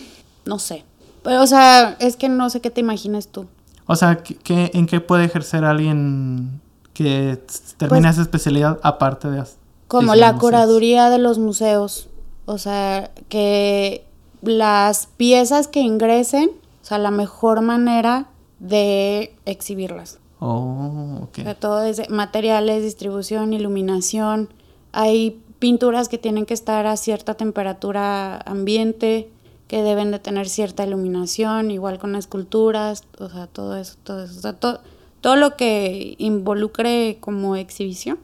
no 0.48 0.60
sé. 0.60 0.86
Pero, 1.24 1.44
o 1.44 1.48
sea, 1.48 1.96
es 2.00 2.16
que 2.16 2.30
no 2.30 2.50
sé 2.50 2.62
qué 2.62 2.72
te 2.72 2.82
imaginas 2.82 3.28
tú. 3.28 3.46
O 3.86 3.96
sea, 3.96 4.24
¿qué, 4.24 4.72
¿en 4.74 4.86
qué 4.86 5.02
puede 5.02 5.26
ejercer 5.26 5.64
alguien 5.66 6.62
que 6.94 7.40
termine 7.78 8.08
pues 8.08 8.16
esa 8.16 8.22
especialidad 8.24 8.80
aparte 8.82 9.30
de 9.30 9.44
como 9.88 10.16
la 10.16 10.38
curaduría 10.38 11.10
de 11.10 11.18
los 11.18 11.40
museos. 11.40 12.10
O 12.46 12.58
sea, 12.58 13.12
que 13.30 14.06
las 14.42 15.08
piezas 15.18 15.68
que 15.68 15.80
ingresen, 15.80 16.50
o 16.82 16.86
sea, 16.86 16.98
la 16.98 17.12
mejor 17.12 17.62
manera 17.62 18.28
de 18.60 19.36
exhibirlas. 19.46 20.20
Oh, 20.40 21.20
ok. 21.24 21.40
O 21.40 21.42
sea, 21.42 21.56
todo 21.56 21.80
desde 21.80 22.08
materiales, 22.10 22.84
distribución, 22.84 23.54
iluminación. 23.54 24.50
Hay 24.92 25.42
pinturas 25.60 26.10
que 26.10 26.18
tienen 26.18 26.46
que 26.46 26.54
estar 26.54 26.86
a 26.86 26.98
cierta 26.98 27.34
temperatura 27.36 28.38
ambiente, 28.46 29.30
que 29.68 29.84
deben 29.84 30.12
de 30.12 30.20
tener 30.20 30.48
cierta 30.48 30.86
iluminación, 30.86 31.72
igual 31.72 32.00
con 32.00 32.16
esculturas, 32.16 33.04
o 33.20 33.30
sea, 33.30 33.48
todo 33.48 33.76
eso, 33.78 33.96
todo 34.04 34.24
eso. 34.24 34.38
O 34.38 34.42
sea, 34.42 34.54
todo, 34.54 34.82
todo 35.22 35.36
lo 35.36 35.56
que 35.56 36.16
involucre 36.18 37.18
como 37.20 37.56
exhibición 37.56 38.18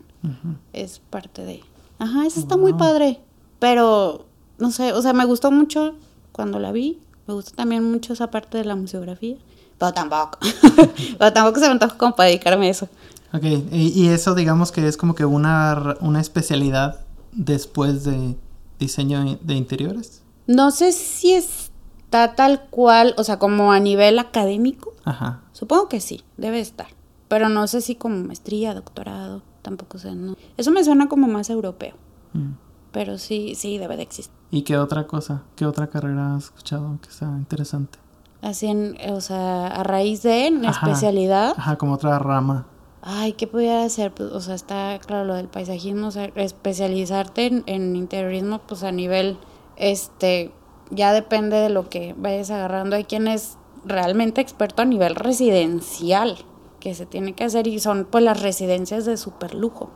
es 0.72 1.02
parte 1.10 1.44
de... 1.44 1.62
Ajá, 2.00 2.26
esa 2.26 2.40
está 2.40 2.56
muy 2.56 2.74
padre. 2.74 3.20
Pero, 3.60 4.26
no 4.58 4.72
sé, 4.72 4.94
o 4.94 5.02
sea, 5.02 5.14
me 5.14 5.26
gustó 5.26 5.52
mucho 5.52 5.96
cuando 6.32 6.60
la 6.60 6.72
vi. 6.72 7.00
Me 7.28 7.34
gustó 7.34 7.56
también 7.56 7.84
mucho 7.84 8.14
esa 8.14 8.32
parte 8.32 8.58
de 8.58 8.66
la 8.66 8.76
museografía. 8.76 9.36
Pero 9.78 9.94
tampoco. 9.94 10.40
pero 11.18 11.34
tampoco 11.34 11.60
se 11.60 11.66
me 11.66 11.74
antoja 11.74 11.98
como 11.98 12.16
para 12.16 12.30
dedicarme 12.30 12.68
a 12.68 12.72
eso. 12.72 12.88
Ok, 13.34 13.44
y, 13.44 14.02
y 14.02 14.08
eso 14.10 14.36
digamos 14.36 14.72
que 14.72 14.88
es 14.88 14.96
como 14.96 15.16
que 15.16 15.26
una, 15.26 15.98
una 16.02 16.22
especialidad 16.22 17.02
después 17.34 18.06
de 18.06 18.38
diseño 18.80 19.40
de 19.42 19.56
interiores. 19.56 20.23
No 20.48 20.72
sé 20.72 20.92
si 20.92 21.34
está 21.34 22.36
tal 22.36 22.66
cual, 22.70 23.14
o 23.18 23.24
sea, 23.24 23.40
como 23.40 23.72
a 23.72 23.80
nivel 23.80 24.20
académico. 24.20 24.94
Ajá. 25.06 25.42
Supongo 25.52 25.90
que 25.90 26.00
sí, 26.00 26.24
debe 26.38 26.60
estar. 26.60 26.88
Pero 27.28 27.50
no 27.50 27.68
sé 27.68 27.82
si 27.82 27.96
como 27.96 28.18
maestría, 28.24 28.74
doctorado, 28.74 29.42
tampoco 29.62 29.98
sé. 29.98 30.14
No. 30.16 30.36
Eso 30.58 30.72
me 30.72 30.84
suena 30.84 31.08
como 31.08 31.28
más 31.28 31.50
europeo. 31.50 31.96
Mm. 32.34 32.54
Pero 32.92 33.18
sí, 33.18 33.56
sí, 33.56 33.78
debe 33.80 33.98
de 33.98 34.04
existir. 34.04 34.34
¿Y 34.52 34.62
qué 34.62 34.78
otra 34.78 35.08
cosa? 35.08 35.42
¿Qué 35.56 35.66
otra 35.66 35.88
carrera 35.88 36.36
has 36.36 36.46
escuchado 36.46 37.00
que 37.02 37.10
sea 37.10 37.30
interesante? 37.30 37.98
Así 38.44 38.68
en, 38.68 38.98
o 39.10 39.22
sea, 39.22 39.68
a 39.68 39.84
raíz 39.84 40.22
de 40.22 40.48
en 40.48 40.66
Ajá. 40.66 40.86
especialidad. 40.88 41.56
Ajá, 41.58 41.78
como 41.78 41.94
otra 41.94 42.20
rama. 42.20 42.68
Ay, 43.02 43.34
¿qué 43.34 43.48
pudiera 43.48 43.84
hacer? 43.84 44.14
Pues, 44.14 44.32
o 44.32 44.40
sea, 44.42 44.54
está 44.54 45.00
claro 45.00 45.26
lo 45.26 45.34
del 45.34 45.48
paisajismo, 45.48 46.08
o 46.08 46.12
sea, 46.12 46.26
especializarte 46.36 47.48
en, 47.48 47.64
en 47.66 47.96
interiorismo, 47.96 48.60
pues 48.60 48.84
a 48.84 48.92
nivel, 48.92 49.38
este, 49.76 50.52
ya 50.90 51.14
depende 51.14 51.58
de 51.58 51.70
lo 51.70 51.90
que 51.90 52.16
vayas 52.18 52.52
agarrando. 52.52 52.96
Hay 52.96 53.06
quien 53.06 53.28
es 53.28 53.58
realmente 53.86 54.42
experto 54.42 54.82
a 54.82 54.86
nivel 54.86 55.16
residencial, 55.16 56.38
que 56.80 56.94
se 56.94 57.06
tiene 57.06 57.34
que 57.34 57.46
hacer 57.46 57.68
y 57.68 57.80
son 57.80 58.06
pues 58.10 58.24
las 58.24 58.42
residencias 58.42 59.06
de 59.06 59.18
super 59.18 59.54
lujo. 59.54 59.90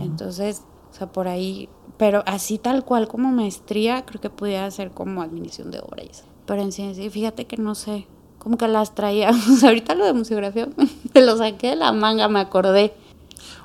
Entonces, 0.00 0.62
o 0.90 0.94
sea, 0.94 1.06
por 1.06 1.28
ahí, 1.28 1.68
pero 1.96 2.22
así 2.26 2.58
tal 2.58 2.84
cual 2.84 3.08
como 3.08 3.30
maestría, 3.32 4.04
creo 4.04 4.20
que 4.20 4.28
pudiera 4.28 4.70
ser 4.70 4.90
como 4.90 5.22
administración 5.22 5.70
de 5.70 5.80
obra 5.80 6.04
y 6.04 6.08
eso. 6.10 6.24
Pero 6.46 6.60
en 6.60 6.72
ciencia, 6.72 7.10
fíjate 7.10 7.46
que 7.46 7.56
no 7.56 7.74
sé, 7.74 8.06
como 8.38 8.58
que 8.58 8.68
las 8.68 8.94
traía, 8.94 9.30
ahorita 9.64 9.94
lo 9.94 10.04
de 10.04 10.12
museografía 10.12 10.68
me 11.14 11.20
lo 11.22 11.36
saqué 11.38 11.68
de 11.68 11.76
la 11.76 11.92
manga, 11.92 12.28
me 12.28 12.40
acordé. 12.40 12.92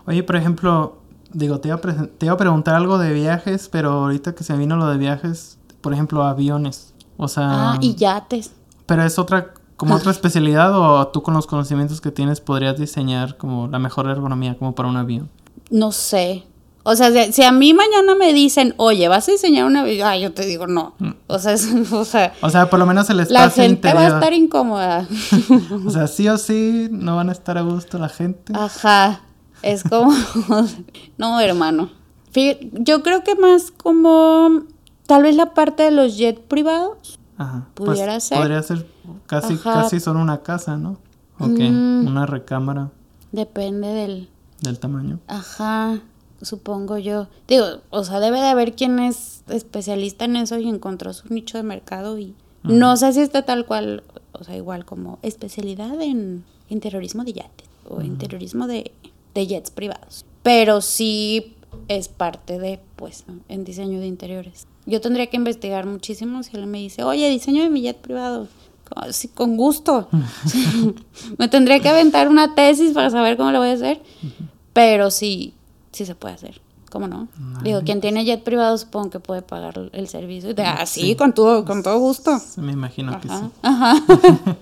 Oye, 0.08 0.24
por 0.24 0.36
ejemplo, 0.36 0.98
digo, 1.34 1.60
te 1.60 1.68
iba, 1.70 1.78
a 1.78 1.82
te 1.82 2.26
iba 2.26 2.34
a 2.34 2.38
preguntar 2.38 2.76
algo 2.76 2.98
de 2.98 3.14
viajes, 3.14 3.70
pero 3.72 3.92
ahorita 3.92 4.34
que 4.36 4.44
se 4.44 4.56
vino 4.56 4.76
lo 4.78 4.88
de 4.88 4.98
viajes, 4.98 5.58
por 5.82 5.94
ejemplo, 5.94 6.24
aviones. 6.24 6.94
O 7.18 7.28
sea, 7.28 7.74
Ah, 7.74 7.78
y 7.82 7.96
yates. 7.96 8.52
pero 8.86 9.04
es 9.04 9.20
otra, 9.20 9.54
como 9.78 9.96
otra 9.96 10.12
especialidad 10.12 10.78
o 10.78 11.08
tú 11.10 11.22
con 11.24 11.34
los 11.34 11.46
conocimientos 11.48 12.02
que 12.02 12.12
tienes 12.12 12.40
podrías 12.42 12.78
diseñar 12.78 13.38
como 13.38 13.68
la 13.68 13.80
mejor 13.80 14.08
ergonomía 14.10 14.58
como 14.58 14.74
para 14.76 14.90
un 14.90 14.98
avión. 14.98 15.30
No 15.70 15.92
sé. 15.92 16.46
O 16.86 16.96
sea, 16.98 17.12
si, 17.12 17.32
si 17.32 17.44
a 17.44 17.52
mí 17.54 17.74
mañana 17.74 18.14
me 18.14 18.34
dicen, 18.34 18.74
oye, 18.76 19.08
vas 19.08 19.30
a 19.30 19.32
diseñar 19.32 19.66
una... 19.66 19.86
Ah, 20.04 20.18
yo 20.18 20.34
te 20.34 20.46
digo, 20.46 20.68
no. 20.68 20.96
O 21.28 21.40
sea, 21.40 21.54
es- 21.54 21.70
o 21.94 22.04
sea 22.04 22.34
O 22.42 22.50
sea, 22.50 22.70
por 22.70 22.78
lo 22.78 22.86
menos 22.86 23.10
el 23.10 23.18
la 23.18 23.24
espacio 23.24 23.64
gente 23.64 23.88
interior. 23.88 24.02
va 24.02 24.06
a 24.06 24.20
estar 24.20 24.34
incómoda. 24.34 25.08
O 25.86 25.90
sea, 25.90 26.08
sí 26.08 26.28
o 26.28 26.38
sí 26.38 26.90
no 26.92 27.16
van 27.16 27.30
a 27.30 27.32
estar 27.32 27.58
a 27.58 27.62
gusto 27.62 27.98
la 28.00 28.10
gente. 28.10 28.52
Ajá. 28.56 29.22
Es 29.64 29.84
como... 29.84 30.14
no, 31.18 31.40
hermano. 31.40 31.90
Yo 32.74 33.04
creo 33.04 33.24
que 33.24 33.36
más 33.36 33.72
como... 33.72 34.64
Tal 35.08 35.24
vez 35.24 35.36
la 35.36 35.54
parte 35.54 35.84
de 35.84 35.92
los 35.92 36.18
jets 36.18 36.40
privados. 36.42 37.20
Ajá. 37.38 37.68
pudiera 37.74 38.20
ser. 38.20 38.38
Podría 38.38 38.62
ser 38.64 38.86
casi, 39.26 39.54
Ajá. 39.56 39.74
casi 39.74 40.00
solo 40.00 40.20
una 40.22 40.42
casa, 40.44 40.78
¿no? 40.78 40.98
Ok, 41.40 41.60
Mm. 41.60 42.08
una 42.08 42.26
recámara 42.28 42.92
Depende 43.32 43.88
del... 43.88 44.30
del 44.62 44.80
tamaño. 44.80 45.20
Ajá, 45.28 46.00
supongo 46.42 47.00
yo. 47.00 47.28
Digo, 47.48 47.66
o 47.90 48.04
sea, 48.04 48.20
debe 48.20 48.40
de 48.40 48.48
haber 48.48 48.76
quien 48.76 49.00
es 49.00 49.44
especialista 49.50 50.26
en 50.26 50.36
eso 50.38 50.58
y 50.60 50.70
encontró 50.70 51.12
su 51.14 51.28
nicho 51.34 51.58
de 51.58 51.64
mercado 51.64 52.20
y 52.20 52.36
no 52.64 52.96
sé 52.96 53.12
si 53.14 53.20
está 53.22 53.42
tal 53.44 53.66
cual, 53.66 54.04
o 54.32 54.44
sea, 54.44 54.56
igual 54.56 54.86
como 54.86 55.18
especialidad 55.24 56.00
en 56.02 56.46
interiorismo 56.70 57.24
de 57.26 57.34
yates 57.34 57.68
o 57.90 58.02
interiorismo 58.02 58.68
de, 58.68 58.92
de 59.34 59.48
jets 59.48 59.72
privados. 59.72 60.26
Pero 60.44 60.82
sí 60.82 61.56
es 61.88 62.08
parte 62.08 62.60
de, 62.60 62.80
pues, 62.96 63.26
en 63.50 63.64
diseño 63.64 64.00
de 64.00 64.08
interiores. 64.08 64.68
Yo 64.86 65.00
tendría 65.02 65.28
que 65.28 65.38
investigar 65.38 65.86
muchísimo 65.86 66.44
si 66.44 66.56
él 66.58 66.68
me 66.68 66.80
dice, 66.80 67.04
oye, 67.04 67.30
diseño 67.30 67.64
de 67.64 67.70
mi 67.70 67.82
jet 67.82 67.98
privado. 67.98 68.48
Sí, 69.12 69.28
con 69.30 69.58
gusto. 69.58 70.08
me 71.38 71.48
tendría 71.48 71.80
que 71.80 71.90
aventar 71.90 72.28
una 72.28 72.54
tesis 72.54 72.92
para 72.94 73.10
saber 73.10 73.38
cómo 73.38 73.52
lo 73.52 73.60
voy 73.60 73.70
a 73.70 73.74
hacer. 73.74 74.02
Pero 74.74 75.10
sí, 75.10 75.54
sí 75.92 76.06
se 76.06 76.16
puede 76.16 76.36
hacer. 76.36 76.62
¿Cómo 76.92 77.08
no? 77.08 77.28
Digo, 77.64 77.82
quien 77.84 78.02
tiene 78.02 78.24
jet 78.24 78.44
privado 78.44 78.78
supongo 78.78 79.10
que 79.10 79.20
puede 79.20 79.42
pagar 79.42 79.90
el 79.94 80.08
servicio. 80.08 80.54
De, 80.54 80.62
ah, 80.64 80.86
sí, 80.86 81.02
Sí. 81.02 81.16
con 81.16 81.34
todo, 81.34 81.66
con 81.66 81.82
todo 81.82 81.98
gusto. 81.98 82.40
Me 82.58 82.72
imagino 82.74 83.20
que 83.20 83.30
Ajá, 83.30 83.40
sí. 83.40 83.52
ajá. 83.64 83.96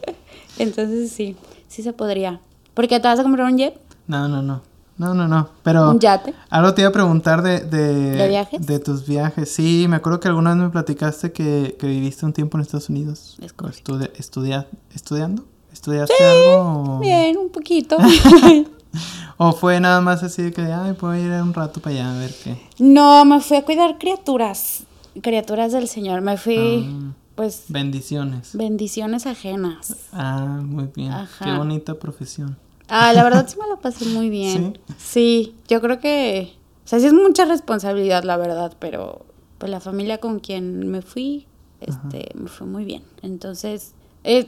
Entonces 0.59 1.11
sí, 1.11 1.35
sí 1.67 1.83
se 1.83 1.91
podría. 1.91 2.39
¿Por 2.73 2.87
qué 2.87 2.99
te 3.01 3.07
vas 3.07 3.19
a 3.19 3.23
comprar 3.23 3.51
un 3.51 3.57
jet? 3.57 3.73
No, 4.11 4.27
no, 4.27 4.41
no. 4.41 4.61
No, 4.97 5.13
no, 5.15 5.27
no. 5.27 5.47
Pero 5.63 5.89
¿Un 5.89 5.99
yate? 5.99 6.33
algo 6.49 6.73
te 6.73 6.81
iba 6.81 6.89
a 6.89 6.93
preguntar 6.93 7.41
de, 7.41 7.61
de, 7.61 7.87
¿De 8.17 8.27
viajes? 8.27 8.65
de 8.67 8.77
tus 8.79 9.07
viajes. 9.07 9.49
Sí, 9.51 9.85
me 9.89 9.95
acuerdo 9.95 10.19
que 10.19 10.27
alguna 10.27 10.53
vez 10.53 10.61
me 10.63 10.69
platicaste 10.69 11.31
que, 11.31 11.75
que 11.79 11.87
viviste 11.87 12.25
un 12.25 12.33
tiempo 12.33 12.57
en 12.57 12.61
Estados 12.61 12.89
Unidos. 12.89 13.37
Es 13.41 13.53
correcto. 13.53 13.99
estudia- 13.99 14.11
estudia- 14.19 14.67
¿Estudiando? 14.93 15.45
¿Estudiaste 15.73 16.13
algo? 16.23 16.97
O, 16.97 16.99
Bien, 16.99 17.37
un 17.37 17.49
poquito. 17.49 17.97
¿O 19.37 19.53
fue 19.53 19.79
nada 19.79 20.01
más 20.01 20.21
así 20.23 20.43
de 20.43 20.51
que, 20.51 20.61
ay, 20.61 20.93
puedo 20.93 21.15
ir 21.15 21.31
un 21.41 21.53
rato 21.53 21.79
para 21.81 21.95
allá 21.95 22.13
a 22.15 22.19
ver 22.19 22.33
qué? 22.43 22.61
no, 22.79 23.23
me 23.25 23.39
fui 23.39 23.57
a 23.57 23.63
cuidar 23.65 23.97
criaturas. 23.97 24.83
Criaturas 25.21 25.71
del 25.71 25.87
Señor. 25.87 26.21
Me 26.21 26.37
fui, 26.37 26.85
Ah. 26.91 27.13
pues, 27.35 27.63
Bendiciones. 27.69 28.51
bendiciones 28.55 29.25
ajenas. 29.25 29.95
Ah, 30.13 30.59
muy 30.63 30.89
bien. 30.95 31.11
Ajá. 31.13 31.45
Qué 31.45 31.57
bonita 31.57 31.95
profesión. 31.95 32.57
Ah, 32.93 33.13
la 33.13 33.23
verdad 33.23 33.47
sí 33.47 33.57
me 33.57 33.67
la 33.69 33.77
pasé 33.77 34.03
muy 34.05 34.29
bien. 34.29 34.77
¿Sí? 34.97 34.97
¿Sí? 34.97 35.55
yo 35.69 35.79
creo 35.79 36.01
que, 36.01 36.53
o 36.83 36.87
sea, 36.87 36.99
sí 36.99 37.05
es 37.05 37.13
mucha 37.13 37.45
responsabilidad, 37.45 38.25
la 38.25 38.35
verdad, 38.35 38.73
pero 38.79 39.25
pues 39.57 39.71
la 39.71 39.79
familia 39.79 40.17
con 40.17 40.39
quien 40.39 40.89
me 40.91 41.01
fui, 41.01 41.47
este, 41.79 42.29
me 42.35 42.49
fue 42.49 42.67
muy 42.67 42.83
bien. 42.83 43.03
Entonces, 43.21 43.93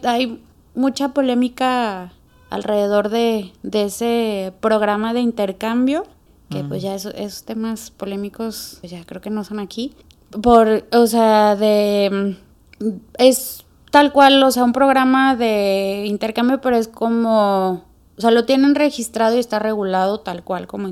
hay 0.03 0.43
mucha 0.75 1.09
polémica 1.13 2.11
alrededor 2.49 3.07
de, 3.07 3.53
de 3.63 3.83
ese 3.85 4.51
programa 4.59 5.13
de 5.13 5.21
intercambio, 5.21 6.03
que 6.49 6.65
pues 6.65 6.83
ya 6.83 6.93
esos, 6.93 7.13
esos 7.15 7.45
temas 7.45 7.91
polémicos, 7.91 8.77
pues 8.81 8.91
ya 8.91 9.05
creo 9.05 9.21
que 9.21 9.29
no 9.29 9.45
son 9.45 9.59
aquí. 9.59 9.95
Por, 10.41 10.85
o 10.91 11.07
sea, 11.07 11.55
de, 11.55 12.35
mm, 12.79 12.87
es 13.17 13.63
tal 13.89 14.11
cual, 14.11 14.43
o 14.43 14.51
sea, 14.51 14.65
un 14.65 14.73
programa 14.73 15.35
de 15.37 16.03
intercambio, 16.07 16.59
pero 16.59 16.75
es 16.75 16.89
como, 16.89 17.85
sea, 18.23 18.31
lo 18.31 18.45
tienen 18.45 18.75
registrado 18.75 19.35
y 19.35 19.39
está 19.39 19.59
regulado 19.59 20.19
tal 20.21 20.43
cual 20.43 20.67
como 20.67 20.89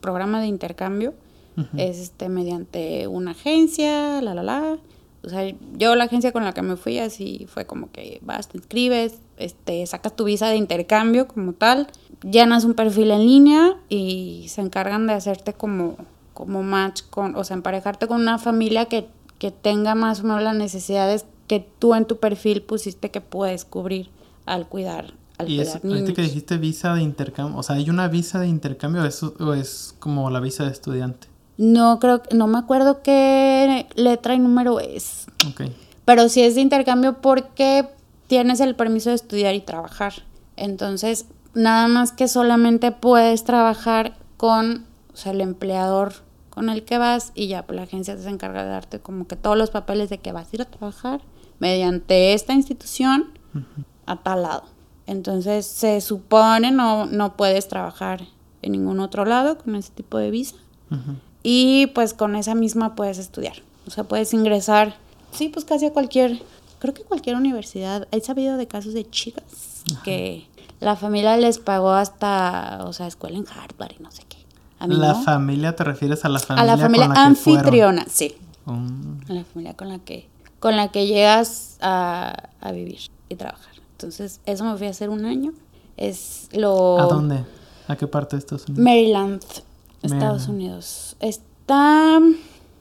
programa 0.00 0.40
de 0.40 0.46
intercambio. 0.46 1.14
Es 1.74 1.98
este 1.98 2.28
mediante 2.28 3.06
una 3.06 3.30
agencia, 3.30 4.20
la 4.20 4.34
la 4.34 4.42
la. 4.42 4.78
O 5.24 5.30
sea, 5.30 5.42
yo 5.78 5.96
la 5.96 6.04
agencia 6.04 6.30
con 6.30 6.44
la 6.44 6.52
que 6.52 6.60
me 6.60 6.76
fui 6.76 6.98
así 6.98 7.46
fue 7.48 7.64
como 7.64 7.90
que 7.90 8.20
vas, 8.22 8.48
te 8.48 8.58
inscribes, 8.58 9.20
este, 9.38 9.84
sacas 9.86 10.14
tu 10.14 10.24
visa 10.24 10.48
de 10.48 10.56
intercambio 10.56 11.26
como 11.26 11.54
tal, 11.54 11.88
llenas 12.22 12.64
un 12.64 12.74
perfil 12.74 13.10
en 13.10 13.26
línea 13.26 13.76
y 13.88 14.46
se 14.48 14.60
encargan 14.60 15.06
de 15.06 15.14
hacerte 15.14 15.54
como, 15.54 15.96
como 16.34 16.62
match 16.62 17.02
con, 17.10 17.34
o 17.34 17.42
sea, 17.42 17.56
emparejarte 17.56 18.06
con 18.06 18.20
una 18.20 18.38
familia 18.38 18.84
que, 18.84 19.08
que 19.38 19.50
tenga 19.50 19.94
más 19.94 20.20
o 20.20 20.24
menos 20.24 20.42
las 20.42 20.54
necesidades 20.54 21.24
que 21.48 21.60
tú 21.78 21.94
en 21.94 22.04
tu 22.04 22.18
perfil 22.18 22.62
pusiste 22.62 23.10
que 23.10 23.20
puedes 23.20 23.64
cubrir 23.64 24.10
al 24.44 24.68
cuidar, 24.68 25.14
al 25.38 25.50
Y 25.50 25.60
eso, 25.60 25.80
ahorita 25.84 26.12
que 26.14 26.22
dijiste 26.22 26.56
visa 26.58 26.94
de 26.94 27.02
intercambio, 27.02 27.58
o 27.58 27.62
sea, 27.62 27.76
¿hay 27.76 27.88
una 27.90 28.08
visa 28.08 28.38
de 28.40 28.48
intercambio 28.48 29.02
o 29.02 29.04
es, 29.04 29.22
o 29.22 29.54
es 29.54 29.94
como 29.98 30.30
la 30.30 30.40
visa 30.40 30.64
de 30.64 30.70
estudiante? 30.72 31.28
No 31.58 31.98
creo, 31.98 32.22
que- 32.22 32.34
no 32.36 32.46
me 32.46 32.58
acuerdo 32.58 33.02
qué 33.02 33.86
letra 33.94 34.34
y 34.34 34.38
número 34.38 34.78
es. 34.80 35.26
Ok. 35.48 35.62
Pero 36.04 36.28
sí 36.28 36.42
es 36.42 36.54
de 36.54 36.60
intercambio 36.60 37.20
porque 37.20 37.88
tienes 38.26 38.60
el 38.60 38.74
permiso 38.76 39.10
de 39.10 39.16
estudiar 39.16 39.54
y 39.54 39.60
trabajar. 39.60 40.12
Entonces, 40.56 41.26
nada 41.54 41.88
más 41.88 42.12
que 42.12 42.28
solamente 42.28 42.92
puedes 42.92 43.44
trabajar 43.44 44.16
con 44.36 44.84
o 45.12 45.16
sea, 45.16 45.32
el 45.32 45.40
empleador 45.40 46.12
con 46.50 46.68
el 46.68 46.84
que 46.84 46.98
vas 46.98 47.32
y 47.34 47.48
ya 47.48 47.66
pues, 47.66 47.76
la 47.76 47.82
agencia 47.84 48.16
se 48.18 48.28
encarga 48.28 48.64
de 48.64 48.70
darte 48.70 49.00
como 49.00 49.26
que 49.26 49.36
todos 49.36 49.56
los 49.56 49.70
papeles 49.70 50.10
de 50.10 50.18
que 50.18 50.32
vas 50.32 50.48
a 50.52 50.56
ir 50.56 50.62
a 50.62 50.64
trabajar 50.66 51.20
mediante 51.58 52.34
esta 52.34 52.52
institución 52.52 53.30
a 54.06 54.22
tal 54.22 54.42
lado. 54.42 54.64
Entonces, 55.06 55.66
se 55.66 56.00
supone 56.00 56.70
no, 56.70 57.06
no 57.06 57.36
puedes 57.36 57.68
trabajar 57.68 58.26
en 58.62 58.72
ningún 58.72 59.00
otro 59.00 59.24
lado 59.24 59.58
con 59.58 59.76
ese 59.76 59.90
tipo 59.92 60.18
de 60.18 60.30
visa. 60.30 60.56
Y 61.42 61.88
pues 61.88 62.14
con 62.14 62.36
esa 62.36 62.54
misma 62.54 62.94
puedes 62.94 63.18
estudiar. 63.18 63.54
O 63.86 63.90
sea, 63.90 64.04
puedes 64.04 64.32
ingresar, 64.34 64.96
sí, 65.32 65.48
pues 65.48 65.64
casi 65.64 65.86
a 65.86 65.92
cualquier, 65.92 66.42
creo 66.78 66.94
que 66.94 67.02
cualquier 67.02 67.36
universidad. 67.36 68.08
He 68.10 68.20
sabido 68.20 68.56
de 68.56 68.66
casos 68.66 68.94
de 68.94 69.08
chicas 69.08 69.84
que 70.02 70.48
la 70.80 70.96
familia 70.96 71.36
les 71.36 71.58
pagó 71.58 71.92
hasta, 71.92 72.80
o 72.84 72.92
sea, 72.92 73.06
escuela 73.06 73.36
en 73.38 73.46
Harvard 73.48 73.92
y 73.98 74.02
no 74.02 74.10
sé 74.10 74.24
qué. 74.28 74.38
A 74.78 74.86
mí 74.86 74.96
¿La 74.96 75.12
no. 75.12 75.22
familia 75.22 75.74
te 75.74 75.84
refieres 75.84 76.24
a 76.24 76.28
la 76.28 76.38
A 76.38 76.42
familia 76.42 76.76
la 76.76 76.82
familia 76.82 77.06
con 77.06 77.14
la 77.14 77.20
que 77.20 77.26
anfitriona, 77.26 78.06
sí. 78.08 78.36
Mm. 78.64 79.30
A 79.30 79.32
la 79.32 79.44
familia 79.44 79.74
con 79.74 79.88
la 79.88 79.98
que, 80.00 80.28
con 80.58 80.76
la 80.76 80.88
que 80.88 81.06
llegas 81.06 81.78
a, 81.80 82.50
a 82.60 82.72
vivir 82.72 82.98
y 83.28 83.36
trabajar. 83.36 83.75
Entonces, 83.96 84.42
eso 84.44 84.62
me 84.64 84.76
fui 84.76 84.88
a 84.88 84.90
hacer 84.90 85.08
un 85.08 85.24
año. 85.24 85.54
Es 85.96 86.50
lo... 86.52 87.00
¿A 87.00 87.04
dónde? 87.04 87.46
¿A 87.88 87.96
qué 87.96 88.06
parte 88.06 88.36
de 88.36 88.40
Estados 88.40 88.68
Unidos? 88.68 88.84
Maryland, 88.84 89.42
Estados 90.02 90.48
Maryland. 90.48 90.50
Unidos. 90.50 91.16
Está 91.20 92.20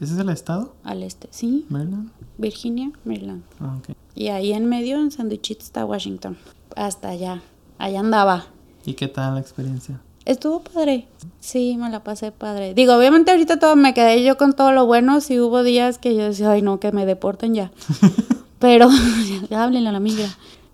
¿Ese 0.01 0.13
es 0.13 0.19
el 0.19 0.27
estado? 0.27 0.73
al 0.83 1.03
este, 1.03 1.29
sí. 1.31 1.65
¿Maryland? 1.69 2.09
Virginia, 2.37 2.91
Maryland. 3.05 3.43
Ah, 3.61 3.77
ok. 3.79 3.95
Y 4.13 4.27
ahí 4.27 4.51
en 4.51 4.65
medio, 4.65 4.99
en 4.99 5.09
Sandwichito, 5.09 5.63
está 5.63 5.85
Washington. 5.85 6.37
Hasta 6.75 7.07
allá. 7.07 7.41
Allá 7.77 8.01
andaba. 8.01 8.47
¿Y 8.85 8.95
qué 8.95 9.07
tal 9.07 9.35
la 9.35 9.39
experiencia? 9.39 10.01
Estuvo 10.25 10.63
padre. 10.63 11.07
Sí, 11.39 11.77
me 11.77 11.89
la 11.89 12.03
pasé 12.03 12.33
padre. 12.33 12.73
Digo, 12.73 12.93
obviamente 12.97 13.31
ahorita 13.31 13.57
todo 13.57 13.77
me 13.77 13.93
quedé 13.93 14.21
yo 14.25 14.35
con 14.35 14.51
todo 14.51 14.73
lo 14.73 14.85
bueno. 14.85 15.21
Sí 15.21 15.39
hubo 15.39 15.63
días 15.63 15.97
que 15.97 16.13
yo 16.13 16.23
decía, 16.23 16.51
ay 16.51 16.61
no, 16.61 16.81
que 16.81 16.91
me 16.91 17.05
deporten 17.05 17.53
ya. 17.53 17.71
Pero, 18.59 18.89
ya 19.49 19.63
háblenle 19.63 19.89
a 19.89 19.93
la 19.93 20.01
migra. 20.01 20.27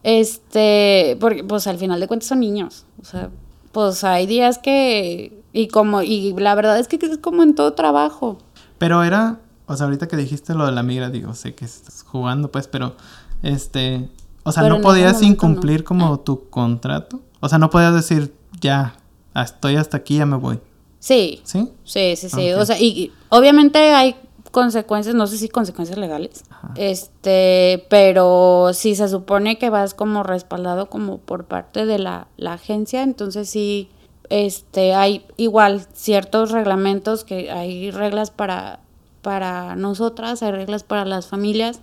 Este, 0.03 1.17
porque 1.19 1.43
pues 1.43 1.67
al 1.67 1.77
final 1.77 1.99
de 1.99 2.07
cuentas 2.07 2.29
son 2.29 2.39
niños. 2.39 2.85
O 3.01 3.05
sea, 3.05 3.29
pues 3.71 4.03
hay 4.03 4.25
días 4.25 4.57
que, 4.57 5.43
y 5.53 5.67
como, 5.67 6.01
y 6.01 6.33
la 6.33 6.55
verdad 6.55 6.79
es 6.79 6.87
que 6.87 6.97
es 6.97 7.17
como 7.17 7.43
en 7.43 7.55
todo 7.55 7.73
trabajo. 7.73 8.37
Pero 8.77 9.03
era, 9.03 9.39
o 9.67 9.75
sea, 9.75 9.85
ahorita 9.85 10.07
que 10.07 10.17
dijiste 10.17 10.53
lo 10.55 10.65
de 10.65 10.71
la 10.71 10.83
migra, 10.83 11.09
digo, 11.09 11.33
sé 11.33 11.53
que 11.53 11.65
estás 11.65 12.03
jugando, 12.03 12.51
pues, 12.51 12.67
pero, 12.67 12.95
este, 13.43 14.09
o 14.43 14.51
sea, 14.51 14.63
Pero 14.63 14.77
no 14.77 14.81
podías 14.81 15.21
incumplir 15.21 15.81
no. 15.81 15.85
como 15.85 16.19
tu 16.19 16.49
contrato. 16.49 17.21
O 17.39 17.49
sea, 17.49 17.59
no 17.59 17.69
podías 17.69 17.93
decir, 17.93 18.33
ya, 18.59 18.95
estoy 19.35 19.75
hasta 19.75 19.97
aquí, 19.97 20.17
ya 20.17 20.25
me 20.25 20.37
voy. 20.37 20.59
Sí, 20.99 21.41
¿Sí? 21.43 21.69
Sí, 21.83 22.15
sí, 22.15 22.29
sí. 22.29 22.51
O 22.53 22.63
sea, 22.65 22.79
y, 22.79 22.85
y 22.87 23.11
obviamente 23.29 23.79
hay 23.93 24.15
consecuencias, 24.51 25.15
no 25.15 25.25
sé 25.27 25.37
si 25.37 25.49
consecuencias 25.49 25.97
legales. 25.97 26.43
Ajá. 26.49 26.73
Este, 26.75 27.85
pero 27.89 28.71
si 28.73 28.95
se 28.95 29.07
supone 29.07 29.57
que 29.57 29.69
vas 29.69 29.93
como 29.93 30.23
respaldado 30.23 30.89
como 30.89 31.17
por 31.17 31.45
parte 31.45 31.85
de 31.85 31.97
la, 31.99 32.27
la 32.37 32.53
agencia, 32.53 33.01
entonces 33.03 33.49
sí, 33.49 33.89
este, 34.29 34.93
hay 34.93 35.25
igual 35.37 35.85
ciertos 35.93 36.51
reglamentos 36.51 37.23
que 37.23 37.51
hay 37.51 37.91
reglas 37.91 38.31
para, 38.31 38.79
para 39.21 39.75
nosotras, 39.75 40.43
hay 40.43 40.51
reglas 40.51 40.83
para 40.83 41.05
las 41.05 41.27
familias. 41.27 41.79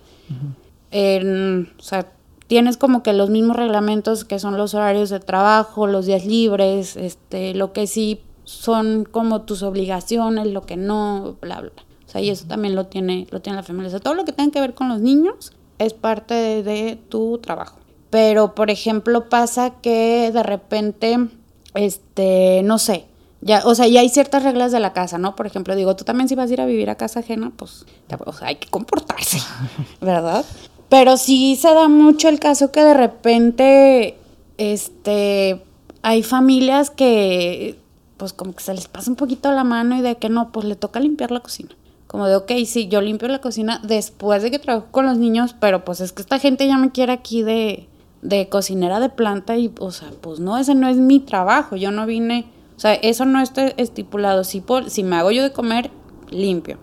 En- 0.91 1.71
o 1.77 1.81
sea, 1.81 2.11
tienes 2.47 2.77
como 2.77 3.03
que 3.03 3.13
los 3.13 3.29
mismos 3.29 3.55
reglamentos 3.55 4.25
que 4.25 4.39
son 4.39 4.57
los 4.57 4.73
horarios 4.73 5.09
de 5.09 5.19
trabajo, 5.19 5.85
los 5.87 6.05
días 6.05 6.25
libres, 6.25 6.95
este, 6.95 7.53
lo 7.53 7.73
que 7.73 7.85
sí 7.87 8.21
son 8.43 9.05
como 9.05 9.41
tus 9.43 9.61
obligaciones, 9.61 10.47
lo 10.47 10.61
que 10.63 10.75
no, 10.77 11.35
bla, 11.41 11.61
bla. 11.61 11.71
O 12.09 12.11
sea, 12.11 12.21
y 12.21 12.31
eso 12.31 12.47
también 12.47 12.75
lo 12.75 12.87
tiene, 12.87 13.27
lo 13.29 13.39
tiene 13.39 13.57
la 13.57 13.63
familia. 13.63 13.89
O 13.89 13.91
sea, 13.91 13.99
todo 13.99 14.15
lo 14.15 14.25
que 14.25 14.33
tenga 14.33 14.51
que 14.51 14.59
ver 14.59 14.73
con 14.73 14.89
los 14.89 14.99
niños 14.99 15.53
es 15.77 15.93
parte 15.93 16.33
de, 16.33 16.63
de 16.63 16.95
tu 16.95 17.37
trabajo. 17.37 17.77
Pero, 18.09 18.55
por 18.55 18.71
ejemplo, 18.71 19.29
pasa 19.29 19.75
que 19.81 20.31
de 20.33 20.41
repente, 20.41 21.27
este, 21.75 22.61
no 22.63 22.79
sé, 22.79 23.05
ya, 23.41 23.61
o 23.65 23.75
sea, 23.75 23.87
ya 23.87 24.01
hay 24.01 24.09
ciertas 24.09 24.41
reglas 24.41 24.71
de 24.71 24.79
la 24.79 24.91
casa, 24.91 25.19
¿no? 25.19 25.35
Por 25.35 25.45
ejemplo, 25.45 25.75
digo, 25.75 25.95
tú 25.95 26.03
también 26.03 26.27
si 26.27 26.33
vas 26.33 26.49
a 26.49 26.53
ir 26.53 26.61
a 26.61 26.65
vivir 26.65 26.89
a 26.89 26.95
casa 26.95 27.19
ajena, 27.19 27.51
pues, 27.55 27.85
o 28.25 28.33
sea, 28.33 28.47
hay 28.47 28.55
que 28.55 28.67
comportarse, 28.69 29.39
¿verdad? 30.01 30.43
Pero 30.89 31.17
sí 31.17 31.55
se 31.55 31.71
da 31.71 31.87
mucho 31.87 32.27
el 32.27 32.39
caso 32.39 32.71
que 32.71 32.81
de 32.81 32.95
repente, 32.95 34.17
este, 34.57 35.63
hay 36.01 36.23
familias 36.23 36.89
que, 36.89 37.79
pues, 38.17 38.33
como 38.33 38.53
que 38.53 38.63
se 38.63 38.73
les 38.73 38.87
pasa 38.87 39.11
un 39.11 39.15
poquito 39.15 39.51
la 39.51 39.63
mano 39.63 39.95
y 39.95 40.01
de 40.01 40.17
que 40.17 40.29
no, 40.29 40.51
pues 40.51 40.65
le 40.65 40.75
toca 40.75 40.99
limpiar 40.99 41.29
la 41.29 41.41
cocina. 41.41 41.69
Como 42.09 42.25
de, 42.25 42.35
ok, 42.37 42.51
sí, 42.65 42.87
yo 42.87 43.01
limpio 43.01 43.27
la 43.27 43.39
cocina 43.39 43.79
después 43.83 44.41
de 44.41 44.49
que 44.49 44.57
trabajo 44.57 44.87
con 44.89 45.05
los 45.05 45.19
niños, 45.19 45.55
pero 45.59 45.85
pues 45.85 46.01
es 46.01 46.11
que 46.11 46.23
esta 46.23 46.39
gente 46.39 46.65
ya 46.65 46.75
me 46.79 46.91
quiere 46.91 47.11
aquí 47.13 47.43
de, 47.43 47.87
de 48.23 48.49
cocinera 48.49 48.99
de 48.99 49.09
planta 49.09 49.57
y, 49.57 49.71
o 49.79 49.91
sea, 49.91 50.09
pues 50.19 50.39
no, 50.39 50.57
ese 50.57 50.73
no 50.73 50.87
es 50.87 50.97
mi 50.97 51.19
trabajo, 51.19 51.75
yo 51.75 51.91
no 51.91 52.07
vine, 52.07 52.47
o 52.75 52.79
sea, 52.79 52.95
eso 52.95 53.25
no 53.25 53.39
está 53.39 53.67
estipulado. 53.67 54.43
Si, 54.43 54.59
por, 54.59 54.89
si 54.89 55.03
me 55.03 55.17
hago 55.17 55.29
yo 55.29 55.43
de 55.43 55.51
comer, 55.51 55.91
limpio. 56.31 56.79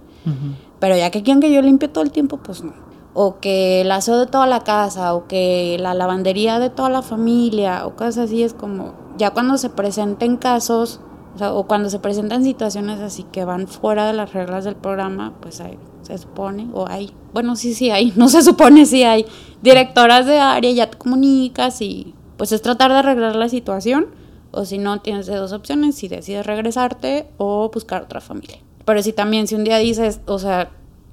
Pero 0.78 0.96
ya 0.96 1.10
que 1.10 1.24
quieren 1.24 1.40
que 1.40 1.52
yo 1.52 1.60
limpie 1.60 1.88
todo 1.88 2.04
el 2.04 2.12
tiempo, 2.12 2.36
pues 2.36 2.62
no. 2.62 2.74
O 3.12 3.40
que 3.40 3.80
el 3.80 3.90
aseo 3.90 4.20
de 4.20 4.26
toda 4.26 4.46
la 4.46 4.60
casa, 4.60 5.12
o 5.12 5.26
que 5.26 5.76
la 5.80 5.94
lavandería 5.94 6.60
de 6.60 6.70
toda 6.70 6.88
la 6.88 7.02
familia, 7.02 7.84
o 7.84 7.96
cosas 7.96 8.18
así, 8.18 8.44
es 8.44 8.54
como, 8.54 8.94
ya 9.18 9.30
cuando 9.30 9.58
se 9.58 9.70
presenten 9.70 10.36
casos, 10.36 11.00
o, 11.36 11.38
sea, 11.38 11.52
o 11.52 11.66
cuando 11.66 11.90
se 11.90 11.98
presentan 11.98 12.42
situaciones 12.44 12.98
así 13.00 13.24
que 13.24 13.44
van 13.44 13.68
fuera 13.68 14.06
de 14.06 14.14
las 14.14 14.32
reglas 14.32 14.64
del 14.64 14.74
programa, 14.74 15.34
pues 15.42 15.60
hay, 15.60 15.76
se 16.00 16.16
supone, 16.16 16.66
o 16.72 16.88
hay, 16.88 17.12
bueno, 17.34 17.56
sí, 17.56 17.74
sí 17.74 17.90
hay, 17.90 18.10
no 18.16 18.30
se 18.30 18.40
supone, 18.40 18.86
sí 18.86 19.02
hay 19.02 19.26
directoras 19.60 20.24
de 20.24 20.38
área, 20.38 20.70
ya 20.72 20.90
te 20.90 20.96
comunicas 20.96 21.82
y 21.82 22.14
pues 22.38 22.52
es 22.52 22.62
tratar 22.62 22.90
de 22.90 22.98
arreglar 22.98 23.36
la 23.36 23.50
situación, 23.50 24.06
o 24.50 24.64
si 24.64 24.78
no, 24.78 25.02
tienes 25.02 25.26
de 25.26 25.36
dos 25.36 25.52
opciones, 25.52 25.96
si 25.96 26.08
decides 26.08 26.46
regresarte 26.46 27.28
o 27.36 27.70
buscar 27.70 28.04
otra 28.04 28.22
familia. 28.22 28.56
Pero 28.86 29.02
si 29.02 29.12
también, 29.12 29.46
si 29.46 29.56
un 29.56 29.64
día 29.64 29.76
dices, 29.76 30.20
o 30.24 30.38
sea, 30.38 30.70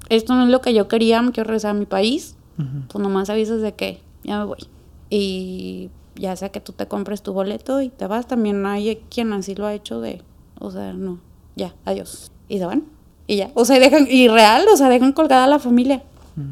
esto 0.08 0.34
no 0.34 0.44
es 0.44 0.48
lo 0.48 0.62
que 0.62 0.72
yo 0.72 0.88
quería, 0.88 1.20
me 1.20 1.32
quiero 1.32 1.48
regresar 1.48 1.72
a 1.72 1.74
mi 1.74 1.84
país, 1.84 2.36
Ujú. 2.58 2.86
pues 2.88 3.02
nomás 3.02 3.28
avisas 3.28 3.60
de 3.60 3.74
que 3.74 4.00
ya 4.22 4.38
me 4.38 4.46
voy. 4.46 4.68
Y 5.10 5.90
ya 6.16 6.36
sea 6.36 6.50
que 6.50 6.60
tú 6.60 6.72
te 6.72 6.86
compres 6.86 7.22
tu 7.22 7.32
boleto 7.32 7.80
y 7.80 7.88
te 7.88 8.06
vas, 8.06 8.26
también 8.26 8.64
hay 8.66 8.96
quien 9.10 9.32
así 9.32 9.54
lo 9.54 9.66
ha 9.66 9.74
hecho 9.74 10.00
de, 10.00 10.22
o 10.58 10.70
sea, 10.70 10.92
no, 10.92 11.18
ya, 11.56 11.74
adiós. 11.84 12.30
Y 12.48 12.58
se 12.58 12.66
van. 12.66 12.84
Y 13.26 13.36
ya, 13.36 13.50
o 13.54 13.64
sea, 13.64 13.78
dejan, 13.78 14.06
y 14.08 14.28
real, 14.28 14.66
o 14.72 14.76
sea, 14.76 14.88
dejan 14.88 15.12
colgada 15.12 15.44
a 15.44 15.48
la 15.48 15.58
familia. 15.58 16.02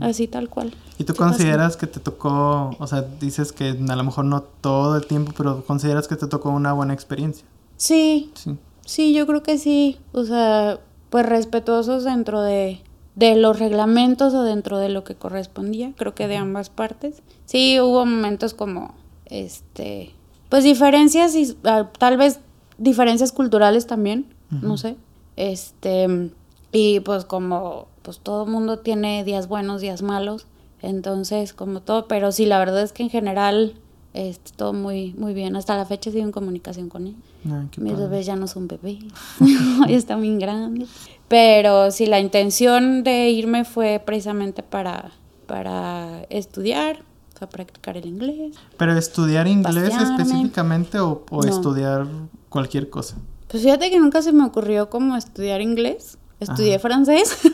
Así 0.01 0.29
tal 0.29 0.49
cual. 0.49 0.73
¿Y 0.97 1.03
tú 1.03 1.13
pasa. 1.13 1.31
consideras 1.31 1.77
que 1.77 1.89
te 1.89 1.99
tocó, 1.99 2.71
o 2.79 2.87
sea, 2.87 3.03
dices 3.03 3.51
que 3.51 3.71
a 3.71 3.97
lo 3.97 4.05
mejor 4.05 4.25
no 4.25 4.43
todo 4.43 4.97
el 4.97 5.07
tiempo, 5.07 5.33
pero 5.37 5.65
consideras 5.65 6.07
que 6.07 6.15
te 6.15 6.29
tocó 6.29 6.51
una 6.51 6.73
buena 6.73 6.95
experiencia? 6.95 7.45
Sí, 7.77 8.31
Sí. 8.37 8.57
Sí, 8.85 9.15
yo 9.15 9.27
creo 9.27 9.43
que 9.43 9.59
sí. 9.59 9.99
O 10.13 10.25
sea, 10.25 10.81
pues 11.11 11.27
respetuosos 11.27 12.05
dentro 12.05 12.43
de, 12.43 12.81
de 13.15 13.37
los 13.37 13.59
reglamentos 13.59 14.35
o 14.35 14.43
dentro 14.43 14.79
de 14.79 14.89
lo 14.89 15.05
que 15.05 15.15
correspondía. 15.15 15.93
Creo 15.97 16.15
que 16.15 16.29
de 16.29 16.37
ambas 16.37 16.71
partes. 16.71 17.23
Sí, 17.45 17.81
hubo 17.81 18.05
momentos 18.05 18.55
como, 18.55 18.95
este, 19.33 20.11
pues 20.51 20.63
diferencias 20.63 21.35
y 21.35 21.57
ah, 21.65 21.89
tal 21.99 22.19
vez 22.19 22.41
diferencias 22.77 23.33
culturales 23.33 23.87
también, 23.87 24.27
no 24.51 24.77
sé. 24.77 24.97
Este, 25.37 26.31
y 26.71 27.01
pues 27.01 27.25
como, 27.25 27.89
pues 28.03 28.19
todo 28.19 28.45
mundo 28.45 28.81
tiene 28.81 29.25
días 29.25 29.49
buenos, 29.49 29.81
días 29.81 30.03
malos. 30.03 30.47
Entonces, 30.83 31.55
como 31.55 31.81
todo, 31.81 32.07
pero 32.07 32.33
sí, 32.33 32.45
la 32.45 32.59
verdad 32.59 32.83
es 32.83 32.93
que 32.93 33.05
en 33.05 33.09
general, 33.09 33.75
este, 34.13 34.53
todo 34.55 34.75
muy, 34.75 35.15
muy 35.15 35.33
bien. 35.33 35.57
Hasta 35.57 35.77
la 35.77 35.87
fecha 35.87 36.11
sigo 36.11 36.25
en 36.25 36.33
comunicación 36.33 36.91
con 36.91 37.07
él. 37.07 37.17
Ay, 37.47 37.69
qué 37.71 37.81
Mis 37.81 37.95
padre. 37.95 38.09
bebés 38.09 38.27
ya 38.27 38.37
no 38.37 38.47
son 38.47 38.69
bebés, 38.69 38.99
ya 39.89 39.97
están 39.97 40.21
bien 40.21 40.39
grandes. 40.39 40.91
Pero 41.29 41.91
sí, 41.91 42.05
la 42.05 42.21
intención 42.21 43.05
de 43.05 43.31
irme 43.31 43.65
fue 43.65 44.03
precisamente 44.05 44.63
para, 44.63 45.13
para 45.47 46.25
estudiar, 46.29 47.05
practicar 47.49 47.97
el 47.97 48.07
inglés. 48.07 48.55
¿Pero 48.77 48.97
estudiar 48.97 49.47
inglés 49.49 49.91
Pasearme. 49.91 50.23
específicamente 50.23 50.99
o, 50.99 51.25
o 51.31 51.43
No. 51.43 51.49
estudiar 51.49 52.07
cualquier 52.49 52.91
cosa? 52.91 53.17
Pues 53.49 53.63
fíjate 53.63 53.91
que 53.91 53.99
nunca 54.01 54.23
se 54.23 54.33
me 54.33 54.45
ocurrió 54.45 54.89
como 54.91 55.17
estudiar 55.17 55.61
inglés. 55.61 56.19
Estudié 56.41 56.79
francés. 56.79 57.39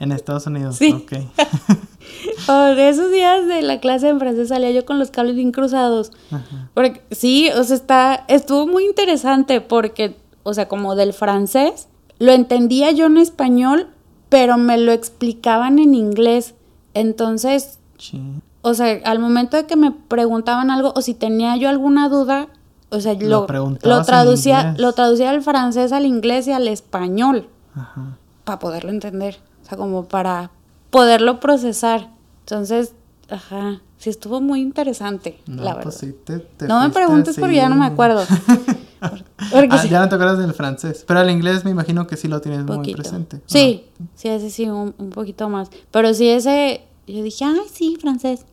En 0.00 0.12
Estados 0.12 0.46
Unidos. 0.46 0.76
Sí. 0.76 0.92
Ok. 0.92 1.12
Por 2.46 2.78
esos 2.78 3.10
días 3.10 3.48
de 3.48 3.62
la 3.62 3.80
clase 3.80 4.12
de 4.12 4.18
francés 4.18 4.48
salía 4.48 4.70
yo 4.70 4.84
con 4.86 5.00
los 5.00 5.10
cables 5.10 5.34
bien 5.34 5.50
cruzados. 5.50 6.12
Ajá. 6.30 6.70
Porque 6.72 7.02
sí, 7.10 7.50
o 7.50 7.64
sea, 7.64 7.74
está, 7.74 8.24
estuvo 8.28 8.68
muy 8.68 8.84
interesante 8.84 9.60
porque, 9.60 10.16
o 10.44 10.54
sea, 10.54 10.68
como 10.68 10.94
del 10.94 11.12
francés, 11.12 11.88
lo 12.20 12.30
entendía 12.30 12.92
yo 12.92 13.06
en 13.06 13.16
español, 13.16 13.88
pero 14.28 14.56
me 14.56 14.78
lo 14.78 14.92
explicaban 14.92 15.80
en 15.80 15.94
inglés. 15.94 16.54
Entonces, 16.94 17.78
Sí. 17.98 18.22
O 18.68 18.74
sea, 18.74 19.00
al 19.04 19.18
momento 19.18 19.56
de 19.56 19.66
que 19.66 19.76
me 19.76 19.90
preguntaban 19.92 20.70
algo 20.70 20.92
o 20.94 21.00
si 21.02 21.14
tenía 21.14 21.56
yo 21.56 21.68
alguna 21.68 22.08
duda, 22.08 22.48
o 22.90 23.00
sea, 23.00 23.14
Lo 23.14 23.46
lo, 23.48 23.76
lo 23.82 24.02
traducía, 24.02 24.74
lo 24.78 24.92
traducía 24.92 25.32
del 25.32 25.42
francés 25.42 25.92
al 25.92 26.06
inglés 26.06 26.46
y 26.46 26.52
al 26.52 26.68
español 26.68 27.48
Ajá. 27.74 28.16
para 28.44 28.58
poderlo 28.58 28.90
entender, 28.90 29.38
o 29.62 29.68
sea, 29.68 29.76
como 29.76 30.04
para 30.04 30.50
poderlo 30.90 31.38
procesar. 31.40 32.08
Entonces, 32.40 32.94
ajá, 33.28 33.80
sí 33.98 34.08
estuvo 34.08 34.40
muy 34.40 34.60
interesante, 34.60 35.38
No, 35.46 35.62
la 35.62 35.70
verdad. 35.74 35.82
pues 35.82 35.96
sí, 35.96 36.14
te, 36.24 36.38
te 36.38 36.66
No 36.66 36.80
me 36.80 36.88
preguntes 36.90 37.36
porque 37.38 37.56
ya 37.56 37.68
no 37.68 37.76
me 37.76 37.84
acuerdo. 37.86 38.22
Por- 39.00 39.22
Porque 39.52 39.68
Ah, 39.70 39.78
sí, 39.78 39.88
ya 39.88 40.00
no 40.00 40.08
te 40.08 40.16
acuerdas 40.16 40.38
del 40.38 40.52
francés. 40.54 41.04
Pero 41.06 41.20
el 41.20 41.30
inglés 41.30 41.64
me 41.64 41.70
imagino 41.70 42.06
que 42.08 42.16
sí 42.16 42.26
lo 42.26 42.40
tienes 42.40 42.64
muy 42.64 42.92
presente. 42.92 43.36
¿o 43.36 43.40
Sí, 43.46 43.84
sí, 44.16 44.28
ese 44.28 44.50
sí, 44.50 44.68
un, 44.68 44.92
un 44.98 45.10
poquito 45.10 45.48
más. 45.48 45.68
Pero 45.92 46.12
sí, 46.14 46.28
ese, 46.28 46.82
yo 47.06 47.22
dije, 47.22 47.44
ay, 47.44 47.60
sí, 47.72 47.96
francés. 48.00 48.44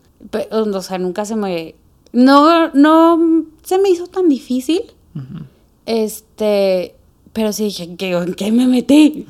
O 0.50 0.82
sea, 0.82 0.98
nunca 0.98 1.24
se 1.24 1.36
me, 1.36 1.74
no, 2.12 2.68
no 2.72 3.44
se 3.62 3.78
me 3.78 3.90
hizo 3.90 4.06
tan 4.06 4.28
difícil. 4.28 4.82
Este, 5.86 6.94
Pero 7.32 7.52
sí 7.52 7.64
dije, 7.64 7.96
¿qué, 7.96 8.12
¿en 8.12 8.34
qué 8.34 8.52
me 8.52 8.66
metí? 8.66 9.26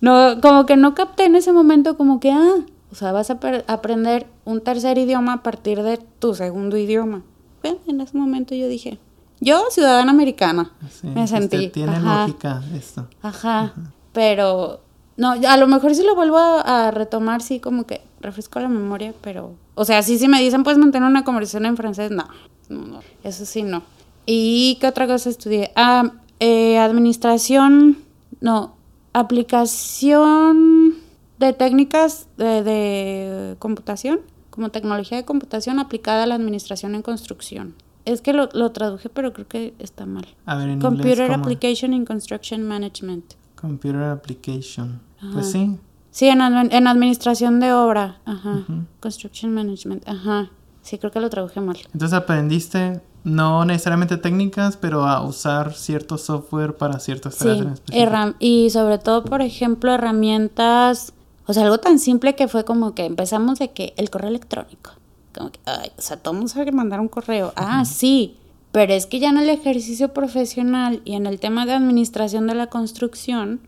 No, 0.00 0.40
como 0.40 0.64
que 0.64 0.76
no 0.76 0.94
capté 0.94 1.24
en 1.24 1.36
ese 1.36 1.52
momento 1.52 1.96
como 1.96 2.20
que, 2.20 2.30
ah, 2.30 2.56
o 2.90 2.94
sea, 2.94 3.12
vas 3.12 3.30
a 3.30 3.38
aprender 3.66 4.26
un 4.44 4.60
tercer 4.60 4.96
idioma 4.96 5.34
a 5.34 5.42
partir 5.42 5.82
de 5.82 5.98
tu 6.18 6.34
segundo 6.34 6.76
idioma. 6.76 7.22
Bueno, 7.62 7.78
en 7.86 8.00
ese 8.00 8.16
momento 8.16 8.54
yo 8.54 8.68
dije, 8.68 8.98
yo, 9.40 9.64
ciudadana 9.70 10.10
americana, 10.10 10.72
me 11.02 11.26
sentí. 11.26 11.68
Tiene 11.68 12.00
lógica 12.00 12.62
esto. 12.74 13.08
Ajá, 13.22 13.74
pero 14.12 14.80
no, 15.16 15.32
a 15.32 15.56
lo 15.56 15.66
mejor 15.66 15.94
si 15.94 16.02
lo 16.04 16.14
vuelvo 16.14 16.38
a, 16.38 16.90
retomar, 16.90 17.42
sí, 17.42 17.60
como 17.60 17.84
que 17.84 18.00
refresco 18.20 18.60
la 18.60 18.68
memoria, 18.68 19.14
pero, 19.20 19.54
o 19.78 19.84
sea, 19.84 20.02
sí, 20.02 20.18
si 20.18 20.26
me 20.26 20.40
dicen, 20.42 20.64
puedes 20.64 20.76
mantener 20.76 21.08
una 21.08 21.22
conversación 21.22 21.64
en 21.64 21.76
francés, 21.76 22.10
no, 22.10 22.26
no, 22.68 22.98
eso 23.22 23.46
sí, 23.46 23.62
no. 23.62 23.84
¿Y 24.26 24.76
qué 24.80 24.88
otra 24.88 25.06
cosa 25.06 25.30
estudié? 25.30 25.70
Ah, 25.76 26.14
eh, 26.40 26.78
administración, 26.78 27.96
no, 28.40 28.74
aplicación 29.12 30.94
de 31.38 31.52
técnicas 31.52 32.26
de, 32.36 32.64
de, 32.64 33.56
computación, 33.60 34.18
como 34.50 34.70
tecnología 34.70 35.16
de 35.16 35.24
computación 35.24 35.78
aplicada 35.78 36.24
a 36.24 36.26
la 36.26 36.34
administración 36.34 36.96
en 36.96 37.02
construcción. 37.02 37.76
Es 38.04 38.20
que 38.20 38.32
lo, 38.32 38.48
lo 38.54 38.72
traduje, 38.72 39.08
pero 39.08 39.32
creo 39.32 39.46
que 39.46 39.74
está 39.78 40.06
mal. 40.06 40.26
A 40.44 40.56
ver, 40.56 40.70
en 40.70 40.80
Computer 40.80 41.20
inglés, 41.20 41.38
Application 41.38 41.92
in 41.94 42.04
Construction 42.04 42.66
Management. 42.66 43.34
Computer 43.54 44.02
Application. 44.02 45.00
Pues 45.32 45.52
sí. 45.52 45.78
Sí, 46.10 46.28
en, 46.28 46.40
en 46.40 46.86
administración 46.86 47.60
de 47.60 47.72
obra. 47.72 48.20
Ajá. 48.24 48.64
Construction 49.00 49.52
Management. 49.52 50.08
Ajá. 50.08 50.50
Sí, 50.82 50.98
creo 50.98 51.12
que 51.12 51.20
lo 51.20 51.28
traduje 51.28 51.60
mal. 51.60 51.76
Entonces 51.92 52.14
aprendiste 52.14 53.00
no 53.24 53.64
necesariamente 53.64 54.16
técnicas, 54.16 54.76
pero 54.76 55.06
a 55.06 55.22
usar 55.22 55.74
cierto 55.74 56.18
software 56.18 56.76
para 56.76 56.98
ciertas 56.98 57.36
tareas 57.36 57.82
sí, 57.90 58.36
y 58.38 58.70
sobre 58.70 58.98
todo, 58.98 59.24
por 59.24 59.42
ejemplo, 59.42 59.92
herramientas, 59.92 61.12
o 61.46 61.52
sea, 61.52 61.64
algo 61.64 61.78
tan 61.78 61.98
simple 61.98 62.34
que 62.34 62.48
fue 62.48 62.64
como 62.64 62.94
que 62.94 63.04
empezamos 63.04 63.58
de 63.58 63.72
que 63.72 63.92
el 63.96 64.10
correo 64.10 64.30
electrónico. 64.30 64.92
Como 65.34 65.50
que, 65.50 65.60
ay, 65.66 65.90
o 65.96 66.00
sea, 66.00 66.16
todo 66.16 66.34
mundo 66.34 66.48
sabe 66.48 66.72
mandar 66.72 67.00
un 67.00 67.08
correo. 67.08 67.52
Ah, 67.56 67.84
sí. 67.84 68.36
Pero 68.72 68.92
es 68.92 69.06
que 69.06 69.18
ya 69.18 69.30
en 69.30 69.38
el 69.38 69.48
ejercicio 69.48 70.12
profesional 70.12 71.00
y 71.04 71.14
en 71.14 71.26
el 71.26 71.40
tema 71.40 71.64
de 71.66 71.72
administración 71.72 72.46
de 72.46 72.54
la 72.54 72.68
construcción, 72.68 73.60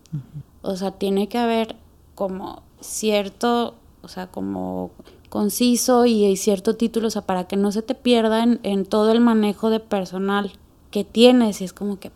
o 0.63 0.77
sea, 0.77 0.93
tiene 0.93 1.29
que 1.29 1.39
haber 1.39 1.77
como 2.21 2.63
cierto, 2.83 3.77
o 4.03 4.09
sea, 4.09 4.27
como 4.27 4.91
conciso 5.31 6.05
y, 6.05 6.27
hay 6.27 6.37
cierto 6.37 6.77
título, 6.77 7.07
o 7.09 7.11
sea, 7.11 7.23
para 7.23 7.45
que 7.45 7.57
no 7.57 7.73
se 7.73 7.81
te 7.81 7.95
pierda 7.95 8.43
en, 8.43 8.85
todo 8.85 9.11
el 9.11 9.21
manejo 9.21 9.71
de 9.71 9.81
personal 9.81 10.53
que 10.91 11.03
tienes. 11.03 11.63
Y 11.63 11.65
es 11.65 11.73
como 11.73 11.99
que, 11.99 12.09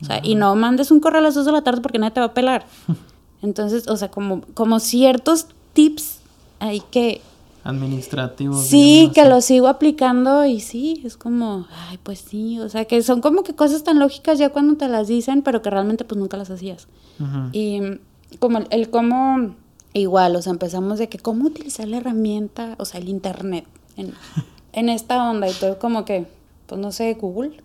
o 0.00 0.04
sea, 0.04 0.20
y 0.22 0.36
no 0.36 0.54
mandes 0.54 0.92
un 0.92 1.00
correo 1.00 1.18
a 1.18 1.22
las 1.22 1.34
2 1.34 1.46
de 1.46 1.50
la 1.50 1.62
tarde 1.62 1.80
porque 1.80 1.98
nadie 1.98 2.12
te 2.12 2.20
va 2.20 2.26
a 2.26 2.32
pelar. 2.32 2.64
Entonces, 3.42 3.88
o 3.88 3.96
sea, 3.96 4.08
como, 4.08 4.42
como 4.54 4.78
ciertos 4.78 5.48
tips 5.72 6.20
hay 6.60 6.78
que 6.78 7.20
administrativos. 7.64 8.64
Sí, 8.64 9.10
que 9.12 9.28
lo 9.28 9.40
sigo 9.40 9.66
aplicando 9.66 10.44
y 10.44 10.60
sí, 10.60 11.02
es 11.04 11.16
como, 11.16 11.66
ay, 11.88 11.98
pues 12.04 12.20
sí, 12.20 12.60
o 12.60 12.68
sea, 12.68 12.84
que 12.84 13.02
son 13.02 13.20
como 13.20 13.42
que 13.42 13.56
cosas 13.56 13.82
tan 13.82 13.98
lógicas 13.98 14.38
ya 14.38 14.50
cuando 14.50 14.76
te 14.76 14.86
las 14.86 15.08
dicen, 15.08 15.42
pero 15.42 15.60
que 15.60 15.70
realmente 15.70 16.04
pues 16.04 16.20
nunca 16.20 16.36
las 16.36 16.50
hacías. 16.50 16.86
Y 17.52 17.80
como 18.38 18.58
el, 18.58 18.66
el, 18.70 18.90
cómo, 18.90 19.54
igual, 19.92 20.36
o 20.36 20.42
sea, 20.42 20.52
empezamos 20.52 20.98
de 20.98 21.08
que 21.08 21.18
cómo 21.18 21.46
utilizar 21.46 21.88
la 21.88 21.98
herramienta, 21.98 22.74
o 22.78 22.84
sea, 22.84 23.00
el 23.00 23.08
internet 23.08 23.66
en, 23.96 24.14
en 24.72 24.88
esta 24.88 25.30
onda 25.30 25.48
y 25.48 25.52
todo 25.52 25.78
como 25.78 26.04
que, 26.04 26.26
pues 26.66 26.80
no 26.80 26.92
sé, 26.92 27.14
Google, 27.14 27.62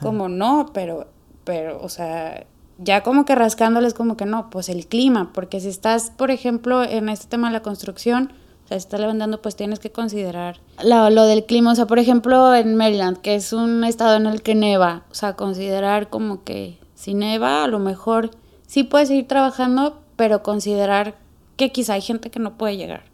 como 0.00 0.28
no, 0.28 0.70
pero, 0.72 1.06
pero, 1.44 1.80
o 1.82 1.88
sea, 1.88 2.46
ya 2.78 3.02
como 3.02 3.24
que 3.24 3.34
rascándoles 3.34 3.94
como 3.94 4.16
que 4.16 4.26
no, 4.26 4.50
pues 4.50 4.68
el 4.68 4.86
clima, 4.86 5.32
porque 5.32 5.60
si 5.60 5.68
estás, 5.68 6.10
por 6.10 6.30
ejemplo, 6.30 6.82
en 6.82 7.08
este 7.08 7.26
tema 7.26 7.48
de 7.48 7.52
la 7.52 7.62
construcción, 7.62 8.32
o 8.64 8.68
sea, 8.68 8.80
si 8.80 8.84
estás 8.84 9.00
levantando, 9.00 9.40
pues 9.40 9.54
tienes 9.54 9.78
que 9.78 9.92
considerar 9.92 10.58
lo, 10.82 11.08
lo, 11.10 11.22
del 11.24 11.44
clima. 11.44 11.70
O 11.70 11.74
sea, 11.76 11.86
por 11.86 12.00
ejemplo, 12.00 12.52
en 12.52 12.74
Maryland, 12.74 13.18
que 13.18 13.36
es 13.36 13.52
un 13.52 13.84
estado 13.84 14.16
en 14.16 14.26
el 14.26 14.42
que 14.42 14.56
neva, 14.56 15.04
o 15.10 15.14
sea, 15.14 15.34
considerar 15.34 16.10
como 16.10 16.42
que 16.42 16.78
si 16.94 17.14
neva, 17.14 17.62
a 17.62 17.68
lo 17.68 17.78
mejor 17.78 18.32
sí 18.66 18.82
puedes 18.82 19.06
seguir 19.06 19.28
trabajando, 19.28 20.00
pero 20.16 20.42
considerar 20.42 21.16
que 21.56 21.72
quizá 21.72 21.94
hay 21.94 22.02
gente 22.02 22.30
que 22.30 22.40
no 22.40 22.56
puede 22.56 22.76
llegar. 22.76 23.04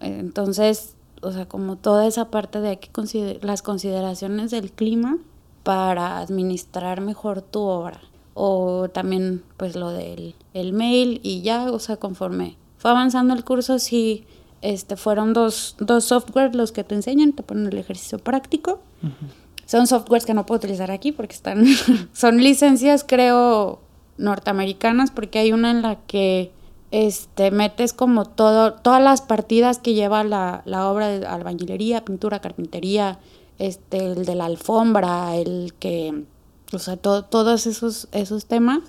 Entonces, 0.00 0.96
o 1.22 1.32
sea, 1.32 1.46
como 1.46 1.76
toda 1.76 2.06
esa 2.06 2.30
parte 2.30 2.60
de 2.60 2.78
que 2.78 3.38
las 3.42 3.62
consideraciones 3.62 4.50
del 4.50 4.72
clima 4.72 5.18
para 5.62 6.18
administrar 6.18 7.00
mejor 7.00 7.42
tu 7.42 7.60
obra. 7.60 8.00
O 8.34 8.88
también, 8.92 9.42
pues, 9.56 9.76
lo 9.76 9.90
del 9.90 10.34
el 10.54 10.72
mail 10.72 11.20
y 11.22 11.42
ya, 11.42 11.70
o 11.70 11.78
sea, 11.78 11.96
conforme 11.96 12.56
fue 12.78 12.90
avanzando 12.90 13.32
el 13.32 13.44
curso, 13.44 13.78
sí 13.78 14.26
este, 14.60 14.96
fueron 14.96 15.32
dos, 15.32 15.76
dos 15.78 16.04
softwares 16.04 16.54
los 16.54 16.72
que 16.72 16.84
te 16.84 16.94
enseñan, 16.94 17.32
te 17.32 17.42
ponen 17.42 17.66
el 17.66 17.78
ejercicio 17.78 18.18
práctico. 18.18 18.80
Son 19.66 19.86
softwares 19.86 20.26
que 20.26 20.34
no 20.34 20.46
puedo 20.46 20.58
utilizar 20.58 20.90
aquí 20.90 21.12
porque 21.12 21.34
están, 21.34 21.64
son 22.12 22.42
licencias, 22.42 23.04
creo, 23.06 23.80
norteamericanas, 24.16 25.10
porque 25.10 25.38
hay 25.38 25.52
una 25.52 25.70
en 25.70 25.82
la 25.82 25.96
que 26.06 26.52
este, 26.90 27.50
metes 27.50 27.92
como 27.92 28.24
todo, 28.24 28.74
todas 28.74 29.02
las 29.02 29.22
partidas 29.22 29.78
que 29.78 29.94
lleva 29.94 30.24
la, 30.24 30.62
la 30.64 30.88
obra 30.88 31.08
de 31.08 31.26
albañilería, 31.26 32.04
pintura, 32.04 32.40
carpintería, 32.40 33.18
este, 33.58 33.98
el 33.98 34.24
de 34.24 34.34
la 34.34 34.46
alfombra, 34.46 35.34
el 35.36 35.74
que, 35.78 36.24
o 36.72 36.78
sea, 36.78 36.96
todos 36.96 37.66
esos, 37.66 38.08
esos 38.12 38.46
temas, 38.46 38.80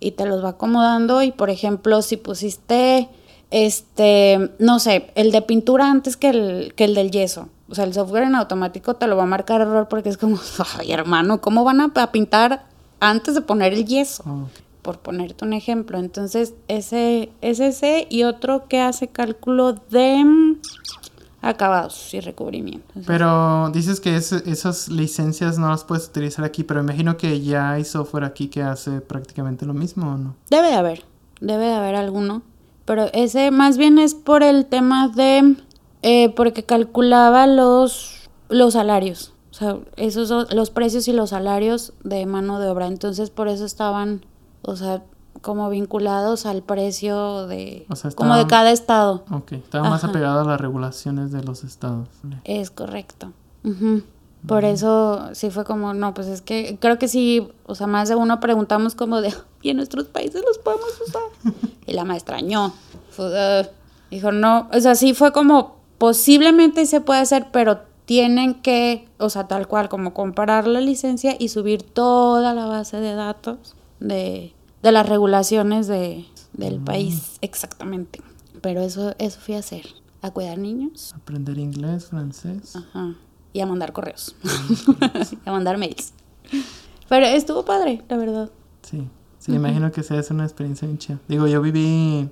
y 0.00 0.12
te 0.12 0.26
los 0.26 0.44
va 0.44 0.50
acomodando. 0.50 1.22
Y 1.22 1.32
por 1.32 1.50
ejemplo, 1.50 2.02
si 2.02 2.16
pusiste 2.16 3.08
este, 3.52 4.50
no 4.58 4.78
sé, 4.78 5.10
el 5.14 5.30
de 5.30 5.42
pintura 5.42 5.90
antes 5.90 6.16
que 6.16 6.30
el, 6.30 6.72
que 6.74 6.84
el 6.84 6.94
del 6.94 7.10
yeso. 7.10 7.48
O 7.68 7.74
sea, 7.74 7.84
el 7.84 7.94
software 7.94 8.24
en 8.24 8.34
automático 8.34 8.96
te 8.96 9.06
lo 9.06 9.16
va 9.16 9.22
a 9.22 9.26
marcar 9.26 9.60
error 9.60 9.88
porque 9.88 10.08
es 10.08 10.16
como, 10.16 10.38
ay 10.78 10.90
hermano, 10.90 11.40
¿cómo 11.40 11.62
van 11.62 11.80
a, 11.80 12.12
pintar 12.12 12.64
antes 13.02 13.34
de 13.34 13.42
poner 13.42 13.72
el 13.72 13.84
yeso? 13.84 14.22
Ah, 14.26 14.46
Por 14.82 14.98
ponerte 14.98 15.44
un 15.44 15.52
ejemplo. 15.52 15.98
Entonces, 15.98 16.54
ese 16.68 17.30
es 17.40 17.60
ese 17.60 18.06
y 18.10 18.24
otro 18.24 18.68
que 18.68 18.80
hace 18.80 19.08
cálculo 19.08 19.74
de 19.90 20.24
mm, 20.24 20.60
acabados 21.42 22.14
y 22.14 22.20
recubrimiento. 22.20 22.86
Pero 23.06 23.70
dices 23.70 24.00
que 24.00 24.16
esas 24.16 24.88
licencias 24.88 25.58
no 25.58 25.68
las 25.68 25.84
puedes 25.84 26.08
utilizar 26.08 26.44
aquí, 26.44 26.64
pero 26.64 26.80
imagino 26.80 27.16
que 27.16 27.40
ya 27.40 27.72
hay 27.72 27.84
software 27.84 28.24
aquí 28.24 28.48
que 28.48 28.62
hace 28.62 29.00
prácticamente 29.00 29.66
lo 29.66 29.74
mismo, 29.74 30.14
¿o 30.14 30.16
no? 30.16 30.36
Debe 30.50 30.68
de 30.68 30.74
haber, 30.74 31.04
debe 31.40 31.66
de 31.66 31.74
haber 31.74 31.94
alguno 31.94 32.42
pero 32.84 33.08
ese 33.12 33.50
más 33.50 33.78
bien 33.78 33.98
es 33.98 34.14
por 34.14 34.42
el 34.42 34.66
tema 34.66 35.08
de, 35.08 35.56
eh, 36.02 36.30
porque 36.30 36.64
calculaba 36.64 37.46
los, 37.46 38.28
los 38.48 38.74
salarios, 38.74 39.32
sea, 39.62 39.78
esos 39.96 40.52
los 40.52 40.70
precios 40.70 41.08
y 41.08 41.12
los 41.12 41.30
salarios 41.30 41.92
de 42.04 42.26
mano 42.26 42.58
de 42.60 42.68
obra, 42.68 42.86
entonces 42.86 43.30
por 43.30 43.48
eso 43.48 43.64
estaban, 43.64 44.24
o 44.62 44.76
sea, 44.76 45.02
como 45.40 45.68
vinculados 45.70 46.46
al 46.46 46.62
precio 46.62 47.46
de, 47.46 47.86
como 48.14 48.36
de 48.36 48.46
cada 48.46 48.70
estado. 48.70 49.24
Ok, 49.30 49.52
estaba 49.52 49.90
más 49.90 50.04
apegado 50.04 50.40
a 50.40 50.44
las 50.44 50.60
regulaciones 50.60 51.32
de 51.32 51.42
los 51.42 51.64
estados. 51.64 52.08
Es 52.44 52.70
correcto. 52.70 53.32
Por 54.46 54.64
eso 54.64 55.28
sí 55.34 55.50
fue 55.50 55.64
como, 55.64 55.94
no, 55.94 56.14
pues 56.14 56.26
es 56.26 56.42
que 56.42 56.76
creo 56.80 56.98
que 56.98 57.08
sí, 57.08 57.48
o 57.64 57.74
sea, 57.74 57.86
más 57.86 58.08
de 58.08 58.16
uno 58.16 58.40
preguntamos 58.40 58.94
como 58.94 59.20
de, 59.20 59.32
¿y 59.62 59.70
en 59.70 59.76
nuestros 59.76 60.06
países 60.06 60.42
los 60.44 60.58
podemos 60.58 60.88
usar? 61.06 61.22
y 61.86 61.92
la 61.92 62.04
maestra, 62.04 62.40
no. 62.42 62.72
dijo, 64.10 64.32
no, 64.32 64.68
o 64.72 64.80
sea, 64.80 64.94
sí 64.94 65.14
fue 65.14 65.32
como, 65.32 65.76
posiblemente 65.98 66.86
se 66.86 67.00
puede 67.00 67.20
hacer, 67.20 67.48
pero 67.52 67.80
tienen 68.04 68.54
que, 68.54 69.08
o 69.18 69.30
sea, 69.30 69.48
tal 69.48 69.68
cual, 69.68 69.88
como 69.88 70.14
comparar 70.14 70.66
la 70.66 70.80
licencia 70.80 71.36
y 71.38 71.48
subir 71.48 71.82
toda 71.82 72.54
la 72.54 72.66
base 72.66 72.98
de 72.98 73.14
datos 73.14 73.76
de, 74.00 74.54
de 74.82 74.92
las 74.92 75.08
regulaciones 75.08 75.86
de, 75.86 76.26
del 76.52 76.80
mm. 76.80 76.84
país, 76.84 77.38
exactamente. 77.40 78.20
Pero 78.60 78.80
eso, 78.82 79.14
eso 79.18 79.40
fui 79.40 79.54
a 79.54 79.58
hacer, 79.58 79.86
a 80.20 80.30
cuidar 80.30 80.58
niños. 80.58 81.12
Aprender 81.14 81.58
inglés, 81.58 82.06
francés. 82.06 82.76
Ajá 82.76 83.14
y 83.52 83.60
a 83.60 83.66
mandar 83.66 83.92
correos, 83.92 84.34
a 85.44 85.52
mandar 85.52 85.78
mails. 85.78 86.12
Pero 87.08 87.26
estuvo 87.26 87.64
padre, 87.64 88.02
la 88.08 88.16
verdad. 88.16 88.50
Sí, 88.82 89.08
sí, 89.38 89.52
imagino 89.52 89.92
que 89.92 90.02
sea 90.02 90.22
una 90.30 90.44
experiencia 90.44 90.86
bien 90.86 90.98
chida. 90.98 91.18
Digo, 91.28 91.46
yo 91.46 91.60
viví 91.60 92.30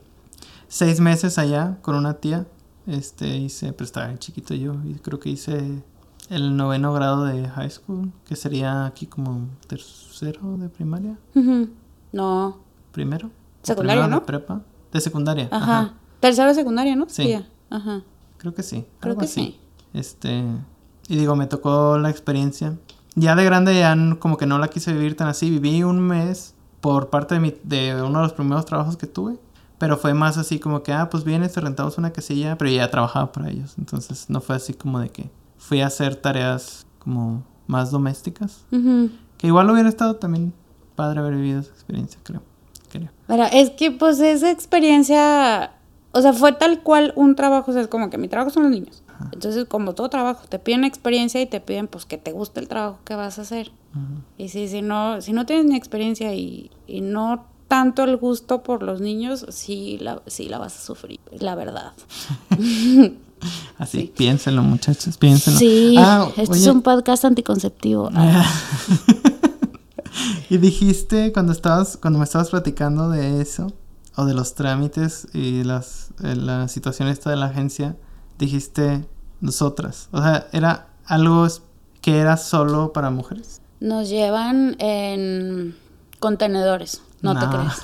seis 0.69 1.01
meses 1.01 1.39
allá 1.39 1.79
con 1.83 1.95
una 1.95 2.15
tía, 2.15 2.47
este, 2.87 3.37
hice, 3.37 3.73
pero 3.73 3.85
estaba 3.85 4.19
chiquito 4.19 4.55
yo, 4.55 4.75
y 4.85 4.95
creo 4.95 5.19
que 5.21 5.31
hice 5.31 5.83
el 6.29 6.57
noveno 6.57 6.93
grado 6.93 7.25
de 7.25 7.49
high 7.49 7.71
school, 7.71 8.13
que 8.25 8.37
sería 8.37 8.87
aquí 8.87 9.07
como 9.07 9.49
tercero 9.67 10.57
de 10.57 10.69
primaria. 10.69 11.19
No. 12.13 12.59
¿Primero? 12.93 13.31
Secundaria, 13.63 14.07
¿no? 14.07 14.21
De 14.21 14.27
prepa. 14.27 14.63
De 14.93 15.01
secundaria. 15.01 15.49
Ajá. 15.51 15.95
Tercero 16.21 16.49
de 16.49 16.55
secundaria, 16.55 16.97
¿no? 16.97 17.07
Sí. 17.09 17.37
Ajá. 17.69 18.03
Creo 18.39 18.55
que 18.55 18.63
sí. 18.63 18.87
Creo 19.01 19.17
que 19.17 19.27
sí. 19.27 19.59
Este, 19.93 20.45
y 21.09 21.17
digo, 21.17 21.37
me 21.37 21.47
tocó 21.47 21.99
la 21.99 22.11
experiencia. 22.11 22.79
Ya 23.17 23.35
de 23.35 23.45
grande 23.45 23.79
ya 23.79 23.97
como 24.19 24.37
que 24.37 24.47
no 24.47 24.59
la 24.59 24.69
quise 24.69 24.93
vivir 24.93 25.17
tan 25.17 25.29
así. 25.29 25.51
Viví 25.51 25.83
un 25.83 26.01
mes 26.01 26.55
por 26.81 27.11
parte 27.11 27.35
de, 27.35 27.41
mi, 27.41 27.55
de 27.65 28.03
uno 28.03 28.21
de 28.21 28.25
los 28.25 28.33
primeros 28.33 28.65
trabajos 28.65 28.97
que 28.97 29.07
tuve. 29.07 29.39
Pero 29.81 29.97
fue 29.97 30.13
más 30.13 30.37
así 30.37 30.59
como 30.59 30.83
que, 30.83 30.93
ah, 30.93 31.09
pues 31.09 31.25
vienes, 31.25 31.55
te 31.55 31.61
rentamos 31.63 31.97
una 31.97 32.13
casilla, 32.13 32.59
pero 32.59 32.71
ya 32.71 32.91
trabajaba 32.91 33.33
para 33.33 33.49
ellos. 33.49 33.77
Entonces 33.79 34.27
no 34.29 34.43
fue 34.43 34.57
así 34.57 34.75
como 34.75 35.01
de 35.01 35.09
que 35.09 35.31
fui 35.57 35.81
a 35.81 35.87
hacer 35.87 36.17
tareas 36.17 36.87
como 36.99 37.43
más 37.67 37.91
domésticas. 37.91 38.67
Que 39.39 39.47
igual 39.47 39.71
hubiera 39.71 39.89
estado 39.89 40.17
también 40.17 40.53
padre 40.97 41.21
haber 41.21 41.35
vivido 41.35 41.61
esa 41.61 41.71
experiencia, 41.71 42.21
creo. 42.23 42.43
creo. 42.91 43.09
Pero 43.27 43.45
es 43.45 43.71
que 43.71 43.91
pues 43.91 44.21
esa 44.21 44.51
experiencia, 44.51 45.73
o 46.13 46.21
sea, 46.21 46.35
fue 46.35 46.53
tal 46.53 46.83
cual 46.83 47.15
un 47.17 47.35
trabajo, 47.35 47.71
o 47.71 47.73
sea, 47.73 47.81
es 47.81 47.89
como 47.89 48.11
que 48.11 48.19
mi 48.19 48.29
trabajo 48.29 48.51
son 48.51 48.65
los 48.65 48.73
niños. 48.73 49.03
Entonces, 49.33 49.65
como 49.65 49.95
todo 49.95 50.11
trabajo, 50.11 50.47
te 50.47 50.59
piden 50.59 50.85
experiencia 50.85 51.41
y 51.41 51.47
te 51.47 51.61
piden 51.61 51.89
pues 51.89 52.05
que 52.05 52.19
te 52.19 52.33
guste 52.33 52.61
el 52.61 52.69
trabajo 52.69 52.99
que 53.05 53.15
vas 53.15 53.39
a 53.39 53.43
hacer. 53.43 53.73
Y 54.37 54.51
si, 54.51 54.69
si, 54.69 54.83
no, 54.83 55.23
si 55.23 55.33
no 55.33 55.47
tienes 55.47 55.65
ni 55.65 55.77
experiencia 55.77 56.35
y, 56.35 56.71
y 56.87 57.01
no 57.01 57.47
tanto 57.71 58.03
el 58.03 58.17
gusto 58.17 58.65
por 58.65 58.83
los 58.83 59.01
niños, 59.01 59.47
sí 59.49 59.97
la, 60.01 60.21
sí 60.27 60.49
la 60.49 60.59
vas 60.59 60.77
a 60.77 60.83
sufrir, 60.83 61.21
la 61.31 61.55
verdad. 61.55 61.93
Así, 63.79 64.13
piénsenlo, 64.17 64.65
muchachos, 64.65 65.17
piénsenlo. 65.17 65.61
Sí, 65.61 65.95
ah, 65.97 66.29
este 66.37 66.59
es 66.59 66.67
un 66.67 66.83
podcast 66.83 67.25
anticonceptivo. 67.25 68.11
y 70.51 70.59
dijiste 70.59 71.33
cuando 71.33 71.53
estabas, 71.53 71.97
cuando 71.97 72.19
me 72.19 72.25
estabas 72.25 72.51
platicando 72.51 73.09
de 73.09 73.41
eso, 73.41 73.73
o 74.17 74.25
de 74.25 74.35
los 74.35 74.57
trámites 74.57 75.29
y 75.33 75.63
las, 75.63 76.09
eh, 76.25 76.35
la 76.35 76.67
situación 76.67 77.07
esta 77.07 77.31
de 77.31 77.37
la 77.37 77.47
agencia, 77.47 77.97
dijiste 78.37 79.07
nosotras. 79.41 80.09
O 80.11 80.21
sea, 80.21 80.49
era 80.51 80.89
algo 81.07 81.47
que 82.01 82.19
era 82.19 82.37
solo 82.37 82.93
para 82.93 83.11
mujeres. 83.11 83.61
Nos 83.79 84.09
llevan 84.09 84.75
en 84.81 85.77
contenedores, 86.19 87.03
no, 87.23 87.39
te 87.39 87.47
crees. 87.47 87.81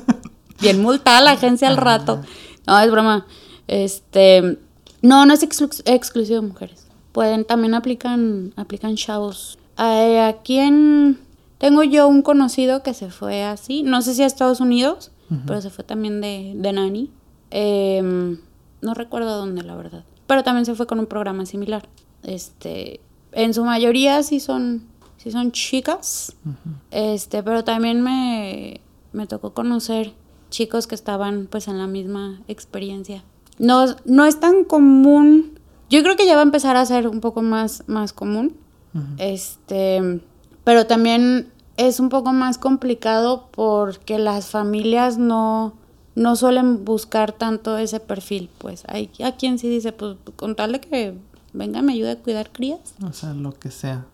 Bien 0.60 0.82
multada 0.82 1.20
la 1.20 1.32
agencia 1.32 1.68
al 1.68 1.76
rato. 1.76 2.22
No, 2.66 2.78
es 2.78 2.90
broma. 2.90 3.26
Este, 3.66 4.58
no, 5.02 5.26
no 5.26 5.32
es 5.32 5.42
exclusivo 5.42 6.40
de 6.40 6.46
mujeres. 6.46 6.86
Pueden, 7.12 7.44
también 7.44 7.74
aplican, 7.74 8.52
aplican 8.56 8.96
chavos. 8.96 9.58
¿A 9.76 10.34
quién? 10.44 11.18
Tengo 11.58 11.82
yo 11.82 12.08
un 12.08 12.22
conocido 12.22 12.82
que 12.82 12.94
se 12.94 13.10
fue 13.10 13.44
así, 13.44 13.82
no 13.82 14.02
sé 14.02 14.14
si 14.14 14.22
a 14.22 14.26
Estados 14.26 14.60
Unidos, 14.60 15.10
pero 15.46 15.60
se 15.60 15.70
fue 15.70 15.84
también 15.84 16.20
de, 16.20 16.52
de 16.56 16.72
nani. 16.72 17.10
Em, 17.50 18.38
no 18.80 18.94
recuerdo 18.94 19.36
dónde, 19.36 19.62
la 19.62 19.74
verdad. 19.76 20.04
Pero 20.26 20.42
también 20.42 20.64
se 20.64 20.74
fue 20.74 20.86
con 20.86 20.98
un 21.00 21.06
programa 21.06 21.44
similar. 21.46 21.88
Este, 22.22 23.00
en 23.32 23.54
su 23.54 23.64
mayoría 23.64 24.22
sí 24.22 24.40
son, 24.40 24.84
sí 25.22 25.30
son 25.30 25.52
chicas. 25.52 26.34
Este, 26.90 27.42
pero 27.42 27.62
también 27.62 28.00
me, 28.02 28.80
me 29.12 29.26
tocó 29.26 29.52
conocer 29.52 30.14
chicos 30.48 30.86
que 30.86 30.94
estaban 30.94 31.46
pues 31.50 31.68
en 31.68 31.78
la 31.78 31.86
misma 31.86 32.40
experiencia. 32.48 33.22
No, 33.58 33.84
no 34.06 34.24
es 34.24 34.40
tan 34.40 34.64
común. 34.64 35.58
Yo 35.90 36.02
creo 36.02 36.16
que 36.16 36.26
ya 36.26 36.34
va 36.34 36.40
a 36.40 36.44
empezar 36.44 36.76
a 36.76 36.86
ser 36.86 37.06
un 37.06 37.20
poco 37.20 37.42
más, 37.42 37.84
más 37.86 38.12
común. 38.12 38.56
Este, 39.18 40.20
pero 40.64 40.86
también 40.86 41.52
es 41.76 42.00
un 42.00 42.08
poco 42.08 42.32
más 42.32 42.58
complicado 42.58 43.48
porque 43.52 44.18
las 44.18 44.48
familias 44.48 45.16
no, 45.18 45.74
no 46.16 46.34
suelen 46.34 46.84
buscar 46.84 47.32
tanto 47.32 47.76
ese 47.76 48.00
perfil. 48.00 48.48
Pues 48.58 48.84
hay 48.88 49.10
a 49.22 49.32
quien 49.32 49.58
sí 49.58 49.68
dice, 49.68 49.92
pues 49.92 50.16
con 50.36 50.56
tal 50.56 50.72
de 50.72 50.80
que 50.80 51.14
venga 51.52 51.82
me 51.82 51.92
ayude 51.92 52.12
a 52.12 52.16
cuidar 52.16 52.50
crías. 52.50 52.94
O 53.06 53.12
sea, 53.12 53.34
lo 53.34 53.52
que 53.52 53.70
sea. 53.70 54.06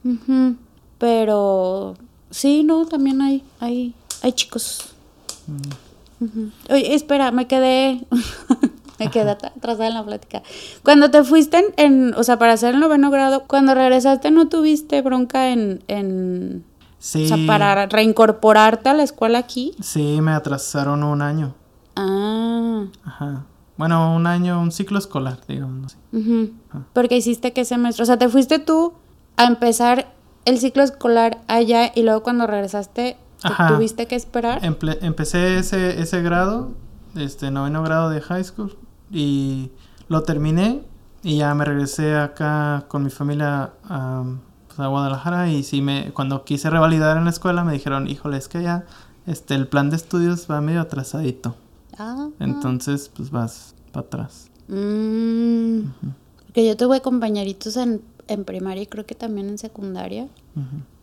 Pero 0.98 1.94
sí, 2.30 2.62
no, 2.64 2.86
también 2.86 3.20
hay, 3.20 3.42
hay, 3.60 3.94
hay 4.22 4.32
chicos. 4.32 4.94
Mm. 5.46 6.48
Oye, 6.70 6.94
espera, 6.94 7.30
me 7.30 7.46
quedé. 7.46 8.06
Me 8.98 9.10
quedé 9.10 9.32
atrasada 9.32 9.88
en 9.88 9.92
la 9.92 10.06
plática. 10.06 10.42
Cuando 10.82 11.10
te 11.10 11.22
fuiste 11.22 11.74
en, 11.76 12.14
o 12.14 12.24
sea, 12.24 12.38
para 12.38 12.54
hacer 12.54 12.74
el 12.74 12.80
noveno 12.80 13.10
grado, 13.10 13.44
cuando 13.46 13.74
regresaste 13.74 14.30
no 14.30 14.48
tuviste 14.48 15.02
bronca 15.02 15.50
en, 15.50 15.84
en 15.86 16.64
sí. 16.98 17.24
o 17.24 17.28
sea, 17.28 17.36
para 17.46 17.84
reincorporarte 17.84 18.88
a 18.88 18.94
la 18.94 19.02
escuela 19.02 19.36
aquí. 19.36 19.74
Sí, 19.82 20.22
me 20.22 20.32
atrasaron 20.32 21.04
un 21.04 21.20
año. 21.20 21.54
Ah. 21.94 22.86
Ajá. 23.04 23.44
Bueno, 23.76 24.16
un 24.16 24.26
año, 24.26 24.60
un 24.60 24.72
ciclo 24.72 24.98
escolar, 24.98 25.40
digamos. 25.46 25.98
Uh 26.12 26.48
Porque 26.94 27.18
hiciste 27.18 27.52
qué 27.52 27.66
semestre, 27.66 28.02
o 28.02 28.06
sea, 28.06 28.18
te 28.18 28.28
fuiste 28.28 28.58
tú 28.58 28.94
a 29.36 29.44
empezar 29.44 30.14
el 30.46 30.58
ciclo 30.58 30.82
escolar 30.82 31.38
allá 31.48 31.92
y 31.94 32.02
luego 32.02 32.22
cuando 32.22 32.46
regresaste 32.46 33.18
tuviste 33.68 34.06
que 34.06 34.16
esperar. 34.16 34.64
empecé 34.64 35.58
ese, 35.58 36.00
ese 36.00 36.22
grado, 36.22 36.72
este 37.14 37.50
noveno 37.50 37.82
grado 37.82 38.08
de 38.08 38.22
high 38.22 38.44
school 38.44 38.76
y 39.10 39.70
lo 40.08 40.22
terminé 40.22 40.82
y 41.22 41.38
ya 41.38 41.54
me 41.54 41.64
regresé 41.64 42.16
acá 42.16 42.84
con 42.88 43.02
mi 43.02 43.10
familia 43.10 43.72
a, 43.84 44.24
pues, 44.68 44.80
a 44.80 44.86
Guadalajara 44.86 45.50
y 45.50 45.62
sí 45.62 45.82
me 45.82 46.12
cuando 46.12 46.44
quise 46.44 46.70
revalidar 46.70 47.16
en 47.16 47.24
la 47.24 47.30
escuela 47.30 47.64
me 47.64 47.72
dijeron, 47.72 48.08
híjole, 48.08 48.36
es 48.36 48.48
que 48.48 48.62
ya 48.62 48.84
este 49.26 49.54
el 49.54 49.66
plan 49.68 49.90
de 49.90 49.96
estudios 49.96 50.46
va 50.50 50.60
medio 50.60 50.80
atrasadito. 50.80 51.56
Entonces, 52.38 53.10
pues 53.14 53.30
vas 53.30 53.74
para 53.90 54.06
atrás. 54.06 54.50
Mm. 54.68 55.80
Porque 56.44 56.66
yo 56.66 56.76
tuve 56.76 57.00
compañeritos 57.00 57.76
en, 57.78 58.02
en 58.28 58.44
primaria 58.44 58.82
y 58.82 58.86
creo 58.86 59.06
que 59.06 59.14
también 59.14 59.48
en 59.48 59.58
secundaria. 59.58 60.28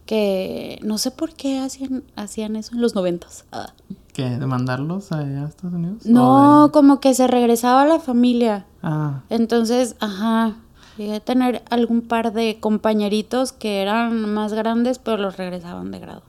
Que 0.05 0.79
no 0.83 0.97
sé 0.97 1.11
por 1.11 1.33
qué 1.33 1.59
hacían, 1.59 2.03
hacían 2.15 2.55
eso 2.55 2.75
en 2.75 2.81
los 2.81 2.95
noventas. 2.95 3.45
Ah. 3.51 3.73
¿Qué? 4.11 4.29
¿De 4.29 4.45
mandarlos 4.45 5.11
a 5.11 5.21
Estados 5.45 5.73
Unidos? 5.73 6.05
No, 6.05 6.69
como 6.73 6.99
que 6.99 7.13
se 7.13 7.27
regresaba 7.27 7.83
a 7.83 7.85
la 7.85 7.99
familia. 7.99 8.65
Ah. 8.81 9.21
Entonces, 9.29 9.95
ajá, 9.99 10.55
llegué 10.97 11.15
a 11.15 11.19
tener 11.19 11.63
algún 11.69 12.01
par 12.01 12.33
de 12.33 12.59
compañeritos 12.59 13.53
que 13.53 13.81
eran 13.81 14.33
más 14.33 14.53
grandes, 14.53 14.99
pero 14.99 15.17
los 15.17 15.37
regresaban 15.37 15.91
de 15.91 15.99
grado. 15.99 16.23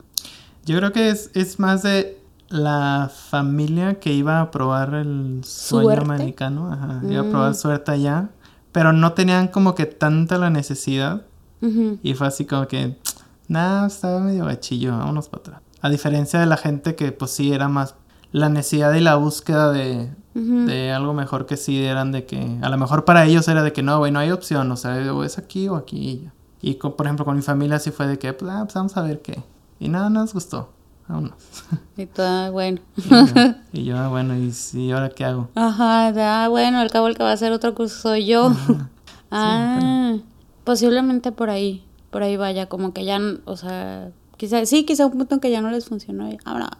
Yo 0.64 0.78
creo 0.78 0.92
que 0.92 1.10
es, 1.10 1.30
es 1.34 1.58
más 1.58 1.82
de 1.82 2.18
la 2.48 3.10
familia 3.12 3.98
que 3.98 4.12
iba 4.12 4.40
a 4.40 4.50
probar 4.50 4.94
el 4.94 5.42
sueño 5.44 6.00
americano. 6.00 6.72
Ajá, 6.72 7.02
iba 7.08 7.20
a 7.20 7.24
probar 7.24 7.50
mm. 7.50 7.54
suerte 7.54 7.90
allá. 7.90 8.30
Pero 8.74 8.92
no 8.92 9.12
tenían 9.12 9.46
como 9.46 9.76
que 9.76 9.86
tanta 9.86 10.36
la 10.36 10.50
necesidad. 10.50 11.22
Y 12.02 12.12
fue 12.12 12.26
así 12.26 12.44
como 12.44 12.66
que, 12.68 12.98
nada, 13.48 13.86
estaba 13.86 14.20
medio 14.20 14.44
gachillo, 14.44 14.98
vámonos 14.98 15.30
para 15.30 15.40
atrás. 15.40 15.60
A 15.80 15.88
diferencia 15.88 16.40
de 16.40 16.44
la 16.44 16.58
gente 16.58 16.94
que 16.94 17.10
pues 17.10 17.30
sí 17.30 17.52
era 17.52 17.68
más 17.68 17.94
la 18.32 18.48
necesidad 18.48 18.92
y 18.94 19.00
la 19.00 19.14
búsqueda 19.14 19.70
de, 19.70 20.92
algo 20.92 21.14
mejor 21.14 21.46
que 21.46 21.56
sí 21.56 21.82
eran 21.84 22.10
de 22.10 22.26
que 22.26 22.58
a 22.60 22.68
lo 22.68 22.76
mejor 22.76 23.04
para 23.04 23.24
ellos 23.24 23.46
era 23.46 23.62
de 23.62 23.72
que 23.72 23.82
no, 23.84 23.98
güey, 23.98 24.10
no 24.10 24.18
hay 24.18 24.32
opción, 24.32 24.70
o 24.72 24.76
sea, 24.76 25.14
o 25.14 25.22
es 25.22 25.38
aquí 25.38 25.68
o 25.68 25.76
aquí. 25.76 26.28
Y, 26.60 26.74
por 26.74 27.06
ejemplo 27.06 27.24
con 27.24 27.36
mi 27.36 27.42
familia 27.42 27.78
sí 27.78 27.92
fue 27.92 28.08
de 28.08 28.18
que, 28.18 28.32
pues, 28.32 28.50
ah, 28.52 28.62
pues 28.64 28.74
vamos 28.74 28.96
a 28.96 29.02
ver 29.02 29.22
qué. 29.22 29.42
Y 29.78 29.88
nada, 29.88 30.10
nos 30.10 30.34
gustó. 30.34 30.73
Vámonos. 31.08 31.34
Y 31.96 32.06
todo, 32.06 32.50
bueno. 32.52 32.80
Y 33.72 33.84
yo, 33.84 33.96
ah, 33.96 34.08
bueno, 34.08 34.36
¿y 34.36 34.52
sí, 34.52 34.90
ahora 34.90 35.10
qué 35.10 35.24
hago? 35.24 35.48
Ajá, 35.54 36.08
ah, 36.44 36.48
bueno, 36.48 36.78
al 36.78 36.90
cabo 36.90 37.08
el 37.08 37.16
que 37.16 37.22
va 37.22 37.30
a 37.30 37.34
hacer 37.34 37.52
otro 37.52 37.74
curso 37.74 38.00
soy 38.00 38.26
yo. 38.26 38.52
ah, 39.30 40.16
posiblemente 40.64 41.30
por 41.30 41.50
ahí, 41.50 41.84
por 42.10 42.22
ahí 42.22 42.36
vaya, 42.36 42.66
como 42.66 42.92
que 42.92 43.04
ya, 43.04 43.20
o 43.44 43.56
sea, 43.56 44.10
Quizá, 44.36 44.66
sí, 44.66 44.84
quizá 44.84 45.06
un 45.06 45.12
punto 45.12 45.34
en 45.34 45.40
que 45.40 45.50
ya 45.50 45.60
no 45.60 45.70
les 45.70 45.86
funcionó 45.86 46.28
y 46.28 46.38
ahora... 46.44 46.70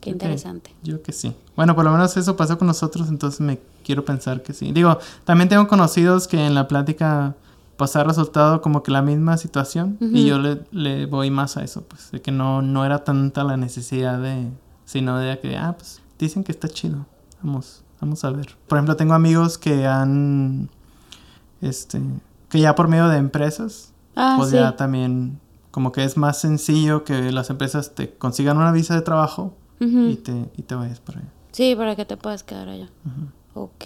Qué 0.00 0.10
interesante. 0.10 0.70
yo 0.82 1.02
que 1.02 1.12
sí. 1.12 1.34
Bueno, 1.56 1.74
por 1.74 1.82
lo 1.82 1.90
menos 1.90 2.14
eso 2.18 2.36
pasó 2.36 2.58
con 2.58 2.66
nosotros, 2.66 3.08
entonces 3.08 3.40
me 3.40 3.58
quiero 3.82 4.04
pensar 4.04 4.42
que 4.42 4.52
sí. 4.52 4.70
Digo, 4.72 4.98
también 5.24 5.48
tengo 5.48 5.66
conocidos 5.66 6.28
que 6.28 6.44
en 6.44 6.54
la 6.54 6.68
plática 6.68 7.34
pues 7.76 7.96
ha 7.96 8.04
resultado 8.04 8.60
como 8.60 8.82
que 8.82 8.90
la 8.90 9.02
misma 9.02 9.36
situación 9.36 9.98
y 10.00 10.26
yo 10.26 10.38
le, 10.38 10.62
le, 10.70 11.06
voy 11.06 11.30
más 11.30 11.56
a 11.56 11.64
eso, 11.64 11.82
pues 11.82 12.10
de 12.10 12.20
que 12.22 12.30
no, 12.30 12.62
no 12.62 12.84
era 12.84 13.04
tanta 13.04 13.44
la 13.44 13.56
necesidad 13.56 14.20
de, 14.20 14.48
sino 14.84 15.18
de 15.18 15.38
que, 15.40 15.56
ah, 15.56 15.74
pues 15.76 16.00
dicen 16.18 16.44
que 16.44 16.52
está 16.52 16.68
chido, 16.68 17.06
vamos, 17.42 17.82
vamos 18.00 18.24
a 18.24 18.30
ver. 18.30 18.56
Por 18.68 18.78
ejemplo, 18.78 18.96
tengo 18.96 19.14
amigos 19.14 19.58
que 19.58 19.86
han, 19.86 20.70
este, 21.60 22.00
que 22.48 22.60
ya 22.60 22.74
por 22.74 22.88
medio 22.88 23.08
de 23.08 23.18
empresas, 23.18 23.92
ah, 24.14 24.36
pues 24.38 24.50
ya 24.50 24.76
también 24.76 25.40
como 25.70 25.90
que 25.90 26.04
es 26.04 26.16
más 26.16 26.38
sencillo 26.40 27.02
que 27.02 27.32
las 27.32 27.50
empresas 27.50 27.96
te 27.96 28.14
consigan 28.14 28.56
una 28.56 28.70
visa 28.70 28.94
de 28.94 29.02
trabajo 29.02 29.56
y, 29.80 30.14
te, 30.16 30.48
y 30.56 30.62
te 30.62 30.76
vayas 30.76 31.00
para 31.00 31.18
allá. 31.18 31.28
Sí, 31.50 31.74
para 31.74 31.96
que 31.96 32.04
te 32.04 32.16
puedas 32.16 32.42
quedar 32.44 32.68
allá. 32.68 32.88
Ok. 33.54 33.84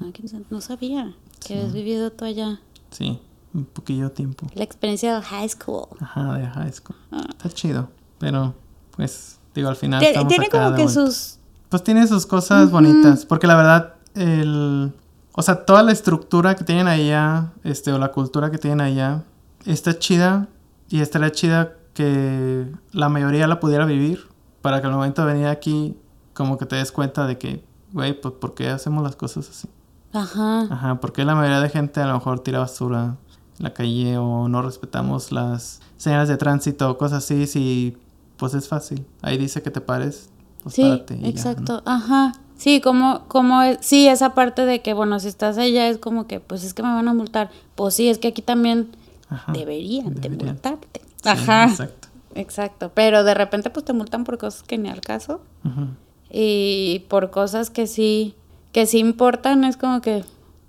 Ah, 0.00 0.06
no 0.50 0.60
sabía 0.60 1.14
que 1.46 1.60
has 1.60 1.72
vivido 1.72 2.10
tú 2.12 2.24
allá. 2.24 2.60
Sí, 2.92 3.20
un 3.52 3.64
poquillo 3.64 4.12
tiempo. 4.12 4.46
La 4.54 4.62
experiencia 4.62 5.16
de 5.16 5.22
high 5.22 5.48
school. 5.48 5.88
Ajá, 6.00 6.34
de 6.34 6.46
high 6.46 6.72
school. 6.72 6.96
Ah. 7.10 7.24
Está 7.28 7.50
chido, 7.50 7.88
pero 8.18 8.54
pues 8.96 9.40
digo, 9.54 9.68
al 9.68 9.76
final... 9.76 10.00
Tiene, 10.28 10.48
como 10.48 10.74
que 10.74 10.88
sus... 10.88 11.38
Pues 11.68 11.82
tiene 11.82 12.06
sus 12.06 12.26
cosas 12.26 12.70
bonitas, 12.70 13.26
porque 13.26 13.46
la 13.46 13.56
verdad, 13.56 13.94
el... 14.14 14.92
O 15.34 15.42
sea, 15.42 15.64
toda 15.64 15.82
la 15.82 15.92
estructura 15.92 16.54
que 16.54 16.64
tienen 16.64 16.86
allá, 16.86 17.52
este, 17.64 17.90
o 17.90 17.98
la 17.98 18.12
cultura 18.12 18.50
que 18.50 18.58
tienen 18.58 18.82
allá, 18.82 19.24
está 19.64 19.98
chida, 19.98 20.48
y 20.90 21.00
estaría 21.00 21.32
chida 21.32 21.72
que 21.94 22.70
la 22.92 23.08
mayoría 23.08 23.46
la 23.46 23.58
pudiera 23.58 23.86
vivir 23.86 24.28
para 24.60 24.80
que 24.80 24.86
al 24.86 24.92
momento 24.92 25.24
de 25.24 25.32
venir 25.32 25.46
aquí 25.48 25.96
como 26.34 26.58
que 26.58 26.66
te 26.66 26.76
des 26.76 26.92
cuenta 26.92 27.26
de 27.26 27.38
que, 27.38 27.64
güey, 27.92 28.18
pues 28.18 28.34
¿por 28.34 28.54
qué 28.54 28.68
hacemos 28.68 29.02
las 29.02 29.16
cosas 29.16 29.48
así? 29.48 29.68
Ajá. 30.12 30.62
Ajá, 30.70 31.00
porque 31.00 31.24
la 31.24 31.34
mayoría 31.34 31.60
de 31.60 31.68
gente 31.68 32.00
a 32.00 32.06
lo 32.06 32.14
mejor 32.14 32.40
tira 32.40 32.58
basura 32.58 33.16
en 33.58 33.64
la 33.64 33.72
calle 33.72 34.18
o 34.18 34.48
no 34.48 34.62
respetamos 34.62 35.32
las 35.32 35.80
señales 35.96 36.28
de 36.28 36.36
tránsito 36.36 36.90
o 36.90 36.98
cosas 36.98 37.24
así, 37.24 37.46
si 37.46 37.96
pues 38.36 38.54
es 38.54 38.68
fácil. 38.68 39.06
Ahí 39.22 39.38
dice 39.38 39.62
que 39.62 39.70
te 39.70 39.80
pares, 39.80 40.28
pues 40.62 40.74
sí, 40.74 40.82
párate 40.82 41.14
y 41.14 41.18
ya, 41.18 41.22
¿no? 41.22 41.28
exacto. 41.28 41.82
Ajá. 41.86 42.32
Sí, 42.56 42.80
como, 42.80 43.24
como, 43.26 43.60
sí, 43.80 44.06
esa 44.06 44.34
parte 44.34 44.64
de 44.66 44.82
que, 44.82 44.94
bueno, 44.94 45.18
si 45.18 45.26
estás 45.26 45.58
allá 45.58 45.88
es 45.88 45.98
como 45.98 46.28
que, 46.28 46.38
pues 46.38 46.62
es 46.62 46.74
que 46.74 46.82
me 46.82 46.90
van 46.94 47.08
a 47.08 47.14
multar. 47.14 47.50
Pues 47.74 47.94
sí, 47.94 48.08
es 48.08 48.18
que 48.18 48.28
aquí 48.28 48.40
también 48.40 48.88
Ajá, 49.28 49.52
deberían, 49.52 50.14
de 50.14 50.30
multarte. 50.30 51.00
sí, 51.22 51.28
Ajá. 51.28 51.64
Exacto. 51.64 52.08
Exacto. 52.34 52.92
Pero 52.94 53.24
de 53.24 53.34
repente, 53.34 53.70
pues 53.70 53.84
te 53.84 53.92
multan 53.92 54.24
por 54.24 54.38
cosas 54.38 54.62
que 54.62 54.78
ni 54.78 54.88
al 54.88 55.00
caso. 55.00 55.40
Ujú. 55.64 55.88
Y 56.30 57.04
por 57.08 57.30
cosas 57.30 57.70
que 57.70 57.86
sí, 57.86 58.34
que 58.72 58.86
sí 58.86 58.98
importan, 58.98 59.64
es 59.64 59.76
como 59.76 60.00
que, 60.00 60.24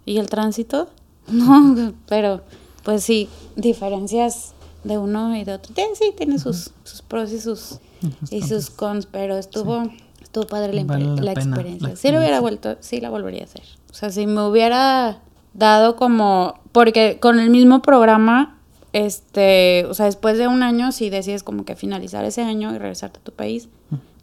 ¿y 0.06 0.18
el 0.18 0.30
tránsito? 0.30 0.90
No, 1.28 1.94
pero 2.08 2.42
pues 2.84 3.02
sí, 3.04 3.30
diferencias 3.56 4.54
de 4.84 4.98
uno 4.98 5.36
y 5.38 5.46
de 5.46 5.54
otro. 5.54 5.74
Sí, 5.74 5.84
sí, 5.96 6.14
tiene 6.16 6.38
sus, 6.38 6.72
sus 6.84 7.02
pros 7.02 7.32
y 7.32 7.40
sus, 7.40 7.80
y 8.30 8.42
sus 8.42 8.70
cons, 8.70 9.06
pero 9.06 9.38
estuvo, 9.38 9.84
estuvo 10.22 10.46
padre 10.46 10.74
la, 10.74 10.84
Vale 10.84 11.06
la 11.06 11.22
la 11.22 11.32
experiencia. 11.32 11.90
la 11.90 11.96
Si 11.96 12.12
lo 12.12 12.20
hubiera 12.20 12.42
vuelto, 12.42 12.76
sí 12.82 13.00
la 13.00 13.10
volvería 13.10 13.44
a 13.44 13.46
hacer. 13.46 13.64
O 13.90 13.94
sea, 13.94 14.10
si 14.10 14.28
me 14.28 14.42
hubiera 14.42 15.22
dado 15.54 15.96
como, 15.96 16.56
porque 16.72 17.20
con 17.22 17.40
el 17.40 17.50
mismo 17.50 17.82
programa, 17.82 18.60
este, 18.92 19.86
o 19.86 19.94
sea, 19.94 20.08
después 20.08 20.38
de 20.38 20.48
un 20.48 20.62
año, 20.62 20.92
si 20.92 21.10
decides 21.10 21.44
como 21.44 21.64
que 21.64 21.76
finalizar 21.76 22.26
ese 22.26 22.42
año 22.42 22.76
y 22.76 22.78
regresarte 22.78 23.20
a 23.20 23.24
tu 23.24 23.32
país, 23.32 23.70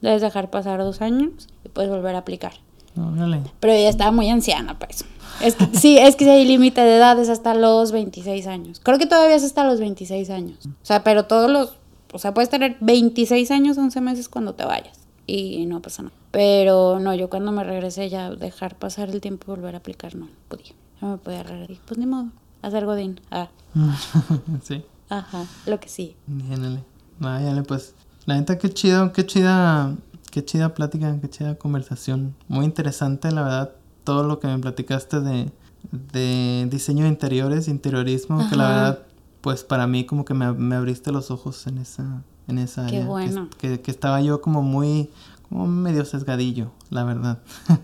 debes 0.03 0.21
dejar 0.21 0.51
pasar 0.51 0.81
dos 0.81 1.01
años 1.01 1.49
y 1.65 1.71
puedes 1.71 1.91
volver 1.91 2.15
a 2.15 2.19
aplicar. 2.19 2.53
Órale. 2.97 3.43
Pero 3.61 3.73
ella 3.73 3.89
estaba 3.89 4.11
muy 4.11 4.29
anciana 4.29 4.77
eso. 4.89 5.05
Es 5.41 5.55
que, 5.55 5.67
sí, 5.79 5.97
es 5.97 6.17
que 6.17 6.25
sí 6.25 6.31
hay 6.31 6.45
límite 6.45 6.83
de 6.83 6.97
edad, 6.97 7.19
es 7.19 7.29
hasta 7.31 7.55
los 7.55 7.93
26 7.93 8.47
años. 8.47 8.81
Creo 8.83 8.99
que 8.99 9.07
todavía 9.07 9.37
es 9.37 9.45
hasta 9.45 9.65
los 9.65 9.81
26 9.81 10.29
años. 10.31 10.67
O 10.67 10.85
sea, 10.85 11.03
pero 11.03 11.25
todos 11.25 11.51
los, 11.51 11.79
o 12.13 12.19
sea, 12.19 12.35
puedes 12.35 12.51
tener 12.51 12.77
26 12.81 13.51
años, 13.51 13.79
11 13.79 14.01
meses 14.03 14.29
cuando 14.29 14.55
te 14.55 14.65
vayas. 14.65 14.99
Y 15.27 15.65
no 15.67 15.81
pasa 15.81 16.03
nada. 16.03 16.15
Pero 16.31 16.99
no, 17.01 17.15
yo 17.15 17.31
cuando 17.31 17.53
me 17.53 17.65
regresé 17.65 18.09
ya 18.11 18.31
dejar 18.31 18.77
pasar 18.77 19.09
el 19.11 19.21
tiempo 19.21 19.45
y 19.47 19.57
volver 19.57 19.75
a 19.75 19.79
aplicar, 19.79 20.15
no 20.15 20.29
podía. 20.49 20.73
No 21.01 21.13
me 21.13 21.17
podía 21.19 21.43
regresar. 21.43 21.77
Pues 21.87 21.99
ni 21.99 22.07
modo, 22.07 22.29
hacer 22.63 22.85
godín. 22.85 23.21
Ah, 23.31 23.49
sí. 24.63 24.85
ajá, 25.09 25.47
lo 25.67 25.81
que 25.81 25.89
sí. 25.89 26.17
Bien, 26.27 26.85
Váyale, 27.19 27.63
pues. 27.63 27.95
La 28.27 28.37
neta, 28.37 28.59
qué 28.59 28.71
chido, 28.71 29.13
qué 29.13 29.25
chida, 29.25 29.95
qué 30.31 30.45
chida 30.45 30.75
plática, 30.75 31.19
qué 31.21 31.29
chida 31.29 31.57
conversación. 31.57 32.35
Muy 32.49 32.65
interesante, 32.65 33.31
la 33.33 33.43
verdad, 33.43 33.73
todo 34.05 34.23
lo 34.25 34.41
que 34.41 34.47
me 34.49 34.59
platicaste 34.59 35.21
de, 35.21 35.51
de 35.93 36.67
diseño 36.71 37.05
de 37.05 37.11
interiores, 37.11 37.69
interiorismo, 37.69 38.49
que 38.49 38.57
la 38.57 38.65
Ajá. 38.69 38.75
verdad, 38.75 39.03
pues 39.41 39.65
para 39.65 39.87
mí 39.87 40.05
como 40.05 40.25
que 40.25 40.35
me, 40.35 40.53
me 40.53 40.77
abriste 40.77 41.13
los 41.13 41.31
ojos 41.31 41.67
en 41.67 41.79
esa, 41.79 42.23
en 42.49 42.59
esa 42.59 42.87
Qué 42.87 42.97
área. 42.99 43.09
bueno. 43.09 43.49
Que, 43.59 43.81
que 43.81 43.91
estaba 43.91 44.21
yo 44.21 44.41
como 44.41 44.63
muy, 44.63 45.11
como 45.49 45.67
medio 45.67 46.05
sesgadillo, 46.05 46.71
la 46.91 47.05
verdad. 47.05 47.39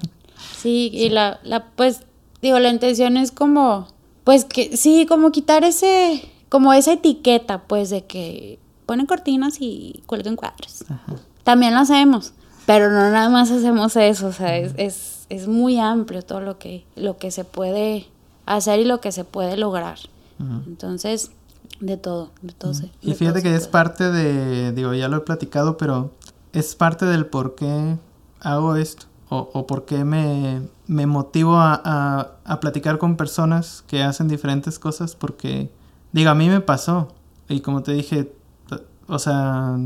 Sí, 0.59 0.91
y 0.93 1.09
la, 1.09 1.41
la, 1.45 1.65
pues, 1.77 2.03
digo, 2.43 2.59
la 2.59 2.69
intención 2.69 3.17
es 3.17 3.33
como, 3.33 3.89
pues 4.23 4.45
que, 4.45 4.77
sí, 4.77 5.07
como 5.09 5.33
quitar 5.33 5.65
ese, 5.65 6.29
como 6.51 6.75
esa 6.75 6.93
etiqueta, 6.93 7.63
pues, 7.67 7.89
de 7.89 8.05
que 8.05 8.59
ponen 8.85 9.07
cortinas 9.07 9.57
y 9.61 10.03
cuelgan 10.05 10.37
cuadros. 10.37 10.85
También 11.47 11.73
lo 11.73 11.81
hacemos, 11.81 12.35
pero 12.67 12.91
no 12.91 13.11
nada 13.11 13.31
más 13.31 13.51
hacemos 13.51 13.97
eso, 13.97 14.27
o 14.27 14.33
sea, 14.33 14.59
es, 14.59 14.75
es, 14.77 15.27
es 15.31 15.49
muy 15.49 15.79
amplio 15.79 16.21
todo 16.23 16.41
lo 16.41 16.59
que, 16.59 16.85
lo 16.97 17.17
que 17.17 17.31
se 17.31 17.45
puede 17.45 18.07
hacer 18.45 18.81
y 18.81 18.85
lo 18.85 19.01
que 19.01 19.13
se 19.13 19.25
puede 19.25 19.57
lograr. 19.57 19.99
Entonces, 20.67 21.31
de 21.81 21.97
todo, 21.97 22.31
de 22.43 22.53
todo 22.53 22.75
se- 22.75 22.91
Y 23.01 23.15
fíjate 23.15 23.41
todo 23.41 23.51
que 23.51 23.57
es 23.57 23.69
parte 23.69 24.11
de, 24.11 24.73
digo, 24.73 24.93
ya 24.93 25.09
lo 25.09 25.17
he 25.19 25.21
platicado, 25.21 25.77
pero 25.79 26.11
es 26.53 26.75
parte 26.75 27.07
del 27.07 27.27
por 27.27 27.55
qué 27.55 27.97
hago 28.41 28.77
esto. 28.77 29.07
O, 29.29 29.51
o 29.55 29.67
por 29.67 29.87
qué 29.87 30.05
me, 30.05 30.63
me 30.87 31.07
motivo 31.07 31.57
a, 31.57 31.81
a, 31.85 32.31
a 32.45 32.61
platicar 32.61 32.99
con 32.99 33.17
personas 33.17 33.83
que 33.89 34.05
hacen 34.05 34.29
diferentes 34.29 34.79
cosas. 34.79 35.17
Porque, 35.17 35.69
digo, 36.13 36.31
a 36.31 36.35
mí 36.37 36.49
me 36.49 36.61
pasó. 36.61 37.09
Y 37.49 37.59
como 37.61 37.83
te 37.83 37.91
dije, 37.93 38.33
o 39.09 39.19
sea, 39.19 39.77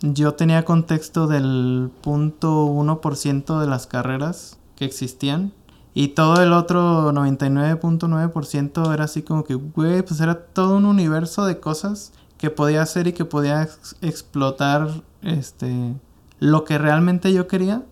yo 0.00 0.34
tenía 0.34 0.64
contexto 0.64 1.26
del 1.26 1.90
punto 2.02 2.66
1% 2.66 3.60
de 3.60 3.66
las 3.66 3.86
carreras 3.86 4.58
que 4.76 4.84
existían. 4.84 5.52
Y 5.94 6.08
todo 6.08 6.40
el 6.42 6.52
otro 6.52 7.12
99.9% 7.12 8.92
era 8.94 9.04
así 9.04 9.22
como 9.22 9.44
que, 9.44 9.54
güey, 9.54 10.02
pues 10.02 10.20
era 10.20 10.38
todo 10.38 10.76
un 10.76 10.84
universo 10.84 11.44
de 11.44 11.58
cosas 11.60 12.12
que 12.36 12.50
podía 12.50 12.82
hacer 12.82 13.06
y 13.08 13.12
que 13.12 13.24
podía 13.24 13.62
ex- 13.62 13.96
explotar 14.00 14.88
este 15.22 15.94
lo 16.40 16.64
que 16.64 16.78
realmente 16.78 17.32
yo 17.32 17.48
quería 17.48 17.82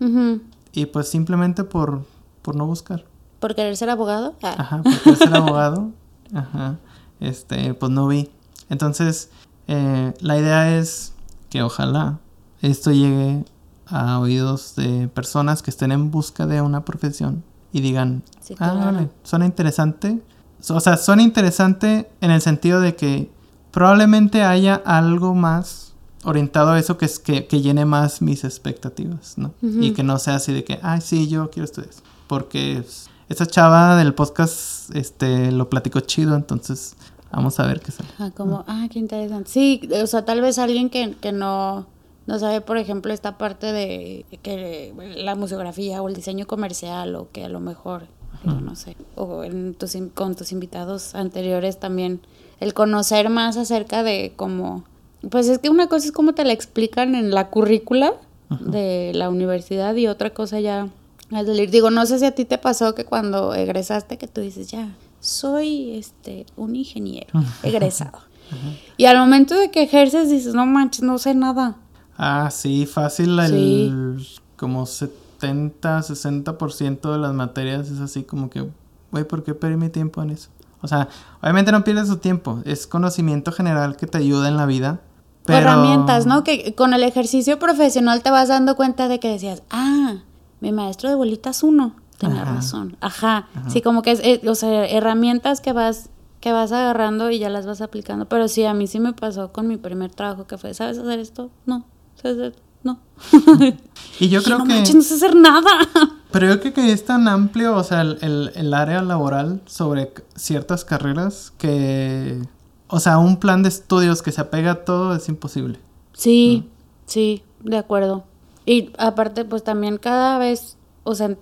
y 0.73 0.87
pues 0.87 1.09
simplemente 1.09 1.65
por, 1.65 2.05
por 2.43 2.55
no 2.55 2.65
buscar. 2.67 3.05
¿Por 3.41 3.57
querer 3.57 3.77
ser 3.77 3.91
abogado? 3.91 4.37
Ah. 4.43 4.55
Ajá, 4.59 4.83
por 4.85 4.99
querer 5.01 5.19
ser 5.19 5.35
abogado. 5.35 5.91
Ajá. 6.33 6.77
Este, 7.19 7.75
pues 7.75 7.91
no 7.91 8.07
vi. 8.07 8.31
Entonces, 8.69 9.31
eh, 9.67 10.15
la 10.21 10.39
idea 10.39 10.79
es 10.79 11.13
que 11.49 11.63
ojalá 11.63 12.19
esto 12.63 12.91
llegue 12.93 13.45
a 13.87 14.19
oídos 14.19 14.75
de 14.77 15.09
personas 15.09 15.63
que 15.63 15.71
estén 15.71 15.93
en 15.93 16.11
busca 16.11 16.47
de 16.47 16.61
una 16.61 16.85
profesión 16.85 17.45
y 17.73 17.81
digan, 17.81 18.23
Sí, 18.41 18.55
ah, 18.59 18.73
vale, 18.75 19.11
suena 19.23 19.47
interesante. 19.47 20.23
O 20.69 20.81
sea, 20.81 20.97
suena 20.97 21.23
interesante 21.23 22.11
en 22.21 22.31
el 22.31 22.41
sentido 22.41 22.81
de 22.81 22.97
que 22.97 23.31
probablemente 23.71 24.43
haya 24.43 24.75
algo 24.75 25.35
más 25.35 25.93
orientado 26.25 26.73
a 26.73 26.79
eso 26.79 26.99
que, 26.99 27.05
es, 27.05 27.19
que, 27.19 27.47
que 27.47 27.61
llene 27.61 27.85
más 27.85 28.23
mis 28.23 28.43
expectativas, 28.45 29.37
¿no? 29.37 29.55
Y 29.63 29.93
que 29.93 30.03
no 30.03 30.19
sea 30.19 30.37
así 30.37 30.53
de 30.53 30.65
que, 30.65 30.81
ay, 30.83 31.01
sí, 31.01 31.29
yo 31.29 31.51
quiero 31.51 31.67
estudiar. 31.67 31.93
Porque 32.27 32.85
esta 33.29 33.47
chava 33.47 33.97
del 33.97 34.15
podcast 34.15 34.95
este, 34.95 35.53
lo 35.53 35.69
platicó 35.69 36.01
chido, 36.01 36.35
entonces 36.35 36.97
vamos 37.31 37.59
a 37.61 37.67
ver 37.67 37.81
qué 37.81 37.93
sale. 37.93 38.09
Ajá, 38.15 38.31
como, 38.31 38.65
ah, 38.67 38.87
qué 38.91 38.99
interesante. 38.99 39.51
Sí, 39.51 39.89
o 40.03 40.07
sea, 40.07 40.25
tal 40.25 40.41
vez 40.41 40.59
alguien 40.59 40.91
que, 40.91 41.15
que 41.21 41.33
no, 41.33 41.87
no 42.27 42.39
sabe, 42.39 42.61
por 42.61 42.77
ejemplo, 42.77 43.13
esta 43.13 43.39
parte 43.39 43.73
de 43.73 44.27
que 44.43 44.93
la 45.17 45.35
museografía 45.35 46.03
o 46.03 46.09
el 46.09 46.15
diseño 46.15 46.47
comercial 46.47 47.15
o 47.15 47.31
que 47.31 47.45
a 47.45 47.49
lo 47.49 47.61
mejor, 47.61 48.07
digo, 48.45 48.61
no 48.61 48.75
sé, 48.75 48.97
o 49.15 49.45
en 49.45 49.75
tus, 49.75 49.97
con 50.15 50.35
tus 50.35 50.53
invitados 50.53 51.15
anteriores 51.15 51.79
también, 51.79 52.21
el 52.61 52.75
conocer 52.75 53.29
más 53.31 53.57
acerca 53.57 54.03
de 54.03 54.33
cómo, 54.35 54.85
pues 55.31 55.49
es 55.49 55.59
que 55.59 55.71
una 55.71 55.89
cosa 55.89 56.07
es 56.07 56.13
cómo 56.13 56.35
te 56.35 56.45
la 56.45 56.53
explican 56.53 57.15
en 57.15 57.31
la 57.31 57.49
currícula 57.49 58.15
de 58.61 59.13
la 59.15 59.29
universidad 59.29 59.95
y 59.97 60.07
otra 60.07 60.31
cosa 60.31 60.61
ya 60.61 60.89
al 61.33 61.47
salir. 61.47 61.71
Digo, 61.71 61.91
no 61.91 62.07
sé 62.07 62.19
si 62.19 62.25
a 62.25 62.35
ti 62.35 62.45
te 62.45 62.59
pasó 62.59 62.95
que 62.95 63.05
cuando 63.05 63.55
egresaste 63.55 64.19
que 64.19 64.29
tú 64.29 64.41
dices, 64.41 64.69
ya, 64.69 64.89
soy 65.21 65.93
este, 65.93 66.47
un 66.57 66.77
ingeniero 66.77 67.41
egresado. 67.63 68.19
Y 68.97 69.07
al 69.07 69.19
momento 69.19 69.59
de 69.59 69.73
que 69.73 69.83
ejerces 69.83 70.31
dices, 70.31 70.55
no 70.55 70.67
manches, 70.67 71.03
no 71.03 71.19
sé 71.19 71.35
nada. 71.35 71.75
Ah, 72.17 72.49
sí, 72.53 72.87
fácil 72.87 73.37
el 73.41 74.19
sí. 74.21 74.41
como 74.57 74.87
70, 74.87 75.99
60% 75.99 77.13
de 77.13 77.19
las 77.19 77.35
materias 77.35 77.91
es 77.91 77.99
así 77.99 78.23
como 78.23 78.49
que, 78.49 78.71
güey, 79.11 79.25
¿por 79.25 79.43
qué 79.43 79.53
perdí 79.53 79.77
mi 79.77 79.89
tiempo 79.89 80.23
en 80.23 80.31
eso? 80.31 80.49
O 80.81 80.89
sea, 80.89 81.09
obviamente 81.43 81.73
no 81.73 81.83
pierdes 81.83 82.09
tu 82.09 82.19
tiempo, 82.19 82.63
es 82.65 82.87
conocimiento 82.87 83.51
general 83.51 83.97
que 83.97 84.07
te 84.07 84.19
ayuda 84.19 84.47
en 84.47 84.57
la 84.57 84.67
vida. 84.67 85.01
Pero... 85.45 85.59
Herramientas, 85.59 86.25
¿no? 86.27 86.45
Que 86.45 86.75
con 86.77 86.95
el 86.95 87.03
ejercicio 87.03 87.59
profesional 87.59 88.23
te 88.23 88.31
vas 88.31 88.49
dando 88.49 88.77
cuenta 88.77 89.09
de 89.09 89.19
que 89.19 89.29
decías, 89.29 89.65
ah, 89.71 90.19
mi 90.61 90.71
maestro 90.71 91.09
de 91.09 91.17
bolitas 91.17 91.65
uno 91.65 91.97
tener 92.19 92.45
razón. 92.45 92.97
Ajá. 93.01 93.49
Sí, 93.69 93.83
como 93.83 94.03
que 94.03 94.13
es, 94.13 94.21
es, 94.23 94.47
o 94.47 94.55
sea, 94.55 94.87
herramientas 94.87 95.61
que 95.61 95.73
vas 95.73 96.11
que 96.41 96.53
vas 96.53 96.71
agarrando 96.71 97.31
y 97.31 97.39
ya 97.39 97.51
las 97.51 97.67
vas 97.67 97.81
aplicando, 97.81 98.29
pero 98.29 98.47
sí 98.47 98.65
a 98.65 98.75
mí 98.75 98.87
sí 98.87 99.01
me 99.01 99.13
pasó 99.13 99.53
con 99.53 99.67
mi 99.67 99.79
primer 99.79 100.15
trabajo 100.15 100.47
que 100.47 100.59
fue, 100.59 100.75
¿sabes 100.75 100.99
hacer 100.99 101.19
esto? 101.19 101.51
No. 101.65 101.85
¿Sabes 102.15 102.39
hacer? 102.39 102.57
No. 102.85 103.01
y 104.21 104.29
yo 104.29 104.43
creo 104.45 104.59
y 104.59 104.61
no 104.61 104.67
que 104.67 104.95
no 104.95 105.03
sé 105.03 105.15
hacer 105.15 105.35
nada. 105.35 105.71
Pero 106.31 106.49
yo 106.49 106.61
creo 106.61 106.75
que 106.75 106.93
es 106.93 107.05
tan 107.05 107.27
amplio, 107.27 107.75
o 107.75 107.83
sea, 107.83 108.03
el, 108.03 108.53
el, 108.55 108.75
área 108.75 109.03
laboral 109.03 109.63
sobre 109.67 110.13
ciertas 110.37 110.85
carreras 110.85 111.53
que 111.59 112.43
o 112.89 113.01
sea, 113.01 113.19
un 113.19 113.39
plan 113.39 113.63
de 113.63 113.69
estudios 113.69 114.23
que 114.23 114.33
se 114.33 114.41
apega 114.41 114.71
a 114.71 114.85
todo 114.85 115.15
es 115.15 115.29
imposible. 115.29 115.79
Sí, 116.13 116.69
sí, 117.07 117.43
de 117.61 117.79
acuerdo. 117.79 118.25
Y 118.65 118.91
aparte, 118.99 119.45
pues 119.45 119.65
también 119.65 119.99
cada 119.99 120.39
vez, 120.39 120.77
o 121.03 121.15
sea, 121.15 121.37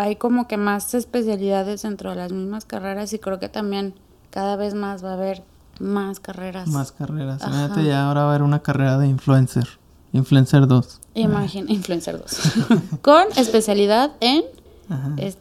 hay 0.00 0.16
como 0.16 0.48
que 0.48 0.56
más 0.56 0.94
especialidades 0.94 1.82
dentro 1.82 2.10
de 2.10 2.16
las 2.16 2.32
mismas 2.32 2.64
carreras 2.64 3.12
y 3.12 3.18
creo 3.18 3.38
que 3.38 3.48
también 3.48 3.94
cada 4.30 4.56
vez 4.56 4.74
más 4.74 5.04
va 5.04 5.10
a 5.10 5.14
haber 5.14 5.42
más 5.78 6.20
carreras. 6.20 6.68
Más 6.68 6.92
carreras. 6.92 7.42
Imagínate 7.42 7.84
ya 7.84 8.06
ahora 8.06 8.22
va 8.22 8.26
a 8.28 8.30
haber 8.30 8.42
una 8.42 8.60
carrera 8.60 8.98
de 8.98 9.08
influencer. 9.08 9.66
Influencer 10.12 10.66
2. 10.66 11.00
Imagina, 11.14 11.70
Influencer 11.70 12.18
2. 12.18 12.40
Con 13.02 13.26
especialidad 13.36 14.12
en, 14.20 14.42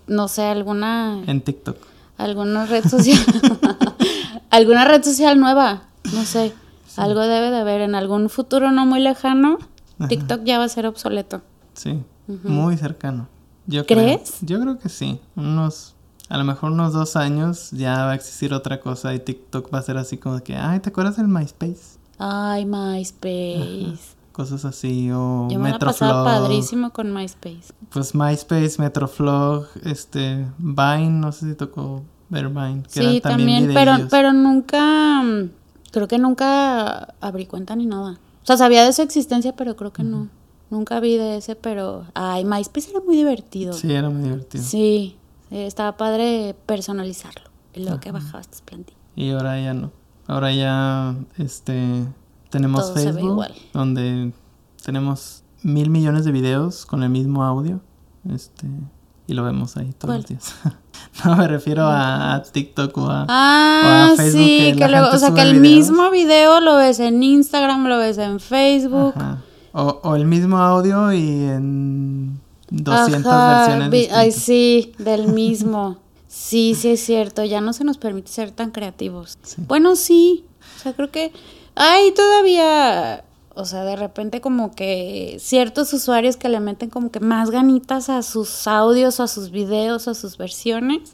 no 0.08 0.28
sé, 0.28 0.44
alguna... 0.44 1.24
En 1.26 1.42
TikTok. 1.42 1.78
Alguna 2.18 2.66
red 2.66 2.86
social. 2.88 3.18
alguna 4.50 4.86
red 4.86 5.04
social 5.04 5.40
nueva. 5.40 5.84
No 6.14 6.24
sé. 6.24 6.54
Algo 6.98 7.22
debe 7.22 7.50
de 7.50 7.58
haber. 7.58 7.82
En 7.82 7.96
algún 7.96 8.30
futuro 8.30 8.72
no 8.72 8.86
muy 8.86 9.00
lejano, 9.00 9.58
TikTok 10.08 10.44
ya 10.44 10.60
va 10.60 10.66
a 10.66 10.70
ser 10.70 10.86
obsoleto. 10.86 11.42
Sí. 11.74 12.04
Muy 12.28 12.78
cercano. 12.78 13.28
Yo 13.70 13.86
¿Crees? 13.86 14.40
Yo 14.42 14.60
creo 14.60 14.80
que 14.80 14.90
sí. 14.90 15.20
Unos 15.36 15.96
a 16.28 16.38
lo 16.38 16.44
mejor 16.44 16.72
unos 16.72 16.94
dos 16.94 17.16
años 17.16 17.72
ya 17.72 18.06
va 18.06 18.12
a 18.12 18.16
existir 18.16 18.54
otra 18.54 18.80
cosa 18.80 19.14
y 19.16 19.20
TikTok 19.20 19.74
va 19.74 19.80
a 19.80 19.82
ser 19.82 19.98
así 19.98 20.18
como 20.18 20.40
que, 20.42 20.56
ay, 20.56 20.80
¿te 20.80 20.90
acuerdas 20.90 21.18
del 21.18 21.28
MySpace? 21.28 21.98
Ay, 22.20 22.66
MySpace. 22.66 23.98
Cosas 24.32 24.64
así, 24.64 25.10
o 25.12 25.48
Yo 25.50 25.60
me 25.60 25.72
Metroflog. 25.72 26.24
padrísimo 26.24 26.92
con 26.92 27.14
MySpace. 27.14 27.74
Pues 27.90 28.14
MySpace, 28.14 28.76
Metroflog, 28.78 29.68
este, 29.84 30.46
Vine, 30.60 31.10
no 31.10 31.32
sé 31.32 31.50
si 31.50 31.56
tocó 31.56 32.04
ver 32.30 32.50
Vine. 32.50 32.84
Que 32.84 33.02
sí, 33.02 33.22
también, 33.22 33.72
pero, 33.74 33.94
pero 34.10 34.32
nunca, 34.32 35.24
creo 35.92 36.08
que 36.08 36.20
nunca 36.20 37.16
abrí 37.22 37.48
cuenta 37.48 37.76
ni 37.76 37.88
nada. 37.88 38.20
O 38.44 38.46
sea, 38.46 38.56
sabía 38.56 38.86
de 38.86 38.94
su 38.94 39.02
existencia, 39.02 39.56
pero 39.56 39.76
creo 39.76 39.92
que 39.92 40.04
no. 40.04 40.30
Nunca 40.70 41.00
vi 41.00 41.18
de 41.18 41.38
ese, 41.38 41.56
pero, 41.56 42.06
ay, 42.14 42.46
MySpace 42.46 42.92
era 42.92 43.00
muy 43.02 43.16
divertido. 43.16 43.74
Sí, 43.74 43.92
era 43.92 44.10
muy 44.10 44.24
divertido. 44.24 44.64
Sí, 44.64 45.18
estaba 45.50 45.98
padre 45.98 46.56
personalizarlo. 46.66 47.50
Y 47.74 47.84
luego 47.84 48.00
que 48.00 48.12
bajabas 48.12 48.50
tus 48.50 48.62
plantillas. 48.62 49.00
Y 49.16 49.32
ahora 49.32 49.60
ya 49.60 49.74
no. 49.74 49.92
Ahora 50.28 50.54
ya 50.54 51.16
este 51.38 52.06
tenemos 52.50 52.94
Facebook 52.94 53.46
donde 53.74 54.32
tenemos 54.84 55.44
mil 55.64 55.90
millones 55.90 56.26
de 56.26 56.32
videos 56.32 56.86
con 56.86 57.04
el 57.04 57.10
mismo 57.10 57.44
audio. 57.44 57.82
Este 58.32 58.68
y 59.30 59.34
lo 59.34 59.44
vemos 59.44 59.78
ahí 59.78 59.94
todos 59.98 60.16
los 60.16 60.26
días. 60.26 60.56
no 61.26 61.36
me 61.36 61.48
refiero 61.48 61.84
a, 61.88 62.42
TikTok 62.52 62.98
o 62.98 63.10
a, 63.10 63.26
ah, 63.30 64.14
Facebook. 64.18 64.42
Sí, 64.42 64.74
que, 64.76 64.88
luego, 64.88 65.10
o 65.14 65.18
sea, 65.18 65.34
que 65.34 65.42
el 65.42 65.60
mismo 65.60 66.10
video 66.10 66.60
lo 66.62 66.78
ves 66.78 67.00
en 67.00 67.22
Instagram, 67.22 67.88
lo 67.88 68.00
ves 68.00 68.18
en 68.18 68.40
Facebook. 68.40 69.14
O, 69.74 70.00
o 70.04 70.16
el 70.16 70.26
mismo 70.26 70.58
audio 70.58 71.14
y 71.14 71.46
en 71.46 72.40
200 72.72 73.24
versiones. 73.24 74.10
Ay, 74.12 74.32
sí, 74.32 74.94
del 74.98 75.28
mismo. 75.28 75.98
sí, 76.28 76.76
sí 76.76 76.90
es 76.90 77.02
cierto, 77.02 77.44
ya 77.44 77.62
no 77.62 77.74
se 77.74 77.84
nos 77.84 77.98
permite 77.98 78.32
ser 78.32 78.52
tan 78.52 78.72
creativos. 78.72 79.38
Bueno, 79.58 79.96
sí, 79.96 80.46
o 80.78 80.80
sea, 80.82 80.94
creo 80.94 81.12
que 81.12 81.32
hay 81.76 82.14
todavía, 82.14 83.24
o 83.56 83.66
sea, 83.66 83.84
de 83.84 83.96
repente 83.96 84.42
como 84.42 84.74
que 84.76 85.38
ciertos 85.40 85.92
usuarios 85.94 86.38
que 86.38 86.50
le 86.50 86.60
meten 86.60 86.90
como 86.90 87.12
que 87.12 87.20
más 87.20 87.52
ganitas 87.52 88.10
a 88.10 88.22
sus 88.22 88.68
audios, 88.68 89.20
o 89.20 89.24
a 89.24 89.28
sus 89.28 89.52
videos, 89.52 90.08
o 90.08 90.12
a 90.12 90.16
sus 90.16 90.38
versiones. 90.38 91.14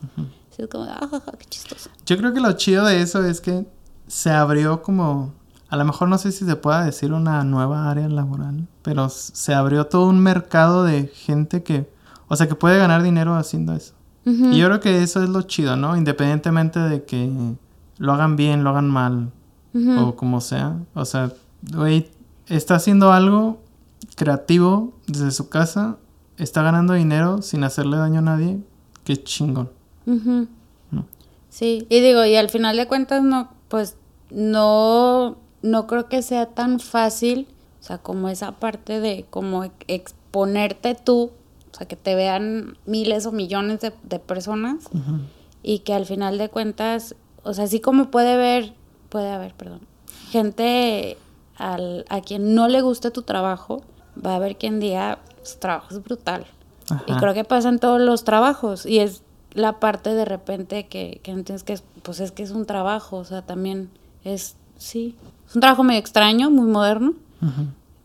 es 0.57 0.67
como, 0.67 0.85
ah, 0.85 1.09
qué 1.37 1.45
chistoso. 1.45 1.89
Yo 2.05 2.17
creo 2.17 2.33
que 2.33 2.39
lo 2.39 2.51
chido 2.53 2.85
de 2.85 3.01
eso 3.01 3.23
es 3.25 3.41
que 3.41 3.65
se 4.07 4.29
abrió 4.29 4.81
como 4.81 5.33
a 5.69 5.77
lo 5.77 5.85
mejor 5.85 6.07
no 6.09 6.17
sé 6.17 6.31
si 6.31 6.45
se 6.45 6.55
pueda 6.55 6.85
decir 6.85 7.13
una 7.13 7.43
nueva 7.43 7.89
área 7.89 8.07
laboral, 8.07 8.67
pero 8.81 9.09
se 9.09 9.53
abrió 9.53 9.87
todo 9.87 10.07
un 10.07 10.19
mercado 10.19 10.83
de 10.83 11.07
gente 11.07 11.63
que, 11.63 11.89
o 12.27 12.35
sea, 12.35 12.47
que 12.47 12.55
puede 12.55 12.77
ganar 12.77 13.03
dinero 13.03 13.35
haciendo 13.35 13.73
eso. 13.73 13.93
Y 14.27 14.57
yo 14.57 14.65
creo 14.65 14.79
que 14.79 15.03
eso 15.03 15.21
es 15.21 15.29
lo 15.29 15.43
chido, 15.43 15.75
¿no? 15.75 15.95
Independientemente 15.95 16.79
de 16.79 17.03
que 17.03 17.31
lo 17.97 18.13
hagan 18.13 18.35
bien, 18.35 18.63
lo 18.63 18.71
hagan 18.71 18.89
mal, 18.89 19.31
o 19.99 20.15
como 20.15 20.41
sea. 20.41 20.79
O 20.95 21.05
sea, 21.05 21.31
güey, 21.73 22.09
está 22.47 22.75
haciendo 22.75 23.11
algo 23.11 23.61
creativo 24.15 24.93
desde 25.05 25.29
su 25.29 25.49
casa, 25.49 25.97
está 26.37 26.63
ganando 26.63 26.93
dinero 26.93 27.43
sin 27.43 27.63
hacerle 27.63 27.97
daño 27.97 28.19
a 28.19 28.23
nadie. 28.23 28.59
Qué 29.03 29.21
chingón. 29.21 29.69
Sí, 31.49 31.85
y 31.87 32.01
digo, 32.01 32.25
y 32.25 32.35
al 32.35 32.49
final 32.49 32.77
de 32.77 32.87
cuentas, 32.87 33.23
no, 33.23 33.49
pues 33.69 33.95
no 34.31 35.37
no 35.65 35.87
creo 35.87 36.07
que 36.07 36.21
sea 36.21 36.45
tan 36.45 36.79
fácil, 36.79 37.47
o 37.81 37.83
sea, 37.83 37.97
como 37.97 38.29
esa 38.29 38.53
parte 38.53 38.99
de 38.99 39.25
como 39.29 39.63
exponerte 39.87 40.95
tú, 40.95 41.31
o 41.71 41.77
sea, 41.77 41.87
que 41.87 41.95
te 41.95 42.15
vean 42.15 42.77
miles 42.85 43.25
o 43.25 43.31
millones 43.31 43.79
de, 43.81 44.19
personas 44.19 44.85
y 45.61 45.79
que 45.79 45.93
al 45.93 46.05
final 46.05 46.37
de 46.37 46.49
cuentas, 46.49 47.15
o 47.43 47.53
sea, 47.53 47.65
así 47.65 47.79
como 47.79 48.11
puede 48.11 48.33
haber, 48.33 48.73
puede 49.09 49.29
haber, 49.29 49.53
perdón, 49.55 49.81
gente 50.29 51.17
al, 51.57 52.05
a 52.09 52.21
quien 52.21 52.53
no 52.55 52.67
le 52.67 52.81
guste 52.81 53.11
tu 53.11 53.23
trabajo, 53.23 53.81
va 54.23 54.33
a 54.33 54.35
haber 54.35 54.57
quien 54.57 54.79
diga, 54.79 55.19
su 55.43 55.57
trabajo 55.57 55.87
es 55.91 56.01
brutal. 56.01 56.45
Y 57.07 57.13
creo 57.13 57.33
que 57.33 57.43
pasa 57.43 57.69
en 57.69 57.79
todos 57.79 57.99
los 57.99 58.23
trabajos 58.23 58.85
y 58.85 58.99
es 58.99 59.23
la 59.53 59.79
parte 59.79 60.13
de 60.13 60.23
repente 60.23 60.85
que, 60.85 61.19
que 61.23 61.31
entiendes 61.31 61.63
que 61.63 61.79
pues 62.03 62.19
es 62.19 62.31
que 62.31 62.43
es 62.43 62.51
un 62.51 62.67
trabajo, 62.67 63.17
o 63.17 63.23
sea, 63.23 63.41
también 63.41 63.89
es, 64.23 64.55
sí, 64.77 65.15
es 65.47 65.55
un 65.55 65.61
trabajo 65.61 65.83
muy 65.83 65.95
extraño, 65.95 66.49
muy 66.49 66.67
moderno, 66.67 67.13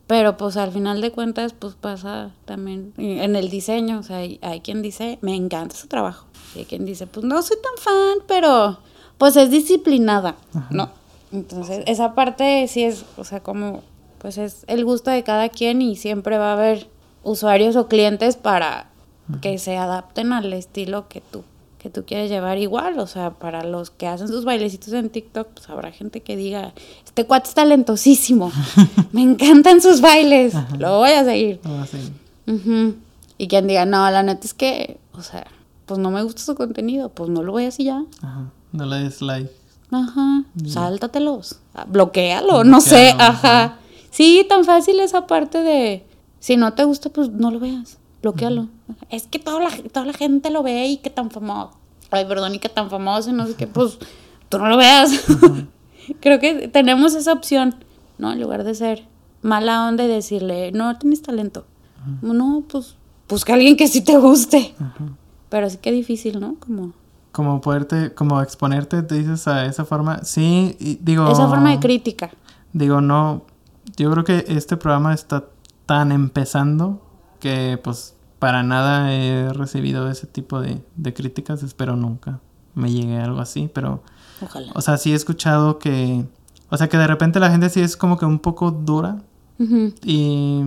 pero 0.07 0.37
pues 0.37 0.57
al 0.57 0.73
final 0.73 1.01
de 1.01 1.13
cuentas 1.13 1.53
pues 1.53 1.75
pasa 1.75 2.31
también 2.45 2.93
en 2.99 3.37
el 3.37 3.49
diseño, 3.49 4.01
o 4.01 4.03
sea, 4.03 4.19
hay, 4.19 4.61
quien 4.63 4.83
dice, 4.83 5.19
me 5.23 5.35
encanta 5.35 5.77
su 5.77 5.87
trabajo, 5.87 6.27
y 6.55 6.61
hay 6.61 6.65
quien 6.65 6.85
dice, 6.85 7.07
pues 7.07 7.25
no 7.25 7.41
soy 7.43 7.57
tan 7.63 7.83
fan, 7.83 8.19
pero 8.27 8.79
pues 9.19 9.37
es 9.37 9.51
disciplinada, 9.51 10.37
¿no? 10.71 10.91
Entonces, 11.33 11.85
esa 11.87 12.15
parte 12.15 12.67
sí 12.67 12.83
es, 12.83 13.05
o 13.17 13.25
sea, 13.25 13.41
como, 13.41 13.83
pues 14.19 14.37
es 14.37 14.65
el 14.67 14.85
gusto 14.85 15.11
de 15.11 15.23
cada 15.23 15.49
quien 15.49 15.81
y 15.81 15.97
siempre 15.97 16.39
va 16.39 16.51
a 16.51 16.55
haber 16.55 16.89
usuarios 17.23 17.77
o 17.77 17.87
clientes 17.87 18.37
para 18.37 18.89
que 19.41 19.59
se 19.59 19.77
adapten 19.77 20.33
al 20.33 20.53
estilo 20.53 21.07
que 21.09 21.21
tú 21.21 21.45
que 21.81 21.89
tú 21.89 22.05
quieres 22.05 22.31
llevar 22.31 22.59
igual, 22.59 22.99
o 22.99 23.07
sea, 23.07 23.31
para 23.31 23.65
los 23.65 23.91
que 23.91 24.07
hacen 24.07 24.29
sus 24.29 24.45
bailecitos 24.45 24.93
en 24.93 25.09
TikTok, 25.09 25.49
pues 25.49 25.71
habrá 25.71 25.91
gente 25.91 26.21
que 26.21 26.37
diga, 26.37 26.75
este 27.07 27.25
cuate 27.25 27.49
es 27.49 27.55
talentosísimo, 27.55 28.53
me 29.13 29.23
encantan 29.23 29.81
sus 29.81 30.03
bailes, 30.03 30.53
lo 30.79 30.99
voy 30.99 31.13
a 31.13 31.25
seguir. 31.25 31.59
Y 33.39 33.49
quien 33.49 33.67
diga, 33.67 33.87
no, 33.87 34.11
la 34.11 34.23
neta 34.23 34.45
es 34.45 34.53
que, 34.53 34.99
o 35.15 35.23
sea, 35.23 35.47
pues 35.87 35.99
no 35.99 36.11
me 36.11 36.23
gusta 36.23 36.43
su 36.43 36.55
contenido, 36.55 37.09
pues 37.09 37.31
no 37.31 37.43
lo 37.43 37.53
voy 37.53 37.65
así 37.65 37.85
ya. 37.85 38.05
Ajá, 38.21 38.51
no 38.73 38.85
le 38.85 38.97
des 38.99 39.23
like. 39.23 39.51
Ajá, 39.91 40.45
sáltatelos, 40.67 41.61
ah, 41.75 41.87
bloquealo, 41.89 42.63
no 42.63 42.83
sé, 42.83 43.15
ajá. 43.19 43.79
Sí, 44.11 44.45
tan 44.47 44.67
fácil 44.67 45.01
esa 45.01 45.27
parte 45.27 45.63
de, 45.63 46.05
si 46.41 46.59
no 46.59 46.75
te 46.75 46.85
gusta, 46.85 47.09
pues 47.09 47.31
no 47.31 47.51
lo 47.51 47.59
veas 47.59 48.00
bloquealo. 48.23 48.69
Es 49.09 49.27
que 49.27 49.39
toda 49.39 49.61
la, 49.61 49.71
toda 49.93 50.07
la 50.07 50.13
gente 50.13 50.51
lo 50.51 50.63
ve 50.63 50.87
y 50.87 50.97
que 50.99 51.11
tan 51.11 51.31
famoso. 51.31 51.73
Ay, 52.11 52.25
perdón, 52.25 52.55
y 52.55 52.59
que 52.59 52.69
tan 52.69 52.91
famoso 52.91 53.31
y 53.31 53.33
no 53.33 53.47
sé 53.47 53.55
qué, 53.55 53.67
pues 53.67 53.99
tú 54.49 54.59
no 54.59 54.69
lo 54.69 54.77
veas. 54.77 55.13
Creo 56.21 56.41
que 56.41 56.69
tenemos 56.69 57.15
esa 57.15 57.33
opción, 57.33 57.75
¿no? 58.19 58.33
En 58.33 58.41
lugar 58.41 58.65
de 58.65 58.75
ser 58.75 59.05
mala 59.43 59.87
onda 59.87 60.05
y 60.05 60.09
decirle, 60.09 60.73
no 60.73 60.99
tienes 60.99 61.23
talento. 61.23 61.67
No, 62.23 62.65
pues 62.69 62.97
busca 63.29 63.53
a 63.53 63.57
alguien 63.57 63.77
que 63.77 63.87
sí 63.87 64.01
te 64.01 64.17
guste. 64.17 64.75
Pero 65.51 65.69
sí 65.69 65.77
que 65.77 65.93
difícil, 65.93 66.41
¿no? 66.41 66.57
Como 66.59 66.95
como 67.33 67.61
poderte, 67.61 68.13
como 68.13 68.43
exponerte, 68.43 69.03
te 69.03 69.15
dices 69.15 69.47
a 69.47 69.65
esa 69.65 69.85
forma. 69.85 70.25
Sí, 70.25 70.77
digo. 71.01 71.31
Esa 71.31 71.49
forma 71.49 71.71
de 71.71 71.79
crítica. 71.79 72.31
Digo, 72.73 73.01
no. 73.01 73.43
Yo 73.97 74.11
creo 74.11 74.25
que 74.25 74.45
este 74.49 74.77
programa 74.77 75.15
está 75.15 75.45
tan 75.87 76.13
empezando 76.13 77.01
que 77.41 77.79
pues 77.83 78.15
para 78.39 78.63
nada 78.63 79.13
he 79.13 79.53
recibido 79.53 80.09
ese 80.11 80.27
tipo 80.27 80.61
de, 80.61 80.83
críticas, 81.15 81.63
espero 81.63 81.97
nunca 81.97 82.41
me 82.75 82.91
llegue 82.91 83.19
algo 83.19 83.41
así, 83.41 83.69
pero... 83.73 84.03
Ojalá. 84.41 84.73
O 84.75 84.81
sea, 84.81 84.97
sí 84.97 85.13
he 85.13 85.15
escuchado 85.15 85.79
que... 85.79 86.25
O 86.71 86.77
sea, 86.77 86.89
que 86.89 86.97
de 86.97 87.07
repente 87.07 87.41
la 87.41 87.51
gente 87.51 87.69
sí 87.69 87.81
es 87.81 87.97
como 87.97 88.17
que 88.17 88.25
un 88.25 88.39
poco 88.39 88.71
dura. 88.71 89.19
Y 90.03 90.63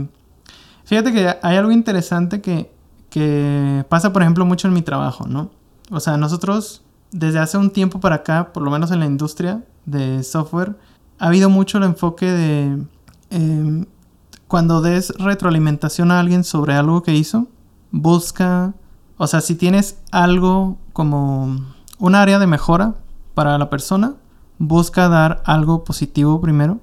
fíjate 0.84 1.11
que 1.13 1.36
hay 1.41 1.57
algo 1.57 1.71
interesante 1.71 2.41
que, 2.41 2.71
que 3.09 3.84
pasa, 3.89 4.13
por 4.13 4.21
ejemplo, 4.21 4.45
mucho 4.45 4.67
en 4.67 4.74
mi 4.74 4.84
trabajo, 4.84 5.26
¿no? 5.28 5.49
O 5.89 5.99
sea, 5.99 6.17
nosotros 6.17 6.84
desde 7.11 7.39
hace 7.39 7.57
un 7.57 7.71
tiempo 7.71 7.99
para 7.99 8.17
acá, 8.17 8.51
por 8.53 8.61
lo 8.61 8.69
menos 8.69 8.91
en 8.91 8.99
la 8.99 9.05
industria 9.05 9.63
de 9.86 10.24
software, 10.24 10.76
ha 11.17 11.28
habido 11.28 11.49
mucho 11.49 11.78
el 11.78 11.86
enfoque 11.86 12.26
de 12.26 12.86
em, 13.32 13.86
cuando 14.54 14.82
des 14.82 15.12
retroalimentación 15.18 16.12
a 16.12 16.20
alguien 16.20 16.43
sobre 16.43 16.76
algo 16.76 17.01
que 17.01 17.16
hizo, 17.16 17.47
busca, 17.89 18.76
o 19.18 19.26
sea, 19.26 19.41
si 19.41 19.56
tienes 19.56 19.97
algo 20.12 20.78
como 20.93 21.58
un 21.97 22.14
área 22.14 22.38
de 22.38 22.45
mejora 22.45 22.93
para 23.34 23.58
la 23.58 23.72
persona, 23.72 24.14
busca 24.60 25.10
dar 25.10 25.41
algo 25.47 25.84
positivo 25.84 26.39
primero, 26.39 26.82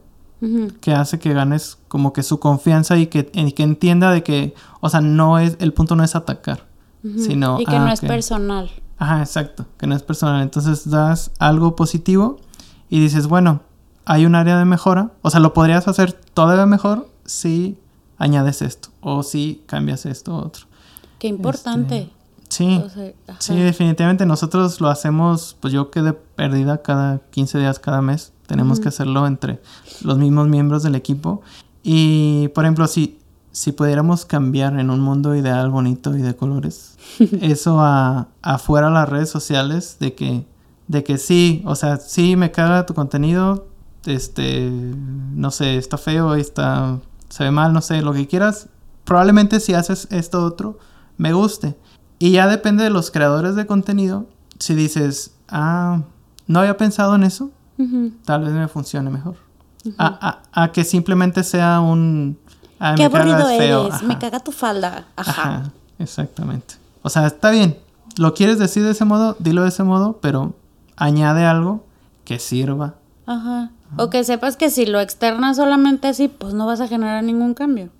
que 0.80 0.92
hace 0.94 1.20
que 1.20 1.32
ganes 1.32 1.78
como 1.86 2.12
que 2.12 2.24
su 2.24 2.40
confianza 2.40 2.98
y 2.98 3.06
que, 3.06 3.26
que, 3.26 3.62
entienda 3.62 4.10
de 4.10 4.24
que, 4.24 4.52
o 4.80 4.88
sea, 4.88 5.00
no 5.00 5.38
es, 5.38 5.56
el 5.60 5.72
punto 5.72 5.94
no 5.94 6.02
es 6.02 6.16
atacar, 6.16 6.66
sino... 7.18 7.60
Y 7.60 7.66
que 7.66 7.78
no 7.78 7.84
ah, 7.84 7.92
es 7.92 8.00
personal. 8.00 8.68
Ajá, 8.98 9.20
exacto, 9.20 9.66
que 9.78 9.86
no 9.86 9.94
es 9.94 10.02
personal. 10.02 10.42
Entonces 10.42 10.90
das 10.90 11.30
algo 11.38 11.76
positivo 11.76 12.40
y 12.88 12.98
dices, 12.98 13.28
bueno, 13.28 13.60
hay 14.06 14.26
un 14.26 14.34
área 14.34 14.58
de 14.58 14.64
mejora, 14.64 15.12
o 15.22 15.30
sea, 15.30 15.38
lo 15.38 15.54
podrías 15.54 15.86
hacer 15.86 16.14
todavía 16.14 16.66
mejor 16.66 17.09
si 17.30 17.78
añades 18.18 18.60
esto 18.60 18.90
o 19.00 19.22
si 19.22 19.62
cambias 19.66 20.04
esto 20.06 20.32
u 20.32 20.36
otro. 20.36 20.66
Qué 21.18 21.28
importante. 21.28 22.10
Sí, 22.48 22.82
sí, 23.38 23.54
definitivamente 23.54 24.26
nosotros 24.26 24.80
lo 24.80 24.88
hacemos, 24.88 25.56
pues 25.60 25.72
yo 25.72 25.90
quedé 25.92 26.12
perdida 26.12 26.82
cada 26.82 27.20
15 27.30 27.58
días, 27.58 27.78
cada 27.78 28.02
mes. 28.02 28.32
Tenemos 28.46 28.80
que 28.80 28.88
hacerlo 28.88 29.24
entre 29.28 29.62
los 30.02 30.18
mismos 30.18 30.48
miembros 30.48 30.82
del 30.82 30.96
equipo. 30.96 31.42
Y, 31.84 32.48
por 32.48 32.64
ejemplo, 32.64 32.88
si, 32.88 33.20
si 33.52 33.70
pudiéramos 33.70 34.24
cambiar 34.24 34.80
en 34.80 34.90
un 34.90 35.00
mundo 35.00 35.36
ideal, 35.36 35.70
bonito 35.70 36.16
y 36.16 36.22
de 36.22 36.34
colores, 36.34 36.98
eso 37.40 37.80
a, 37.80 38.26
afuera 38.42 38.90
las 38.90 39.08
redes 39.08 39.30
sociales, 39.30 39.98
de 40.00 40.14
que, 40.14 40.44
de 40.88 41.04
que 41.04 41.18
sí, 41.18 41.62
o 41.64 41.76
sea, 41.76 41.98
sí 41.98 42.34
me 42.34 42.50
caga 42.50 42.84
tu 42.84 42.94
contenido, 42.94 43.68
este, 44.06 44.68
no 44.70 45.52
sé, 45.52 45.76
está 45.76 45.98
feo, 45.98 46.34
está, 46.34 46.98
se 47.30 47.44
ve 47.44 47.50
mal, 47.50 47.72
no 47.72 47.80
sé, 47.80 48.02
lo 48.02 48.12
que 48.12 48.26
quieras. 48.26 48.68
Probablemente 49.04 49.60
si 49.60 49.72
haces 49.72 50.06
esto 50.10 50.44
otro, 50.44 50.78
me 51.16 51.32
guste. 51.32 51.76
Y 52.18 52.32
ya 52.32 52.46
depende 52.48 52.84
de 52.84 52.90
los 52.90 53.10
creadores 53.10 53.54
de 53.54 53.66
contenido. 53.66 54.26
Si 54.58 54.74
dices, 54.74 55.34
ah, 55.48 56.02
no 56.46 56.60
había 56.60 56.76
pensado 56.76 57.14
en 57.14 57.22
eso, 57.22 57.50
tal 58.26 58.44
vez 58.44 58.52
me 58.52 58.68
funcione 58.68 59.08
mejor. 59.08 59.36
a, 59.98 60.70
que 60.72 60.84
simplemente 60.84 61.42
sea 61.44 61.80
un... 61.80 62.38
Ah, 62.78 62.94
Qué 62.96 63.04
aburrido 63.04 63.48
eres, 63.48 64.02
me 64.02 64.18
caga 64.18 64.40
tu 64.40 64.52
falda. 64.52 65.06
Ajá. 65.16 65.70
Exactamente. 65.98 66.74
O 67.02 67.10
sea, 67.10 67.26
está 67.26 67.50
bien. 67.50 67.78
Lo 68.16 68.34
quieres 68.34 68.58
decir 68.58 68.82
de 68.82 68.90
ese 68.90 69.04
modo, 69.04 69.36
dilo 69.38 69.62
de 69.62 69.68
ese 69.68 69.82
modo, 69.82 70.18
pero 70.20 70.54
añade 70.96 71.44
algo 71.44 71.84
que 72.24 72.38
sirva. 72.38 72.94
Ajá. 73.26 73.70
O 73.96 74.10
que 74.10 74.24
sepas 74.24 74.56
que 74.56 74.70
si 74.70 74.86
lo 74.86 75.00
externas 75.00 75.56
solamente 75.56 76.08
así, 76.08 76.28
pues 76.28 76.54
no 76.54 76.66
vas 76.66 76.80
a 76.80 76.88
generar 76.88 77.24
ningún 77.24 77.54
cambio. 77.54 77.90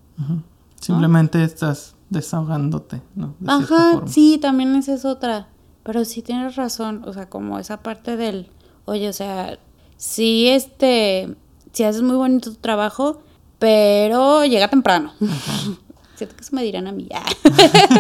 Simplemente 0.81 1.43
estás 1.43 1.95
desahogándote, 2.11 3.01
¿no? 3.15 3.35
Ajá, 3.47 4.03
sí, 4.07 4.39
también 4.41 4.75
esa 4.77 4.95
es 4.95 5.05
otra. 5.05 5.49
Pero 5.83 6.05
sí 6.05 6.23
tienes 6.23 6.57
razón, 6.57 7.03
o 7.07 7.13
sea, 7.13 7.29
como 7.29 7.59
esa 7.59 7.79
parte 7.79 8.17
del, 8.17 8.49
oye, 8.85 9.09
o 9.09 9.13
sea, 9.13 9.59
sí, 9.97 10.49
este, 10.49 11.35
si 11.73 11.85
haces 11.85 12.03
muy 12.03 12.17
bonito 12.17 12.51
tu 12.51 12.57
trabajo, 12.57 13.23
pero 13.59 14.45
llega 14.45 14.69
temprano. 14.69 15.13
Siento 16.17 16.37
que 16.37 16.43
eso 16.43 16.55
me 16.55 16.63
dirán 16.63 16.87
a 16.87 16.93
mí. 16.93 17.09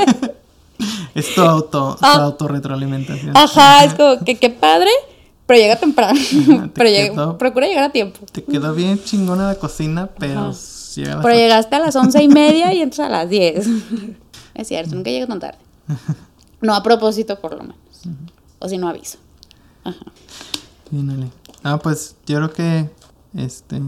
es 1.14 1.34
tu 1.34 1.40
auto, 1.40 1.96
tu 1.98 2.04
ah. 2.04 2.24
autorretroalimentación. 2.24 3.36
Ajá, 3.36 3.84
es 3.84 3.94
como 3.94 4.22
que 4.24 4.38
qué 4.38 4.50
padre, 4.50 4.90
pero 5.50 5.62
llega 5.62 5.74
temprano. 5.74 6.20
pero 6.74 7.36
procura 7.36 7.66
llegar 7.66 7.82
a 7.82 7.90
tiempo. 7.90 8.20
Te 8.30 8.44
quedó 8.44 8.72
bien 8.72 9.02
chingona 9.02 9.48
la 9.48 9.56
cocina, 9.56 10.08
pero 10.16 10.52
pero 10.94 11.34
llegaste 11.34 11.74
a 11.74 11.80
las 11.80 11.96
once 11.96 12.22
y 12.22 12.28
media 12.28 12.72
y 12.72 12.80
entras 12.82 13.08
a 13.08 13.10
las 13.10 13.28
diez. 13.28 13.66
es 14.54 14.68
cierto, 14.68 14.94
nunca 14.94 15.10
llego 15.10 15.26
tan 15.26 15.40
tarde. 15.40 15.58
No 16.60 16.72
a 16.72 16.84
propósito, 16.84 17.40
por 17.40 17.54
lo 17.54 17.62
menos. 17.62 17.78
O 18.60 18.68
si 18.68 18.78
no 18.78 18.88
aviso. 18.88 19.18
Ajá. 19.82 19.98
Bien, 20.92 21.32
Ah, 21.64 21.80
pues 21.82 22.14
yo 22.26 22.36
creo 22.36 22.52
que 22.52 22.88
este 23.34 23.82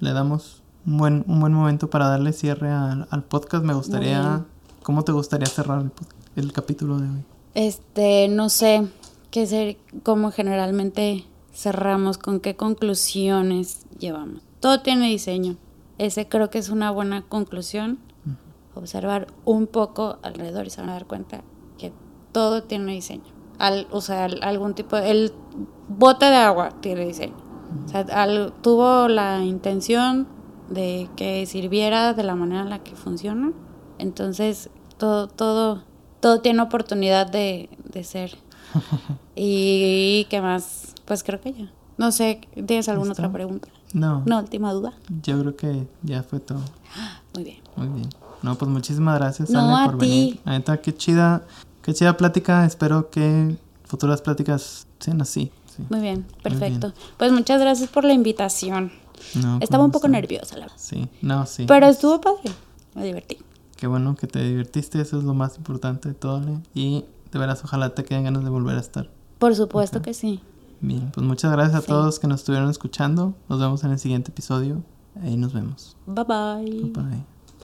le 0.00 0.12
damos 0.12 0.62
un 0.84 0.98
buen, 0.98 1.24
un 1.26 1.40
buen 1.40 1.54
momento 1.54 1.88
para 1.88 2.08
darle 2.08 2.34
cierre 2.34 2.70
al, 2.70 3.24
podcast. 3.30 3.64
Me 3.64 3.72
gustaría. 3.72 4.44
¿Cómo 4.82 5.04
te 5.04 5.12
gustaría 5.12 5.46
cerrar 5.46 5.80
el, 5.80 5.90
el, 6.36 6.52
capítulo 6.52 6.98
de 6.98 7.08
hoy? 7.08 7.24
Este, 7.54 8.28
no 8.28 8.50
sé. 8.50 8.86
¿Qué 9.30 9.46
ser, 9.46 9.76
cómo 10.04 10.30
generalmente 10.30 11.24
cerramos? 11.52 12.16
¿Con 12.16 12.40
qué 12.40 12.56
conclusiones 12.56 13.86
llevamos? 13.98 14.42
Todo 14.60 14.80
tiene 14.80 15.08
diseño. 15.08 15.56
Ese 15.98 16.28
creo 16.28 16.48
que 16.48 16.58
es 16.58 16.70
una 16.70 16.90
buena 16.90 17.22
conclusión. 17.22 17.98
Observar 18.74 19.26
un 19.44 19.66
poco 19.66 20.18
alrededor 20.22 20.66
y 20.66 20.70
se 20.70 20.80
van 20.80 20.90
a 20.90 20.94
dar 20.94 21.06
cuenta 21.06 21.42
que 21.76 21.92
todo 22.32 22.62
tiene 22.62 22.92
diseño. 22.92 23.24
Al, 23.58 23.86
o 23.90 24.00
sea, 24.00 24.24
algún 24.24 24.74
tipo 24.74 24.96
de... 24.96 25.10
El 25.10 25.32
bote 25.88 26.26
de 26.26 26.36
agua 26.36 26.70
tiene 26.80 27.04
diseño. 27.06 27.36
O 27.84 27.88
sea, 27.88 28.06
tuvo 28.62 29.08
la 29.08 29.44
intención 29.44 30.26
de 30.70 31.08
que 31.16 31.44
sirviera 31.44 32.14
de 32.14 32.22
la 32.22 32.34
manera 32.34 32.62
en 32.62 32.70
la 32.70 32.78
que 32.78 32.94
funciona. 32.94 33.52
Entonces, 33.98 34.70
todo, 34.96 35.28
todo, 35.28 35.82
todo 36.20 36.40
tiene 36.40 36.62
oportunidad 36.62 37.26
de, 37.26 37.68
de 37.84 38.04
ser. 38.04 38.38
y, 39.36 40.26
qué 40.30 40.40
más, 40.40 40.94
pues 41.04 41.22
creo 41.22 41.40
que 41.40 41.52
ya. 41.52 41.70
No 41.96 42.12
sé, 42.12 42.40
¿tienes 42.54 42.88
alguna 42.88 43.12
otra 43.12 43.30
pregunta? 43.32 43.68
No. 43.92 44.22
No, 44.26 44.38
última 44.38 44.72
duda. 44.72 44.92
Yo 45.22 45.40
creo 45.40 45.56
que 45.56 45.88
ya 46.02 46.22
fue 46.22 46.40
todo. 46.40 46.60
Muy 47.34 47.44
bien. 47.44 47.58
Muy 47.76 47.88
bien. 47.88 48.08
No, 48.42 48.56
pues 48.56 48.70
muchísimas 48.70 49.18
gracias, 49.18 49.50
no, 49.50 49.84
por 49.86 49.98
venir. 49.98 50.40
Neta, 50.44 50.80
qué 50.80 50.94
chida, 50.94 51.42
qué 51.82 51.92
chida 51.92 52.16
plática. 52.16 52.64
Espero 52.64 53.10
que 53.10 53.56
futuras 53.84 54.22
pláticas 54.22 54.86
sean 55.00 55.20
así. 55.20 55.50
Muy 55.90 56.00
bien, 56.00 56.26
perfecto. 56.42 56.92
Pues 57.16 57.32
muchas 57.32 57.60
gracias 57.60 57.88
por 57.88 58.04
la 58.04 58.12
invitación. 58.12 58.92
No, 59.34 59.58
Estaba 59.60 59.84
un 59.84 59.90
poco 59.90 60.08
nerviosa, 60.08 60.56
la 60.56 60.66
verdad. 60.66 60.76
Sí, 60.78 61.08
no, 61.22 61.46
sí. 61.46 61.64
Pero 61.66 61.86
estuvo 61.86 62.20
padre. 62.20 62.52
Me 62.94 63.04
divertí. 63.04 63.38
Qué 63.76 63.86
bueno 63.86 64.16
que 64.16 64.26
te 64.26 64.42
divertiste, 64.42 65.00
eso 65.00 65.18
es 65.18 65.24
lo 65.24 65.34
más 65.34 65.56
importante 65.56 66.08
de 66.08 66.14
todo. 66.14 66.60
Y 66.74 67.04
de 67.30 67.38
veras, 67.38 67.62
ojalá 67.64 67.94
te 67.94 68.04
queden 68.04 68.24
ganas 68.24 68.44
de 68.44 68.50
volver 68.50 68.76
a 68.76 68.80
estar. 68.80 69.10
Por 69.38 69.54
supuesto 69.54 70.02
que 70.02 70.14
sí. 70.14 70.40
Bien, 70.80 71.10
pues 71.12 71.26
muchas 71.26 71.50
gracias 71.52 71.82
a 71.82 71.86
todos 71.86 72.18
que 72.18 72.28
nos 72.28 72.40
estuvieron 72.40 72.70
escuchando. 72.70 73.34
Nos 73.48 73.60
vemos 73.60 73.84
en 73.84 73.92
el 73.92 73.98
siguiente 73.98 74.30
episodio. 74.30 74.82
Ahí 75.22 75.36
nos 75.36 75.52
vemos. 75.52 75.96
Bye 76.06 76.24
bye. 76.24 76.82
Bye 76.82 76.90
bye. 76.92 77.37